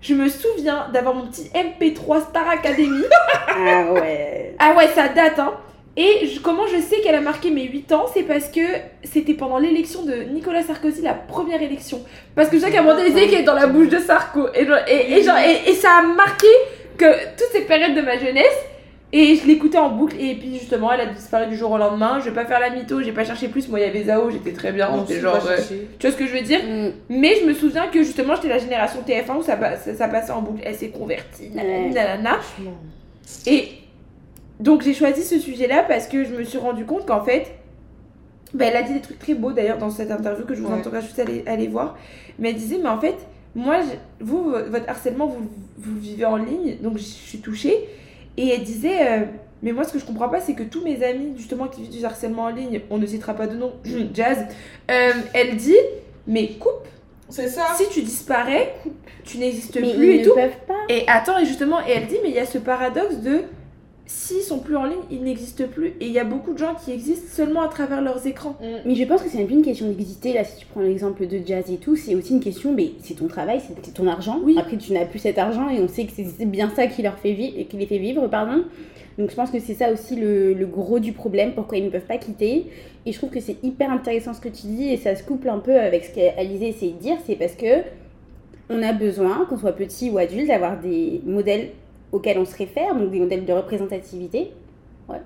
je 0.00 0.14
me 0.14 0.28
souviens 0.28 0.86
d'avoir 0.92 1.14
mon 1.14 1.26
petit 1.26 1.50
MP3 1.54 2.22
Star 2.30 2.48
Academy. 2.48 3.02
Ah 3.52 3.92
ouais. 3.92 4.54
ah 4.58 4.74
ouais, 4.76 4.86
ça 4.94 5.08
date, 5.08 5.38
hein. 5.38 5.52
Et 5.96 6.26
je- 6.28 6.40
comment 6.40 6.66
je 6.68 6.80
sais 6.80 7.00
qu'elle 7.00 7.16
a 7.16 7.20
marqué 7.20 7.50
mes 7.50 7.64
8 7.64 7.90
ans 7.92 8.06
C'est 8.14 8.22
parce 8.22 8.48
que 8.48 8.60
c'était 9.02 9.34
pendant 9.34 9.58
l'élection 9.58 10.02
de 10.04 10.14
Nicolas 10.32 10.62
Sarkozy, 10.62 11.02
la 11.02 11.14
première 11.14 11.60
élection. 11.60 12.00
Parce 12.36 12.48
que 12.48 12.58
Jacques 12.58 12.76
Amandé 12.76 13.04
disait 13.10 13.26
qu'elle 13.26 13.40
est 13.40 13.44
dans 13.44 13.54
la 13.56 13.66
bouche 13.66 13.88
de 13.88 13.98
Sarko. 13.98 14.46
Et, 14.54 14.64
genre- 14.66 14.78
et, 14.86 15.12
et 15.18 15.22
genre- 15.24 15.36
et- 15.38 15.68
et 15.70 15.74
ça 15.74 15.98
a 15.98 16.02
marqué 16.02 16.46
que 16.96 17.04
toute 17.36 17.48
cette 17.52 17.66
période 17.66 17.94
de 17.94 18.00
ma 18.02 18.18
jeunesse. 18.18 18.46
Et 19.12 19.34
je 19.34 19.46
l'écoutais 19.46 19.78
en 19.78 19.90
boucle. 19.90 20.16
Et 20.20 20.36
puis 20.36 20.56
justement, 20.58 20.92
elle 20.92 21.00
a 21.00 21.06
disparu 21.06 21.48
du 21.48 21.56
jour 21.56 21.72
au 21.72 21.78
lendemain. 21.78 22.20
Je 22.20 22.26
vais 22.28 22.34
pas 22.34 22.44
faire 22.44 22.60
la 22.60 22.70
mytho, 22.70 23.02
j'ai 23.02 23.10
pas 23.12 23.24
cherché 23.24 23.48
plus. 23.48 23.68
Moi, 23.68 23.80
il 23.80 23.86
y 23.86 23.88
avait 23.88 24.04
Zao, 24.04 24.30
j'étais 24.30 24.52
très 24.52 24.70
bien. 24.72 25.04
C'est 25.08 25.20
genre. 25.20 25.44
euh, 25.48 25.56
tu 25.98 26.06
vois 26.06 26.12
ce 26.12 26.16
que 26.16 26.26
je 26.26 26.32
veux 26.32 26.42
dire 26.42 26.60
Mm. 26.64 26.92
Mais 27.08 27.34
je 27.40 27.46
me 27.46 27.52
souviens 27.54 27.88
que 27.88 28.02
justement, 28.04 28.36
j'étais 28.36 28.48
la 28.48 28.58
génération 28.58 29.00
TF1 29.06 29.36
où 29.38 29.42
ça, 29.42 29.56
pa- 29.56 29.76
ça, 29.76 29.94
ça 29.94 30.06
passait 30.08 30.30
en 30.30 30.42
boucle. 30.42 30.60
Elle 30.64 30.76
s'est 30.76 30.90
convertie. 30.90 31.50
nanana. 31.50 32.38
Franchement. 32.40 32.76
Et 33.46 33.68
donc 34.60 34.82
j'ai 34.82 34.94
choisi 34.94 35.22
ce 35.22 35.38
sujet-là 35.38 35.84
parce 35.88 36.06
que 36.06 36.22
je 36.24 36.30
me 36.34 36.44
suis 36.44 36.58
rendu 36.58 36.84
compte 36.84 37.06
qu'en 37.06 37.24
fait, 37.24 37.46
bah, 38.54 38.66
elle 38.66 38.76
a 38.76 38.82
dit 38.82 38.92
des 38.94 39.00
trucs 39.00 39.18
très 39.18 39.34
beaux 39.34 39.52
d'ailleurs 39.52 39.78
dans 39.78 39.90
cette 39.90 40.10
interview 40.10 40.44
que 40.44 40.54
je 40.54 40.60
vous 40.62 40.68
Ouais. 40.68 40.78
encourage 40.78 41.04
juste 41.04 41.18
à 41.18 41.50
aller, 41.50 41.66
voir. 41.68 41.96
Mais 42.38 42.50
elle 42.50 42.56
disait, 42.56 42.78
mais 42.82 42.88
en 42.88 43.00
fait, 43.00 43.16
moi, 43.56 43.78
je- 43.80 44.24
vous, 44.24 44.50
votre 44.68 44.88
harcèlement, 44.88 45.26
vous, 45.26 45.48
vous 45.78 45.94
le 45.94 46.00
vivez 46.00 46.24
en 46.26 46.36
ligne, 46.36 46.76
donc 46.82 46.98
je 46.98 47.02
suis 47.02 47.38
touchée. 47.38 47.74
Et 48.36 48.48
elle 48.48 48.62
disait, 48.62 49.06
euh, 49.08 49.20
mais 49.62 49.72
moi 49.72 49.84
ce 49.84 49.92
que 49.92 49.98
je 49.98 50.04
comprends 50.04 50.28
pas, 50.28 50.40
c'est 50.40 50.54
que 50.54 50.62
tous 50.62 50.82
mes 50.82 51.02
amis 51.04 51.34
justement 51.36 51.66
qui 51.68 51.82
vivent 51.82 51.98
du 51.98 52.04
harcèlement 52.04 52.44
en 52.44 52.48
ligne, 52.50 52.80
on 52.90 52.98
ne 52.98 53.06
citera 53.06 53.34
pas 53.34 53.46
de 53.46 53.56
nom, 53.56 53.72
Jazz, 54.14 54.38
euh, 54.90 55.10
elle 55.34 55.56
dit, 55.56 55.76
mais 56.26 56.48
coupe, 56.54 56.86
C'est 57.28 57.48
ça. 57.48 57.66
si 57.76 57.88
tu 57.90 58.02
disparais, 58.02 58.74
tu 59.24 59.38
n'existes 59.38 59.72
plus 59.78 59.86
ils 59.88 60.10
et 60.10 60.18
ne 60.20 60.24
tout. 60.24 60.34
peuvent 60.34 60.56
pas. 60.66 60.74
Et 60.88 61.04
attends, 61.08 61.38
et 61.38 61.44
justement, 61.44 61.80
et 61.86 61.90
elle 61.92 62.06
dit, 62.06 62.16
mais 62.22 62.30
il 62.30 62.34
y 62.34 62.38
a 62.40 62.46
ce 62.46 62.58
paradoxe 62.58 63.16
de 63.16 63.42
s'ils 64.10 64.42
sont 64.42 64.58
plus 64.58 64.74
en 64.76 64.86
ligne, 64.86 64.98
ils 65.08 65.22
n'existent 65.22 65.68
plus. 65.70 65.94
Et 66.00 66.06
il 66.06 66.12
y 66.12 66.18
a 66.18 66.24
beaucoup 66.24 66.52
de 66.52 66.58
gens 66.58 66.74
qui 66.74 66.90
existent 66.90 67.28
seulement 67.30 67.62
à 67.62 67.68
travers 67.68 68.02
leurs 68.02 68.26
écrans. 68.26 68.56
Mm. 68.60 68.64
Mais 68.84 68.94
je 68.96 69.04
pense 69.04 69.22
que 69.22 69.28
c'est 69.28 69.44
plus 69.44 69.54
une 69.54 69.62
question 69.62 69.86
d'exister. 69.86 70.32
Là, 70.32 70.42
si 70.42 70.58
tu 70.58 70.66
prends 70.66 70.80
l'exemple 70.80 71.28
de 71.28 71.40
jazz 71.46 71.70
et 71.70 71.76
tout, 71.76 71.94
c'est 71.94 72.16
aussi 72.16 72.32
une 72.32 72.40
question, 72.40 72.74
mais 72.74 72.90
c'est 73.04 73.14
ton 73.14 73.28
travail, 73.28 73.60
c'est 73.60 73.94
ton 73.94 74.08
argent. 74.08 74.40
Oui. 74.42 74.56
Après, 74.58 74.76
tu 74.76 74.92
n'as 74.92 75.04
plus 75.06 75.20
cet 75.20 75.38
argent 75.38 75.68
et 75.68 75.78
on 75.80 75.86
sait 75.86 76.06
que 76.06 76.12
c'est 76.12 76.26
c'est 76.26 76.44
bien 76.44 76.70
ça 76.74 76.88
qui 76.88 77.02
leur 77.02 77.18
fait 77.18 77.34
vivre, 77.34 77.68
qui 77.68 77.76
les 77.76 77.86
fait 77.86 77.98
vivre, 77.98 78.26
pardon. 78.26 78.64
Donc, 79.16 79.30
je 79.30 79.36
pense 79.36 79.50
que 79.52 79.60
c'est 79.60 79.74
ça 79.74 79.92
aussi 79.92 80.16
le, 80.16 80.54
le 80.54 80.66
gros 80.66 80.98
du 80.98 81.12
problème, 81.12 81.52
pourquoi 81.54 81.78
ils 81.78 81.84
ne 81.84 81.90
peuvent 81.90 82.00
pas 82.00 82.18
quitter. 82.18 82.66
Et 83.06 83.12
je 83.12 83.16
trouve 83.16 83.30
que 83.30 83.40
c'est 83.40 83.62
hyper 83.62 83.92
intéressant 83.92 84.34
ce 84.34 84.40
que 84.40 84.48
tu 84.48 84.66
dis 84.66 84.88
et 84.88 84.96
ça 84.96 85.14
se 85.14 85.22
couple 85.22 85.48
un 85.48 85.58
peu 85.58 85.78
avec 85.78 86.04
ce 86.04 86.12
qu'Alizé 86.12 86.68
essayait 86.70 86.94
de 86.94 86.98
dire. 86.98 87.16
C'est 87.26 87.36
parce 87.36 87.54
que 87.54 87.82
on 88.70 88.82
a 88.82 88.92
besoin, 88.92 89.46
qu'on 89.48 89.58
soit 89.58 89.72
petit 89.72 90.10
ou 90.10 90.18
adulte, 90.18 90.48
d'avoir 90.48 90.80
des 90.80 91.20
modèles 91.24 91.70
auxquels 92.12 92.38
on 92.38 92.44
se 92.44 92.56
réfère, 92.56 92.94
donc 92.94 93.10
des 93.10 93.20
modèles 93.20 93.44
de 93.44 93.52
représentativité. 93.52 94.52
Ouais. 95.08 95.18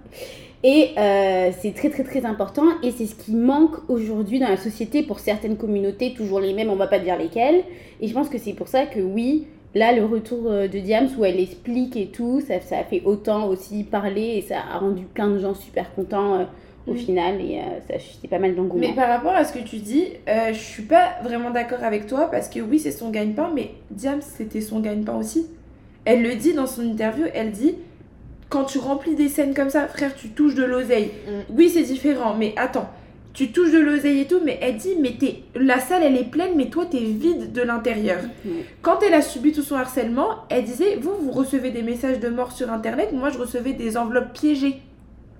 Et 0.65 0.93
euh, 0.97 1.51
c'est 1.61 1.75
très 1.75 1.91
très 1.91 2.05
très 2.05 2.25
important 2.25 2.65
et 2.83 2.91
c'est 2.91 3.05
ce 3.05 3.15
qui 3.15 3.35
manque 3.35 3.77
aujourd'hui 3.91 4.39
dans 4.39 4.49
la 4.49 4.57
société 4.57 5.03
pour 5.03 5.19
certaines 5.19 5.59
communautés, 5.59 6.15
toujours 6.15 6.41
les 6.41 6.55
mêmes, 6.55 6.71
on 6.71 6.77
va 6.77 6.87
pas 6.87 6.99
dire 6.99 7.19
lesquelles. 7.19 7.65
Et 8.01 8.09
je 8.09 8.15
pense 8.15 8.31
que 8.31 8.39
c'est 8.39 8.55
pour 8.55 8.69
ça 8.69 8.87
que 8.87 8.99
oui, 8.99 9.47
là 9.75 9.93
le 9.93 10.07
retour 10.07 10.51
euh, 10.51 10.67
de 10.67 10.79
Diams 10.79 11.09
où 11.19 11.25
elle 11.27 11.39
explique 11.39 11.99
et 11.99 12.07
tout, 12.07 12.41
ça, 12.41 12.63
ça 12.63 12.79
a 12.79 12.85
fait 12.85 13.03
autant 13.05 13.47
aussi 13.49 13.85
parler 13.85 14.37
et 14.37 14.41
ça 14.41 14.57
a 14.73 14.79
rendu 14.79 15.05
plein 15.05 15.29
de 15.29 15.39
gens 15.39 15.53
super 15.53 15.95
contents 15.95 16.35
euh, 16.35 16.45
au 16.87 16.95
final 16.95 17.43
et 17.43 17.59
euh, 17.59 17.81
ça 17.87 17.97
a 17.97 17.99
suscité 17.99 18.29
pas 18.29 18.39
mal 18.39 18.55
d'engouement. 18.55 18.87
Mais 18.89 18.95
par 18.95 19.09
rapport 19.09 19.33
à 19.33 19.45
ce 19.45 19.53
que 19.53 19.63
tu 19.63 19.77
dis, 19.77 20.07
je 20.27 20.59
suis 20.59 20.85
pas 20.85 21.17
vraiment 21.23 21.51
d'accord 21.51 21.83
avec 21.83 22.07
toi 22.07 22.31
parce 22.31 22.49
que 22.49 22.61
oui, 22.61 22.79
c'est 22.79 22.91
son 22.91 23.11
gagne-pain, 23.11 23.51
mais 23.55 23.73
Diams, 23.91 24.23
c'était 24.23 24.63
son 24.63 24.81
gagne-pain 24.81 25.17
aussi. 25.17 25.47
Elle 26.05 26.23
le 26.23 26.35
dit 26.35 26.53
dans 26.55 26.67
son 26.67 26.83
interview, 26.83 27.25
elle 27.35 27.51
dit 27.53 27.75
quand 28.51 28.65
tu 28.65 28.79
remplis 28.79 29.15
des 29.17 29.29
scènes 29.29 29.55
comme 29.55 29.71
ça, 29.71 29.89
frère, 29.89 30.15
tu 30.15 30.29
touches 30.29 30.55
de 30.55 30.63
l'oseille. 30.65 31.11
Mm. 31.27 31.55
Oui, 31.57 31.71
c'est 31.71 31.83
différent, 31.83 32.35
mais 32.39 32.53
attends. 32.57 32.89
Tu 33.33 33.51
touches 33.51 33.73
de 33.73 33.81
l'oseille 33.81 34.21
et 34.21 34.27
tout, 34.27 34.39
mais 34.45 34.59
elle 34.63 34.77
dit, 34.77 34.93
mais 35.01 35.15
t'es, 35.19 35.41
la 35.57 35.81
salle 35.81 36.03
elle 36.05 36.17
est 36.17 36.31
pleine, 36.31 36.53
mais 36.55 36.67
toi 36.67 36.87
t'es 36.89 36.99
vide 37.01 37.53
de 37.53 37.63
l'intérieur. 37.63 38.21
Ouais. 38.45 38.65
Quand 38.81 39.01
elle 39.05 39.15
a 39.15 39.23
subi 39.23 39.51
tout 39.51 39.63
son 39.63 39.75
harcèlement, 39.75 40.45
elle 40.51 40.63
disait, 40.65 40.97
vous, 41.01 41.17
vous 41.21 41.33
recevez 41.33 41.71
des 41.73 41.83
messages 41.83 42.21
de 42.21 42.29
mort 42.29 42.53
sur 42.53 42.71
internet, 42.73 43.13
moi 43.13 43.31
je 43.31 43.39
recevais 43.39 43.73
des 43.73 43.97
enveloppes 43.97 44.33
piégées. 44.35 44.77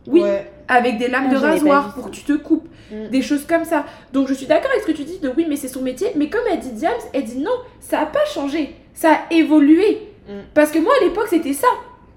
Oui, 0.09 0.21
Ouais. 0.23 0.51
avec 0.69 0.99
des 0.99 1.07
lames 1.09 1.27
Ah, 1.31 1.35
de 1.35 1.39
rasoir 1.39 1.95
pour 1.95 2.07
que 2.07 2.11
tu 2.17 2.25
te 2.25 2.33
coupes, 2.33 2.69
Mm. 2.91 3.09
des 3.11 3.23
choses 3.23 3.47
comme 3.47 3.65
ça. 3.65 3.87
Donc 4.13 4.27
je 4.29 4.35
suis 4.35 4.47
d'accord 4.47 4.71
avec 4.73 4.83
ce 4.83 4.87
que 4.89 4.93
tu 4.97 5.05
dis 5.05 5.19
de 5.21 5.31
oui, 5.37 5.47
mais 5.49 5.57
c'est 5.57 5.69
son 5.69 5.81
métier. 5.83 6.09
Mais 6.17 6.29
comme 6.29 6.43
elle 6.51 6.59
dit 6.59 6.73
Diams, 6.73 6.93
elle 7.13 7.25
dit 7.25 7.39
non, 7.39 7.53
ça 7.81 8.01
a 8.01 8.07
pas 8.07 8.25
changé, 8.27 8.75
ça 8.93 9.13
a 9.13 9.33
évolué. 9.33 9.99
Mm. 10.29 10.33
Parce 10.55 10.71
que 10.71 10.79
moi 10.79 10.93
à 11.01 11.05
l'époque 11.05 11.27
c'était 11.29 11.53
ça. 11.53 11.69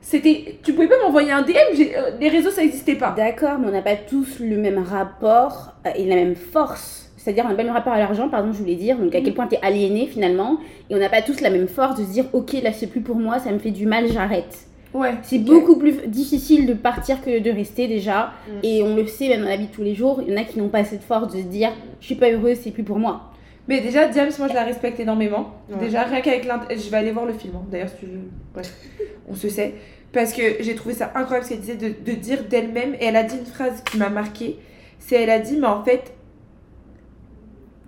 C'était, 0.01 0.59
tu 0.63 0.71
pouvais 0.73 0.87
pas 0.87 0.95
m'envoyer 1.03 1.31
un 1.31 1.41
DM, 1.41 1.51
euh, 1.79 2.11
les 2.19 2.29
réseaux 2.29 2.51
ça 2.51 2.63
existait 2.63 2.95
pas. 2.95 3.13
D'accord, 3.17 3.57
mais 3.59 3.67
on 3.67 3.71
n'a 3.71 3.81
pas 3.81 3.95
tous 3.97 4.39
le 4.39 4.55
même 4.57 4.77
rapport 4.77 5.73
euh, 5.85 5.89
et 5.95 6.05
la 6.05 6.15
même 6.15 6.35
force. 6.35 7.11
c'est-à-dire 7.17 7.43
on 7.45 7.49
n'a 7.49 7.55
pas 7.55 7.63
le 7.63 7.67
même 7.67 7.75
rapport 7.75 7.91
à 7.93 7.99
l'argent, 7.99 8.29
pardon, 8.29 8.53
je 8.53 8.59
voulais 8.59 8.75
dire, 8.75 8.97
donc 8.97 9.13
à 9.15 9.19
quel 9.21 9.33
point 9.33 9.47
tu 9.47 9.55
es 9.55 9.59
aliéné 9.61 10.07
finalement, 10.07 10.59
et 10.89 10.95
on 10.95 10.97
n'a 10.99 11.09
pas 11.09 11.21
tous 11.21 11.41
la 11.41 11.49
même 11.49 11.67
force 11.67 11.99
de 11.99 12.05
se 12.05 12.09
dire, 12.11 12.25
ok, 12.31 12.53
là 12.63 12.71
c'est 12.71 12.87
plus 12.87 13.01
pour 13.01 13.17
moi, 13.17 13.39
ça 13.39 13.51
me 13.51 13.59
fait 13.59 13.71
du 13.71 13.85
mal, 13.85 14.07
j'arrête. 14.09 14.59
Ouais. 14.93 15.15
C'est 15.23 15.39
beaucoup 15.39 15.75
plus 15.77 16.07
difficile 16.07 16.65
de 16.67 16.73
partir 16.73 17.21
que 17.21 17.39
de 17.39 17.51
rester 17.51 17.89
déjà, 17.89 18.31
Mm. 18.47 18.51
et 18.63 18.83
on 18.83 18.95
le 18.95 19.05
sait 19.07 19.27
même 19.27 19.41
dans 19.41 19.49
la 19.49 19.57
vie 19.57 19.67
de 19.67 19.73
tous 19.73 19.83
les 19.83 19.93
jours, 19.95 20.21
il 20.25 20.31
y 20.33 20.37
en 20.37 20.41
a 20.41 20.45
qui 20.45 20.57
n'ont 20.57 20.69
pas 20.69 20.85
cette 20.85 21.03
force 21.03 21.33
de 21.33 21.39
se 21.41 21.45
dire, 21.47 21.71
je 21.99 22.05
suis 22.05 22.15
pas 22.15 22.31
heureuse, 22.31 22.59
c'est 22.63 22.71
plus 22.71 22.83
pour 22.83 22.97
moi. 22.97 23.23
Mais 23.67 23.81
déjà, 23.81 24.07
Diams, 24.07 24.31
moi 24.39 24.47
je 24.47 24.53
la 24.53 24.63
respecte 24.63 24.99
énormément. 24.99 25.55
Ouais. 25.69 25.77
Déjà, 25.77 26.03
rien 26.03 26.21
qu'avec 26.21 26.45
l'int... 26.45 26.61
Je 26.69 26.89
vais 26.89 26.97
aller 26.97 27.11
voir 27.11 27.25
le 27.25 27.33
film, 27.33 27.55
hein. 27.55 27.65
d'ailleurs, 27.69 27.89
si 27.89 27.97
tu 27.97 28.05
veux. 28.05 28.21
Bref, 28.53 28.73
on 29.27 29.35
se 29.35 29.49
sait. 29.49 29.73
Parce 30.13 30.31
que 30.31 30.41
j'ai 30.61 30.75
trouvé 30.75 30.95
ça 30.95 31.11
incroyable 31.15 31.45
ce 31.45 31.49
qu'elle 31.49 31.59
disait 31.59 31.75
de, 31.75 31.89
de 31.89 32.11
dire 32.13 32.45
d'elle-même. 32.45 32.95
Et 32.95 33.05
elle 33.05 33.17
a 33.17 33.23
dit 33.23 33.37
une 33.37 33.45
phrase 33.45 33.83
qui 33.83 33.97
m'a 33.97 34.09
marquée. 34.09 34.57
C'est 34.99 35.21
elle 35.21 35.29
a 35.29 35.39
dit, 35.39 35.57
mais 35.57 35.67
en 35.67 35.83
fait, 35.83 36.13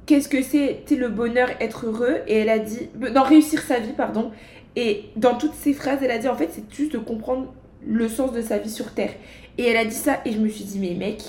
qu'est-ce 0.05 0.27
que 0.27 0.41
c'est 0.41 0.83
le 0.91 1.07
bonheur, 1.07 1.49
être 1.61 1.85
heureux? 1.85 2.17
Et 2.27 2.39
elle 2.39 2.49
a 2.49 2.59
dit, 2.59 2.89
non, 2.99 3.23
réussir 3.23 3.61
sa 3.61 3.79
vie, 3.79 3.93
pardon. 3.93 4.31
Et 4.75 5.05
dans 5.15 5.35
toutes 5.35 5.53
ces 5.53 5.73
phrases, 5.73 5.99
elle 6.03 6.11
a 6.11 6.17
dit, 6.17 6.27
en 6.27 6.35
fait, 6.35 6.49
c'est 6.51 6.63
juste 6.73 6.93
de 6.93 6.97
comprendre 6.97 7.53
le 7.87 8.09
sens 8.09 8.33
de 8.33 8.41
sa 8.41 8.57
vie 8.57 8.69
sur 8.69 8.93
Terre. 8.93 9.11
Et 9.57 9.63
elle 9.65 9.77
a 9.77 9.85
dit 9.85 9.95
ça, 9.95 10.19
et 10.25 10.31
je 10.33 10.39
me 10.39 10.49
suis 10.49 10.65
dit, 10.65 10.79
mais 10.79 10.93
mec, 10.93 11.23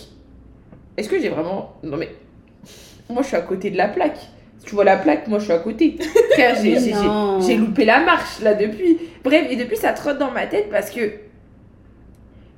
est-ce 0.96 1.08
que 1.08 1.20
j'ai 1.20 1.28
vraiment. 1.28 1.76
Non, 1.84 1.96
mais. 1.96 2.10
Moi, 3.08 3.22
je 3.22 3.28
suis 3.28 3.36
à 3.36 3.40
côté 3.40 3.70
de 3.70 3.76
la 3.76 3.88
plaque. 3.88 4.28
Tu 4.64 4.74
vois 4.74 4.84
la 4.84 4.96
plaque, 4.98 5.26
moi, 5.28 5.38
je 5.38 5.44
suis 5.44 5.52
à 5.52 5.58
côté. 5.58 5.96
Frère, 6.32 6.56
j'ai- 6.62 7.56
loupé 7.56 7.84
la 7.84 8.00
marche, 8.00 8.40
là, 8.42 8.54
depuis. 8.54 8.98
Bref, 9.24 9.46
et 9.50 9.56
depuis, 9.56 9.76
ça 9.76 9.92
trotte 9.92 10.18
dans 10.18 10.30
ma 10.30 10.46
tête 10.46 10.68
parce 10.70 10.90
que. 10.90 11.00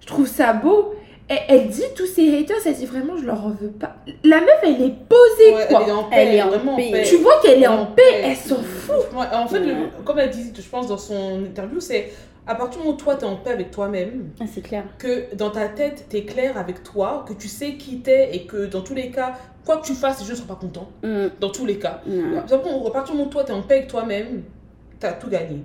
Je 0.01 0.07
trouve 0.07 0.27
ça 0.27 0.53
beau. 0.53 0.95
Et 1.31 1.37
elle 1.49 1.69
dit 1.69 1.85
tous 1.97 2.07
ces 2.07 2.37
haters, 2.37 2.57
elle 2.67 2.75
dit 2.75 2.85
vraiment, 2.85 3.17
je 3.17 3.25
leur 3.25 3.43
en 3.47 3.51
veux 3.51 3.71
pas. 3.71 3.95
La 4.25 4.41
meuf, 4.41 4.59
elle 4.65 4.83
est 4.83 4.95
posée, 5.09 5.55
Ouais, 5.55 5.67
quoi. 5.71 5.83
elle 5.85 5.89
est 5.89 5.93
en 5.93 6.05
paix, 6.05 6.17
Elle 6.19 6.35
est 6.35 6.43
en 6.43 6.49
vraiment 6.49 6.77
paix. 6.77 6.89
en 6.89 6.93
paix. 6.93 7.03
Tu 7.09 7.17
vois 7.19 7.41
qu'elle 7.43 7.63
est 7.63 7.67
en 7.69 7.83
En 7.83 7.87
paix, 7.87 8.03
paix. 8.03 8.23
elle 8.25 8.37
s'en 8.37 8.57
fout. 8.57 8.97
Ouais, 9.15 9.27
en 9.33 9.47
fait, 9.47 9.61
le- 9.61 9.75
comme 10.05 10.19
elle 10.19 10.31
dit, 10.31 10.53
je 10.55 10.69
pense, 10.69 10.89
dans 10.89 10.99
son 10.99 11.45
interview, 11.45 11.79
c'est 11.81 12.11
à 12.47 12.55
partir 12.55 12.81
du 12.81 12.87
moment 12.87 12.97
où 12.97 13.01
toi, 13.01 13.15
tu 13.17 13.25
es 13.25 13.29
en 13.29 13.37
paix 13.37 13.51
avec 13.53 13.71
toi-même, 13.71 14.31
Ah, 14.41 14.45
c'est 14.53 14.63
clair. 14.63 14.85
que 14.99 15.35
dans 15.35 15.51
ta 15.51 15.69
tête, 15.69 16.07
tu 16.11 16.17
es 16.17 16.25
clair 16.25 16.57
avec 16.59 16.83
toi, 16.83 17.25
que 17.29 17.33
tu 17.35 17.49
sais 17.49 17.75
qui 17.75 18.01
t'es 18.01 18.35
et 18.35 18.47
que 18.47 18.67
dans 18.67 18.81
tous 18.83 18.95
les 18.95 19.11
cas, 19.11 19.35
quoi 19.65 19.77
que 19.79 19.87
tu 19.87 19.95
fasses, 19.95 20.21
les 20.21 20.27
gens 20.27 20.33
ne 20.33 20.37
seront 20.39 20.49
pas 20.49 20.57
contents. 20.61 20.89
Mm, 21.03 21.27
Dans 21.41 21.51
tous 21.51 21.67
les 21.67 21.79
cas. 21.79 22.01
mm, 22.07 22.35
À 22.39 22.41
partir 22.41 22.59
du 22.61 22.65
moment 23.13 23.27
où 23.27 23.31
toi, 23.31 23.45
tu 23.45 23.53
es 23.53 23.55
en 23.55 23.63
paix 23.63 23.77
avec 23.77 23.89
toi-même, 23.89 24.43
tu 25.01 25.07
as 25.07 25.13
tout 25.13 25.29
gagné. 25.29 25.63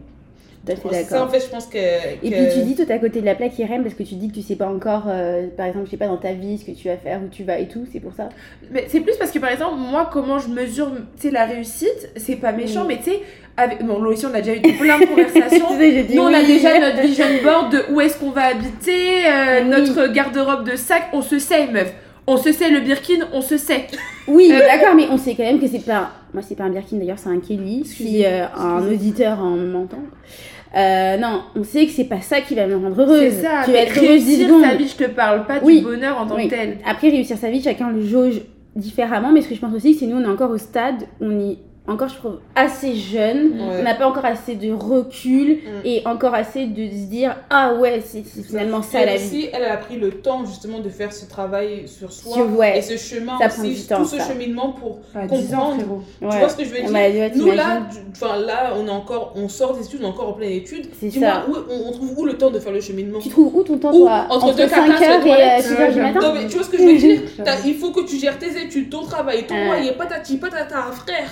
Tout 0.75 0.87
à 0.87 0.91
fait 0.91 1.03
ça, 1.03 1.15
en 1.15 1.25
d'accord. 1.25 1.31
fait, 1.31 1.39
je 1.45 1.49
pense 1.49 1.65
que. 1.65 1.77
Et 1.77 2.29
puis 2.31 2.53
tu 2.53 2.61
dis 2.63 2.75
toi 2.75 2.85
t'es 2.85 2.93
à 2.93 2.99
côté 2.99 3.21
de 3.21 3.25
la 3.25 3.35
plaque 3.35 3.57
Irem 3.59 3.83
parce 3.83 3.95
que 3.95 4.03
tu 4.03 4.15
dis 4.15 4.29
que 4.29 4.35
tu 4.35 4.41
sais 4.41 4.55
pas 4.55 4.67
encore, 4.67 5.03
euh, 5.07 5.47
par 5.55 5.65
exemple, 5.65 5.85
je 5.85 5.91
sais 5.91 5.97
pas 5.97 6.07
dans 6.07 6.17
ta 6.17 6.33
vie 6.33 6.57
ce 6.57 6.65
que 6.65 6.71
tu 6.77 6.87
vas 6.87 6.97
faire, 6.97 7.19
où 7.25 7.27
tu 7.29 7.43
vas 7.43 7.59
et 7.59 7.67
tout, 7.67 7.85
c'est 7.91 7.99
pour 7.99 8.13
ça? 8.13 8.29
Mais 8.71 8.85
c'est 8.87 8.99
plus 9.01 9.15
parce 9.17 9.31
que 9.31 9.39
par 9.39 9.51
exemple, 9.51 9.75
moi, 9.77 10.09
comment 10.11 10.39
je 10.39 10.49
mesure 10.49 10.91
tu 11.19 11.27
sais, 11.27 11.31
la 11.31 11.45
réussite, 11.45 12.09
c'est 12.15 12.35
pas 12.35 12.51
méchant, 12.51 12.85
mais 12.87 12.97
tu 12.97 13.03
sais, 13.11 13.19
avec... 13.55 13.83
bon, 13.83 14.01
là 14.01 14.09
aussi, 14.09 14.25
on 14.25 14.33
a 14.33 14.41
déjà 14.41 14.55
eu 14.55 14.61
plein 14.61 14.99
de 14.99 15.05
conversations. 15.09 15.69
Sais, 15.77 16.05
Nous, 16.13 16.21
on 16.21 16.33
a 16.33 16.43
déjà 16.43 16.79
notre 16.79 17.01
vision 17.01 17.25
board 17.43 17.71
de 17.71 17.93
où 17.93 18.01
est-ce 18.01 18.17
qu'on 18.17 18.31
va 18.31 18.43
habiter, 18.47 19.25
euh, 19.25 19.61
Oui. 19.63 19.69
notre 19.69 20.11
garde-robe 20.13 20.69
de 20.69 20.75
sac, 20.75 21.03
on 21.13 21.21
se 21.21 21.39
sait, 21.39 21.67
meuf. 21.67 21.93
On 22.29 22.35
se 22.35 22.51
sait 22.51 22.69
le 22.69 22.81
Birkin, 22.81 23.25
on 23.31 23.41
se 23.41 23.55
sait. 23.57 23.87
Oui, 24.27 24.51
Euh, 24.53 24.59
d'accord, 24.67 24.95
mais 24.95 25.07
on 25.09 25.17
sait 25.17 25.33
quand 25.33 25.43
même 25.43 25.59
que 25.61 25.67
c'est 25.67 25.85
pas. 25.85 26.11
Moi, 26.33 26.43
c'est 26.45 26.55
pas 26.55 26.65
un 26.65 26.69
Birkin 26.69 26.97
d'ailleurs, 26.97 27.17
c'est 27.19 27.29
un 27.29 27.39
Kelly. 27.39 27.85
Si 27.85 28.25
euh, 28.25 28.45
un 28.55 28.85
auditeur 28.85 29.39
en 29.39 29.51
m'entend. 29.51 30.03
Euh, 30.75 31.17
non, 31.17 31.41
on 31.55 31.63
sait 31.63 31.85
que 31.85 31.91
c'est 31.91 32.03
pas 32.05 32.21
ça 32.21 32.41
qui 32.41 32.55
va 32.55 32.67
me 32.67 32.75
rendre 32.75 32.99
heureuse. 33.01 33.33
C'est 33.33 33.41
ça. 33.43 33.61
Tu 33.65 33.71
vas 33.71 33.79
être 33.79 33.97
heureuse 33.97 34.23
10 34.25 34.43
réussir 34.43 34.59
sa 34.61 34.75
vie, 34.75 34.87
je 34.87 34.95
te 35.05 35.09
parle 35.09 35.45
pas 35.45 35.59
Oui. 35.63 35.79
du 35.79 35.85
bonheur 35.85 36.19
en 36.19 36.25
tant 36.27 36.35
Oui. 36.35 36.47
que 36.47 36.55
tel. 36.55 36.77
Après, 36.85 37.09
réussir 37.09 37.37
sa 37.37 37.49
vie, 37.49 37.61
chacun 37.61 37.89
le 37.91 38.01
jauge 38.05 38.41
différemment. 38.75 39.31
Mais 39.31 39.41
ce 39.41 39.49
que 39.49 39.55
je 39.55 39.59
pense 39.61 39.73
aussi, 39.73 39.93
c'est 39.93 40.05
nous, 40.05 40.17
on 40.17 40.23
est 40.23 40.27
encore 40.31 40.51
au 40.51 40.57
stade 40.57 41.03
on 41.21 41.31
est 41.39 41.57
encore, 41.87 42.09
je 42.09 42.15
trouve, 42.15 42.39
assez 42.55 42.95
jeune. 42.95 43.53
Ouais. 43.59 43.77
On 43.79 43.83
n'a 43.83 43.95
pas 43.95 44.07
encore 44.07 44.25
assez 44.25 44.55
de 44.55 44.71
recul 44.73 45.57
Mm. 45.57 45.85
et 45.85 46.01
encore 46.05 46.33
assez 46.33 46.65
de 46.65 46.87
se 46.89 47.05
dire 47.09 47.35
Ah 47.49 47.73
ouais, 47.75 48.01
c'est 48.05 48.23
c'est 48.25 48.43
finalement 48.43 48.81
ça 48.81 49.01
Et 49.03 49.05
la 49.05 49.17
vie. 49.17 49.47
elle 49.53 49.63
a 49.63 49.77
pris 49.77 49.95
le 49.97 50.11
temps 50.11 50.45
justement 50.45 50.79
de 50.79 50.89
faire 50.89 51.13
ce 51.13 51.25
travail 51.25 51.87
sur 51.87 52.11
soi 52.11 52.43
ouais. 52.45 52.79
et 52.79 52.81
ce 52.81 52.97
chemin 52.97 53.37
Ça 53.39 53.49
prend 53.49 53.61
aussi, 53.63 53.73
du 53.75 53.81
temps, 53.83 53.97
tout 53.99 54.05
ce 54.05 54.17
ça. 54.17 54.27
cheminement 54.27 54.69
pour 54.73 54.99
À 55.15 55.25
10 55.27 55.53
ans. 55.53 55.77
Ouais. 55.77 56.29
Tu 56.31 56.37
vois 56.37 56.49
ce 56.49 56.57
que 56.57 56.65
je 56.65 56.69
veux 56.69 56.77
On 56.79 56.83
dire? 56.83 56.91
m'a 56.91 57.09
dit, 57.09 57.17
ouais, 57.19 57.31
Nous 57.35 57.51
là, 57.51 57.81
enfin 58.11 58.37
là, 58.37 58.73
on 58.77 58.87
est 58.87 58.91
encore, 58.91 59.33
on 59.35 59.47
sort 59.47 59.75
des 59.77 59.85
études, 59.85 59.99
on 60.01 60.05
est 60.05 60.09
encore 60.09 60.29
en 60.29 60.33
pleine 60.33 60.51
étude. 60.51 60.87
C'est 60.99 61.07
Dis-moi, 61.07 61.29
ça. 61.29 61.45
où 61.47 61.55
on, 61.69 61.89
on 61.89 61.91
trouve 61.91 62.19
où 62.19 62.25
le 62.25 62.33
temps 62.37 62.51
de 62.51 62.59
faire 62.59 62.73
le 62.73 62.81
cheminement? 62.81 63.19
Tu 63.19 63.29
trouves 63.29 63.55
où 63.55 63.63
ton 63.63 63.77
temps, 63.77 63.91
Où? 63.93 63.99
toi? 63.99 64.25
Entre 64.29 64.53
deux 64.55 64.67
5 64.67 64.87
catas, 64.87 65.05
heures 65.13 65.23
les 65.23 65.29
et 65.29 65.33
toilettes. 65.35 65.63
6 65.65 65.73
heures 65.73 65.93
du 65.93 66.01
matin? 66.01 66.19
Non 66.21 66.33
mais 66.33 66.47
tu 66.47 66.55
vois 66.57 66.63
ce 66.63 66.69
que 66.69 66.77
je 66.77 66.83
veux 66.83 66.97
dire? 66.97 67.21
Il 67.65 67.75
faut 67.75 67.91
que 67.91 68.01
tu 68.05 68.17
gères 68.17 68.37
tes 68.37 68.61
études, 68.61 68.89
ton 68.89 69.03
travail, 69.03 69.45
ton 69.47 69.55
loyer, 69.65 69.91
patati 69.93 70.37
patata, 70.37 70.83
frère. 70.91 71.29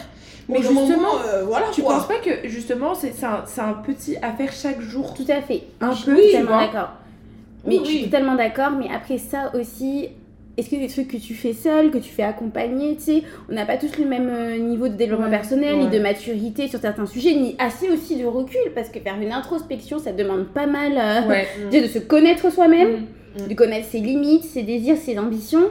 Mais 0.50 0.60
justement, 0.60 0.82
moment, 0.84 1.08
euh, 1.28 1.44
voilà 1.46 1.66
Tu 1.74 1.82
quoi. 1.82 1.96
penses 1.96 2.08
pas 2.08 2.16
que 2.20 2.48
justement, 2.48 2.94
c'est 2.96 3.14
un, 3.24 3.44
c'est 3.46 3.62
un 3.62 3.74
petit 3.74 4.16
à 4.22 4.32
faire 4.32 4.52
chaque 4.52 4.82
jour? 4.82 5.14
Tout 5.14 5.26
à 5.30 5.42
fait. 5.42 5.64
Un 5.82 5.92
je 5.92 5.98
suis 6.04 6.12
peu, 6.12 6.18
tu 6.18 6.26
totalement 6.28 6.52
vois. 6.52 6.66
d'accord. 6.68 6.90
Mais 7.66 7.78
Oui, 7.80 7.82
je 7.86 7.90
suis 7.90 8.04
totalement 8.06 8.36
d'accord. 8.36 8.72
Mais 8.78 8.88
après 8.94 9.18
ça 9.18 9.52
aussi, 9.56 10.10
est-ce 10.58 10.70
que 10.70 10.76
des 10.76 10.88
trucs 10.88 11.08
que 11.08 11.18
tu 11.18 11.34
fais 11.34 11.54
seul, 11.54 11.90
que 11.92 11.98
tu 11.98 12.12
fais 12.14 12.24
accompagner, 12.24 12.96
tu 12.96 13.02
sais, 13.02 13.24
on 13.50 13.54
n'a 13.56 13.66
pas 13.66 13.78
tous 13.78 13.98
le 13.98 14.06
même 14.06 14.30
euh, 14.30 14.58
niveau 14.58 14.88
de 14.88 14.94
développement 14.94 15.26
Ouais, 15.26 15.32
personnel, 15.32 15.78
ni 15.80 15.88
de 15.88 16.00
maturité 16.00 16.68
sur 16.68 16.80
certains 16.80 17.06
sujets, 17.08 17.34
ni 17.34 17.56
assez 17.60 17.90
aussi 17.90 18.16
de 18.16 18.26
recul, 18.26 18.72
parce 18.76 18.90
que 18.90 19.00
faire 19.00 19.20
une 19.20 19.32
introspection, 19.34 19.98
ça 20.00 20.12
demande 20.12 20.46
pas 20.48 20.68
mal 20.68 20.94
euh, 20.96 21.28
Ouais. 21.28 21.48
de 21.82 21.88
se 21.88 22.00
connaître 22.00 22.52
soi-même, 22.52 23.06
Mm. 23.38 23.48
de 23.50 23.54
connaître 23.54 23.88
ses 23.88 24.00
limites, 24.00 24.46
ses 24.46 24.64
désirs, 24.64 24.96
ses 24.96 25.20
ambitions. 25.20 25.68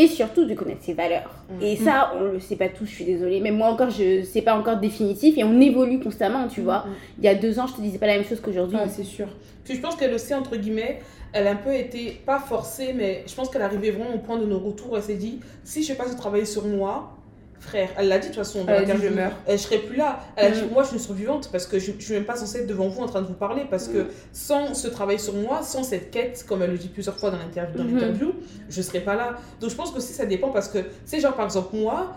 Et 0.00 0.06
surtout 0.06 0.46
de 0.46 0.54
connaître 0.54 0.82
ses 0.82 0.94
valeurs. 0.94 1.30
Mm. 1.50 1.62
Et 1.62 1.76
ça, 1.76 2.12
on 2.18 2.24
le 2.32 2.40
sait 2.40 2.56
pas 2.56 2.68
tous, 2.68 2.86
je 2.86 2.94
suis 2.94 3.04
désolée. 3.04 3.40
Même 3.40 3.56
moi 3.56 3.68
encore, 3.68 3.90
je 3.90 4.22
sais 4.22 4.40
pas 4.40 4.54
encore 4.54 4.78
définitif 4.78 5.36
et 5.36 5.44
on 5.44 5.60
évolue 5.60 6.00
constamment, 6.00 6.48
tu 6.48 6.62
vois. 6.62 6.78
Mm. 6.78 6.94
Il 7.18 7.24
y 7.24 7.28
a 7.28 7.34
deux 7.34 7.58
ans, 7.58 7.66
je 7.66 7.74
te 7.74 7.80
disais 7.82 7.98
pas 7.98 8.06
la 8.06 8.14
même 8.14 8.24
chose 8.24 8.40
qu'aujourd'hui. 8.40 8.76
Ouais, 8.76 8.88
c'est 8.88 9.04
sûr. 9.04 9.26
Puis 9.64 9.74
je 9.74 9.80
pense 9.80 9.96
qu'elle 9.96 10.14
aussi, 10.14 10.32
entre 10.32 10.56
guillemets, 10.56 11.00
elle 11.32 11.46
a 11.46 11.50
un 11.50 11.56
peu 11.56 11.74
été, 11.74 12.20
pas 12.24 12.38
forcée, 12.38 12.94
mais 12.94 13.24
je 13.26 13.34
pense 13.34 13.50
qu'elle 13.50 13.62
arrivait 13.62 13.90
vraiment 13.90 14.14
au 14.14 14.18
point 14.18 14.38
de 14.38 14.46
nos 14.46 14.58
retours. 14.58 14.96
Elle 14.96 15.02
s'est 15.02 15.16
dit, 15.16 15.40
si 15.64 15.82
je 15.82 15.88
sais 15.88 15.94
pas 15.94 16.08
de 16.08 16.16
travailler 16.16 16.46
sur 16.46 16.64
moi, 16.64 17.12
frère, 17.60 17.90
elle 17.98 18.08
l'a 18.08 18.18
dit 18.18 18.28
de 18.28 18.34
toute 18.34 18.42
façon, 18.42 18.64
dans 18.64 18.72
Elle 18.72 18.78
a 18.78 18.80
dit, 18.80 18.86
l'interview, 18.92 19.10
je 19.10 19.14
meurs. 19.14 19.32
je 19.48 19.56
serai 19.56 19.78
plus 19.78 19.96
là. 19.96 20.20
Elle 20.36 20.52
a 20.52 20.56
dit, 20.56 20.62
Mm. 20.62 20.70
moi 20.72 20.82
je 20.82 20.88
suis 20.88 20.96
une 20.96 21.02
survivante 21.02 21.48
parce 21.52 21.66
que 21.66 21.78
je, 21.78 21.92
je 21.98 22.04
suis 22.04 22.14
même 22.14 22.24
pas 22.24 22.36
censée 22.36 22.58
être 22.60 22.66
devant 22.66 22.88
vous 22.88 23.00
en 23.02 23.06
train 23.06 23.20
de 23.22 23.26
vous 23.26 23.34
parler 23.34 23.62
parce 23.70 23.86
que 23.88 24.06
sans 24.32 24.74
ce 24.74 24.88
travail 24.88 25.18
sur 25.18 25.34
moi, 25.34 25.62
sans 25.62 25.82
cette 25.82 26.10
quête, 26.10 26.44
comme 26.48 26.62
elle 26.62 26.70
le 26.72 26.78
dit 26.78 26.88
plusieurs 26.88 27.18
fois 27.18 27.30
dans 27.30 27.38
l'interview, 27.38 27.76
dans 27.78 27.84
Mhm. 27.84 27.94
l'interview, 27.94 28.32
je 28.68 28.82
serais 28.82 29.00
pas 29.00 29.14
là. 29.14 29.36
Donc 29.60 29.70
je 29.70 29.76
pense 29.76 29.90
que 29.92 30.00
si 30.00 30.12
ça 30.12 30.26
dépend 30.26 30.48
parce 30.48 30.68
que, 30.68 30.78
c'est 31.04 31.20
genre 31.20 31.34
par 31.34 31.44
exemple 31.44 31.76
moi, 31.76 32.16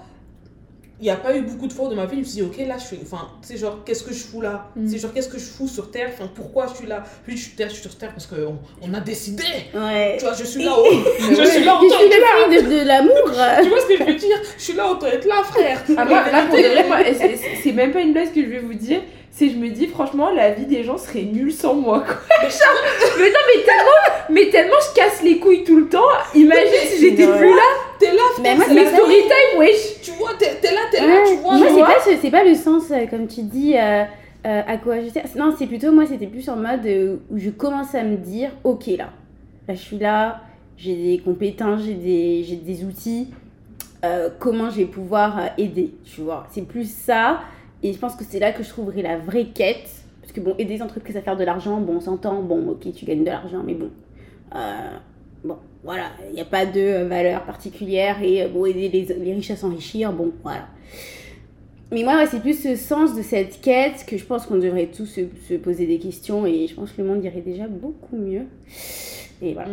il 1.00 1.06
n'y 1.06 1.10
a 1.10 1.16
pas 1.16 1.36
eu 1.36 1.42
beaucoup 1.42 1.68
de 1.68 1.74
fois 1.74 1.90
de 1.90 1.96
ma 1.96 2.06
vie, 2.06 2.16
je 2.16 2.20
me 2.20 2.24
suis 2.24 2.34
dit, 2.36 2.42
ok, 2.44 2.58
là, 2.68 2.78
je 2.78 2.86
suis. 2.86 3.00
Enfin, 3.02 3.30
c'est 3.42 3.58
genre, 3.58 3.84
qu'est-ce 3.84 4.04
que 4.04 4.14
je 4.14 4.24
fous 4.24 4.42
là? 4.42 4.70
Mm. 4.76 4.88
C'est 4.88 5.00
genre, 5.00 5.12
qu'est-ce 5.12 5.28
que 5.28 5.40
je 5.40 5.46
fous 5.46 5.68
sur 5.68 5.92
Terre? 5.92 6.12
Enfin, 6.14 6.30
pourquoi 6.34 6.68
je 6.68 6.76
suis 6.76 6.88
là? 6.88 7.04
Puis 7.26 7.36
je 7.36 7.44
suis, 7.44 7.52
terre, 7.54 7.70
je 7.70 7.74
suis 7.74 7.82
sur 7.82 7.98
Terre 7.98 8.12
parce 8.12 8.28
qu'on 8.28 8.58
on 8.82 8.94
a 8.94 9.00
décidé 9.00 9.44
Ouais. 9.74 10.16
Tu 10.18 10.26
vois, 10.26 10.34
je 10.34 10.44
suis 10.44 10.64
là, 10.64 10.74
oh, 10.78 10.86
je 11.20 11.26
suis 11.44 11.66
là, 11.66 11.80
Je 11.82 11.86
autant 11.86 12.00
être 12.00 12.52
là 12.52 12.62
de, 12.62 12.80
de 12.80 12.88
l'amour. 12.88 13.14
Tu 13.64 13.70
vois 13.70 13.82
ce 13.82 13.88
que 13.88 13.98
je 13.98 14.04
veux 14.04 14.16
dire? 14.16 14.38
Je 14.58 14.64
suis 14.64 14.74
là, 14.74 14.90
autant 14.90 15.08
être 15.08 15.26
là, 15.26 15.44
frère 15.44 15.84
Ah, 15.98 16.06
moi, 16.06 16.32
là, 16.32 16.46
pour 16.46 16.58
de 16.58 16.88
vrai, 16.88 17.36
c'est 17.64 17.72
même 17.72 17.92
pas 17.92 18.02
une 18.02 18.14
blague 18.14 18.32
que 18.34 18.42
je 18.42 18.48
vais 18.48 18.60
vous 18.60 18.74
dire. 18.74 19.02
C'est 19.36 19.50
je 19.50 19.58
me 19.58 19.70
dis, 19.70 19.88
franchement, 19.88 20.30
la 20.30 20.52
vie 20.52 20.68
des 20.68 20.84
gens 20.84 20.98
serait 20.98 21.24
nulle 21.24 21.52
sans 21.52 21.74
moi. 21.74 22.02
Quoi. 22.06 22.16
Mais 23.18 23.30
non, 23.30 23.40
mais 23.48 23.64
tellement, 23.64 24.30
mais 24.30 24.50
tellement 24.50 24.76
je 24.90 24.96
casse 24.96 25.24
les 25.24 25.40
couilles 25.40 25.64
tout 25.64 25.76
le 25.78 25.88
temps. 25.90 26.00
Imagine 26.36 26.68
si 26.88 27.02
j'étais 27.02 27.26
Ouais. 27.26 27.38
plus 27.38 27.50
là. 27.50 27.62
T'es 28.00 28.12
là, 28.12 28.22
Mais 28.44 28.56
moi, 28.56 28.66
c'est 28.68 28.74
Mais 28.76 28.86
story 28.94 29.16
time, 29.24 29.60
wesh. 29.60 30.02
Tu 30.04 30.12
vois, 30.12 30.32
t'es 30.38 30.56
t'es 30.62 30.72
là, 30.72 30.82
t'es 30.92 31.00
là, 31.00 31.06
Ouais. 31.08 31.24
tu 31.30 31.36
vois. 31.38 31.58
moi, 31.58 31.68
tu 31.68 31.74
c'est 31.74 31.80
vois. 31.80 31.88
pas, 31.88 32.00
ce- 32.06 32.18
c'est 32.22 32.30
pas 32.32 32.44
le 32.44 32.54
sens, 32.56 32.84
euh, 32.92 33.06
comme 33.10 33.28
tu 33.28 33.42
dis, 33.42 33.76
euh, 33.76 34.04
euh, 34.46 34.62
à 34.68 34.78
quoi 34.78 35.00
je 35.02 35.10
sers. 35.10 35.24
Non, 35.36 35.54
c'est 35.58 35.66
plutôt, 35.68 35.92
moi, 35.92 36.06
c'était 36.06 36.28
plus 36.28 36.48
en 36.50 36.56
mode 36.58 36.86
euh, 36.86 37.16
où 37.32 37.38
je 37.40 37.50
commence 37.50 37.96
à 37.96 38.04
me 38.04 38.18
dire, 38.18 38.52
ok, 38.64 38.86
là, 38.98 39.10
là, 39.68 39.74
je 39.74 39.80
suis 39.80 39.98
là, 39.98 40.42
j'ai 40.78 40.96
des 40.96 41.18
compétences, 41.24 41.82
j'ai 41.84 41.94
des, 41.96 42.44
j'ai 42.44 42.56
des 42.58 42.84
outils, 42.84 43.30
euh, 44.06 44.30
comment 44.40 44.70
je 44.70 44.78
vais 44.78 44.86
pouvoir 44.86 45.40
aider, 45.58 45.92
tu 46.06 46.22
vois. 46.22 46.46
C'est 46.52 46.68
plus 46.68 46.90
ça, 46.92 47.40
et 47.84 47.94
je 47.94 48.00
pense 48.00 48.16
que 48.16 48.24
c'est 48.24 48.40
là 48.40 48.52
que 48.52 48.64
je 48.64 48.70
trouverai 48.70 49.02
la 49.02 49.18
vraie 49.18 49.46
quête. 49.46 49.90
Parce 50.22 50.32
que 50.34 50.40
bon, 50.40 50.56
aider 50.58 50.76
les 50.76 50.82
entreprises 50.82 51.18
à 51.18 51.22
faire 51.22 51.36
de 51.38 51.44
l'argent, 51.44 51.80
bon, 51.82 51.98
on 51.98 52.00
s'entend, 52.00 52.42
bon, 52.42 52.70
ok, 52.70 52.92
tu 52.94 53.06
gagnes 53.06 53.22
de 53.24 53.30
l'argent, 53.30 53.62
mais 53.66 53.74
bon. 53.76 53.90
euh, 54.56 54.90
bon, 55.44 55.58
voilà, 55.84 56.06
il 56.30 56.34
n'y 56.36 56.42
a 56.42 56.46
pas 56.46 56.66
de 56.66 56.80
euh, 56.80 57.08
valeur 57.08 57.44
particulière, 57.44 58.24
et 58.24 58.42
euh, 58.44 58.48
bon, 58.48 58.66
aider 58.66 58.88
les, 58.90 59.06
les 59.14 59.34
riches 59.34 59.52
à 59.52 59.56
s'enrichir, 59.58 60.14
bon, 60.14 60.32
voilà. 60.42 60.66
Mais 61.92 62.04
moi, 62.04 62.16
ouais, 62.16 62.26
c'est 62.26 62.40
plus 62.40 62.60
ce 62.60 62.76
sens 62.76 63.16
de 63.16 63.22
cette 63.22 63.62
quête 63.62 64.06
que 64.08 64.18
je 64.18 64.26
pense 64.26 64.48
qu'on 64.48 64.56
devrait 64.58 64.88
tous 64.88 65.06
se, 65.06 65.22
se 65.48 65.54
poser 65.56 65.86
des 65.86 66.00
questions 66.00 66.44
et 66.48 66.66
je 66.66 66.74
pense 66.74 66.92
que 66.92 67.02
le 67.04 67.08
monde 67.08 67.24
irait 67.24 67.42
déjà 67.42 67.68
beaucoup 67.68 68.18
mieux. 68.18 68.46
Et 69.44 69.54
voilà. 69.54 69.70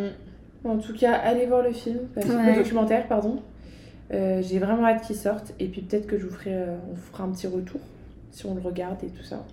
En 0.63 0.77
tout 0.77 0.93
cas, 0.93 1.13
allez 1.13 1.47
voir 1.47 1.63
le 1.63 1.71
film, 1.71 1.97
parce 2.13 2.27
que- 2.27 2.31
Ouais. 2.31 2.51
le 2.55 2.61
documentaire, 2.61 3.07
pardon. 3.07 3.39
Euh, 4.13 4.43
J'ai 4.43 4.59
vraiment 4.59 4.85
hâte 4.85 5.01
qu'il 5.07 5.15
sorte. 5.15 5.53
Et 5.59 5.65
puis 5.67 5.81
peut-être 5.81 6.05
que 6.05 6.19
je 6.19 6.25
vous 6.27 6.33
ferai, 6.35 6.53
euh, 6.53 6.75
on 6.91 6.93
vous 6.93 7.01
fera 7.11 7.23
un 7.23 7.29
petit 7.29 7.47
retour. 7.47 7.79
Si 8.31 8.45
on 8.45 8.55
le 8.55 8.61
regarde 8.61 8.97
et 9.03 9.07
tout 9.07 9.23
ça. 9.23 9.43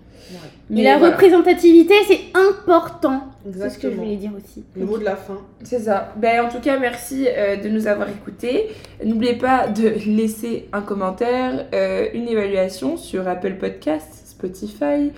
Mais 0.69 0.83
la 0.83 0.97
voilà. 0.97 1.13
représentativité, 1.13 1.93
c'est 2.07 2.19
important. 2.33 3.23
C'est 3.51 3.69
ce 3.69 3.79
que 3.79 3.89
je 3.89 3.95
voulais 3.95 4.17
dire 4.17 4.31
aussi. 4.35 4.63
Le 4.75 4.85
mot 4.85 4.97
de 4.97 5.05
la 5.05 5.15
fin. 5.15 5.39
C'est 5.63 5.79
ça. 5.79 6.13
Ben, 6.17 6.45
en 6.45 6.49
tout 6.49 6.59
cas, 6.59 6.77
merci 6.77 7.27
euh, 7.27 7.55
de 7.55 7.69
nous 7.69 7.87
avoir 7.87 8.09
écoutés. 8.09 8.67
N'oubliez 9.03 9.35
pas 9.35 9.67
de 9.67 9.87
laisser 10.05 10.67
un 10.73 10.81
commentaire, 10.81 11.67
euh, 11.73 12.07
une 12.13 12.27
évaluation 12.27 12.97
sur 12.97 13.27
Apple 13.27 13.55
Podcast, 13.55 14.23
Spotify, 14.25 15.11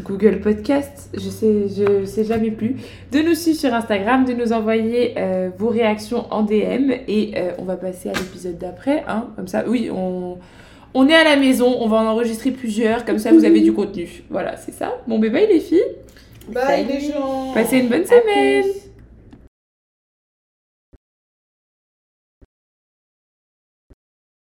Google 0.00 0.40
Podcast, 0.40 1.10
je 1.14 1.28
sais, 1.28 1.68
je 1.68 2.04
sais 2.04 2.24
jamais 2.24 2.50
plus. 2.50 2.76
De 3.12 3.20
nous 3.20 3.34
suivre 3.34 3.58
sur 3.58 3.74
Instagram, 3.74 4.24
de 4.24 4.32
nous 4.32 4.52
envoyer 4.52 5.14
euh, 5.18 5.50
vos 5.56 5.68
réactions 5.68 6.26
en 6.32 6.42
DM 6.42 6.90
et 7.08 7.32
euh, 7.36 7.52
on 7.58 7.64
va 7.64 7.76
passer 7.76 8.08
à 8.08 8.12
l'épisode 8.12 8.58
d'après. 8.58 9.04
Hein, 9.06 9.28
comme 9.36 9.48
ça, 9.48 9.64
oui, 9.66 9.90
on, 9.92 10.38
on 10.94 11.08
est 11.08 11.14
à 11.14 11.24
la 11.24 11.36
maison, 11.36 11.76
on 11.80 11.88
va 11.88 11.98
en 11.98 12.06
enregistrer 12.06 12.50
plusieurs, 12.52 13.04
comme 13.04 13.18
ça 13.18 13.32
vous 13.32 13.44
avez 13.44 13.60
du 13.60 13.72
contenu. 13.72 14.22
Voilà, 14.30 14.56
c'est 14.56 14.72
ça. 14.72 14.96
Bon, 15.06 15.18
bébé, 15.18 15.46
les 15.46 15.60
filles, 15.60 15.82
Bye 16.48 16.86
Salut. 16.86 16.88
les 16.92 17.00
gens 17.12 17.52
passez 17.54 17.78
une 17.78 17.88
bonne 17.88 18.02
À 18.02 18.06
semaine. 18.06 18.62
plus. 18.62 18.72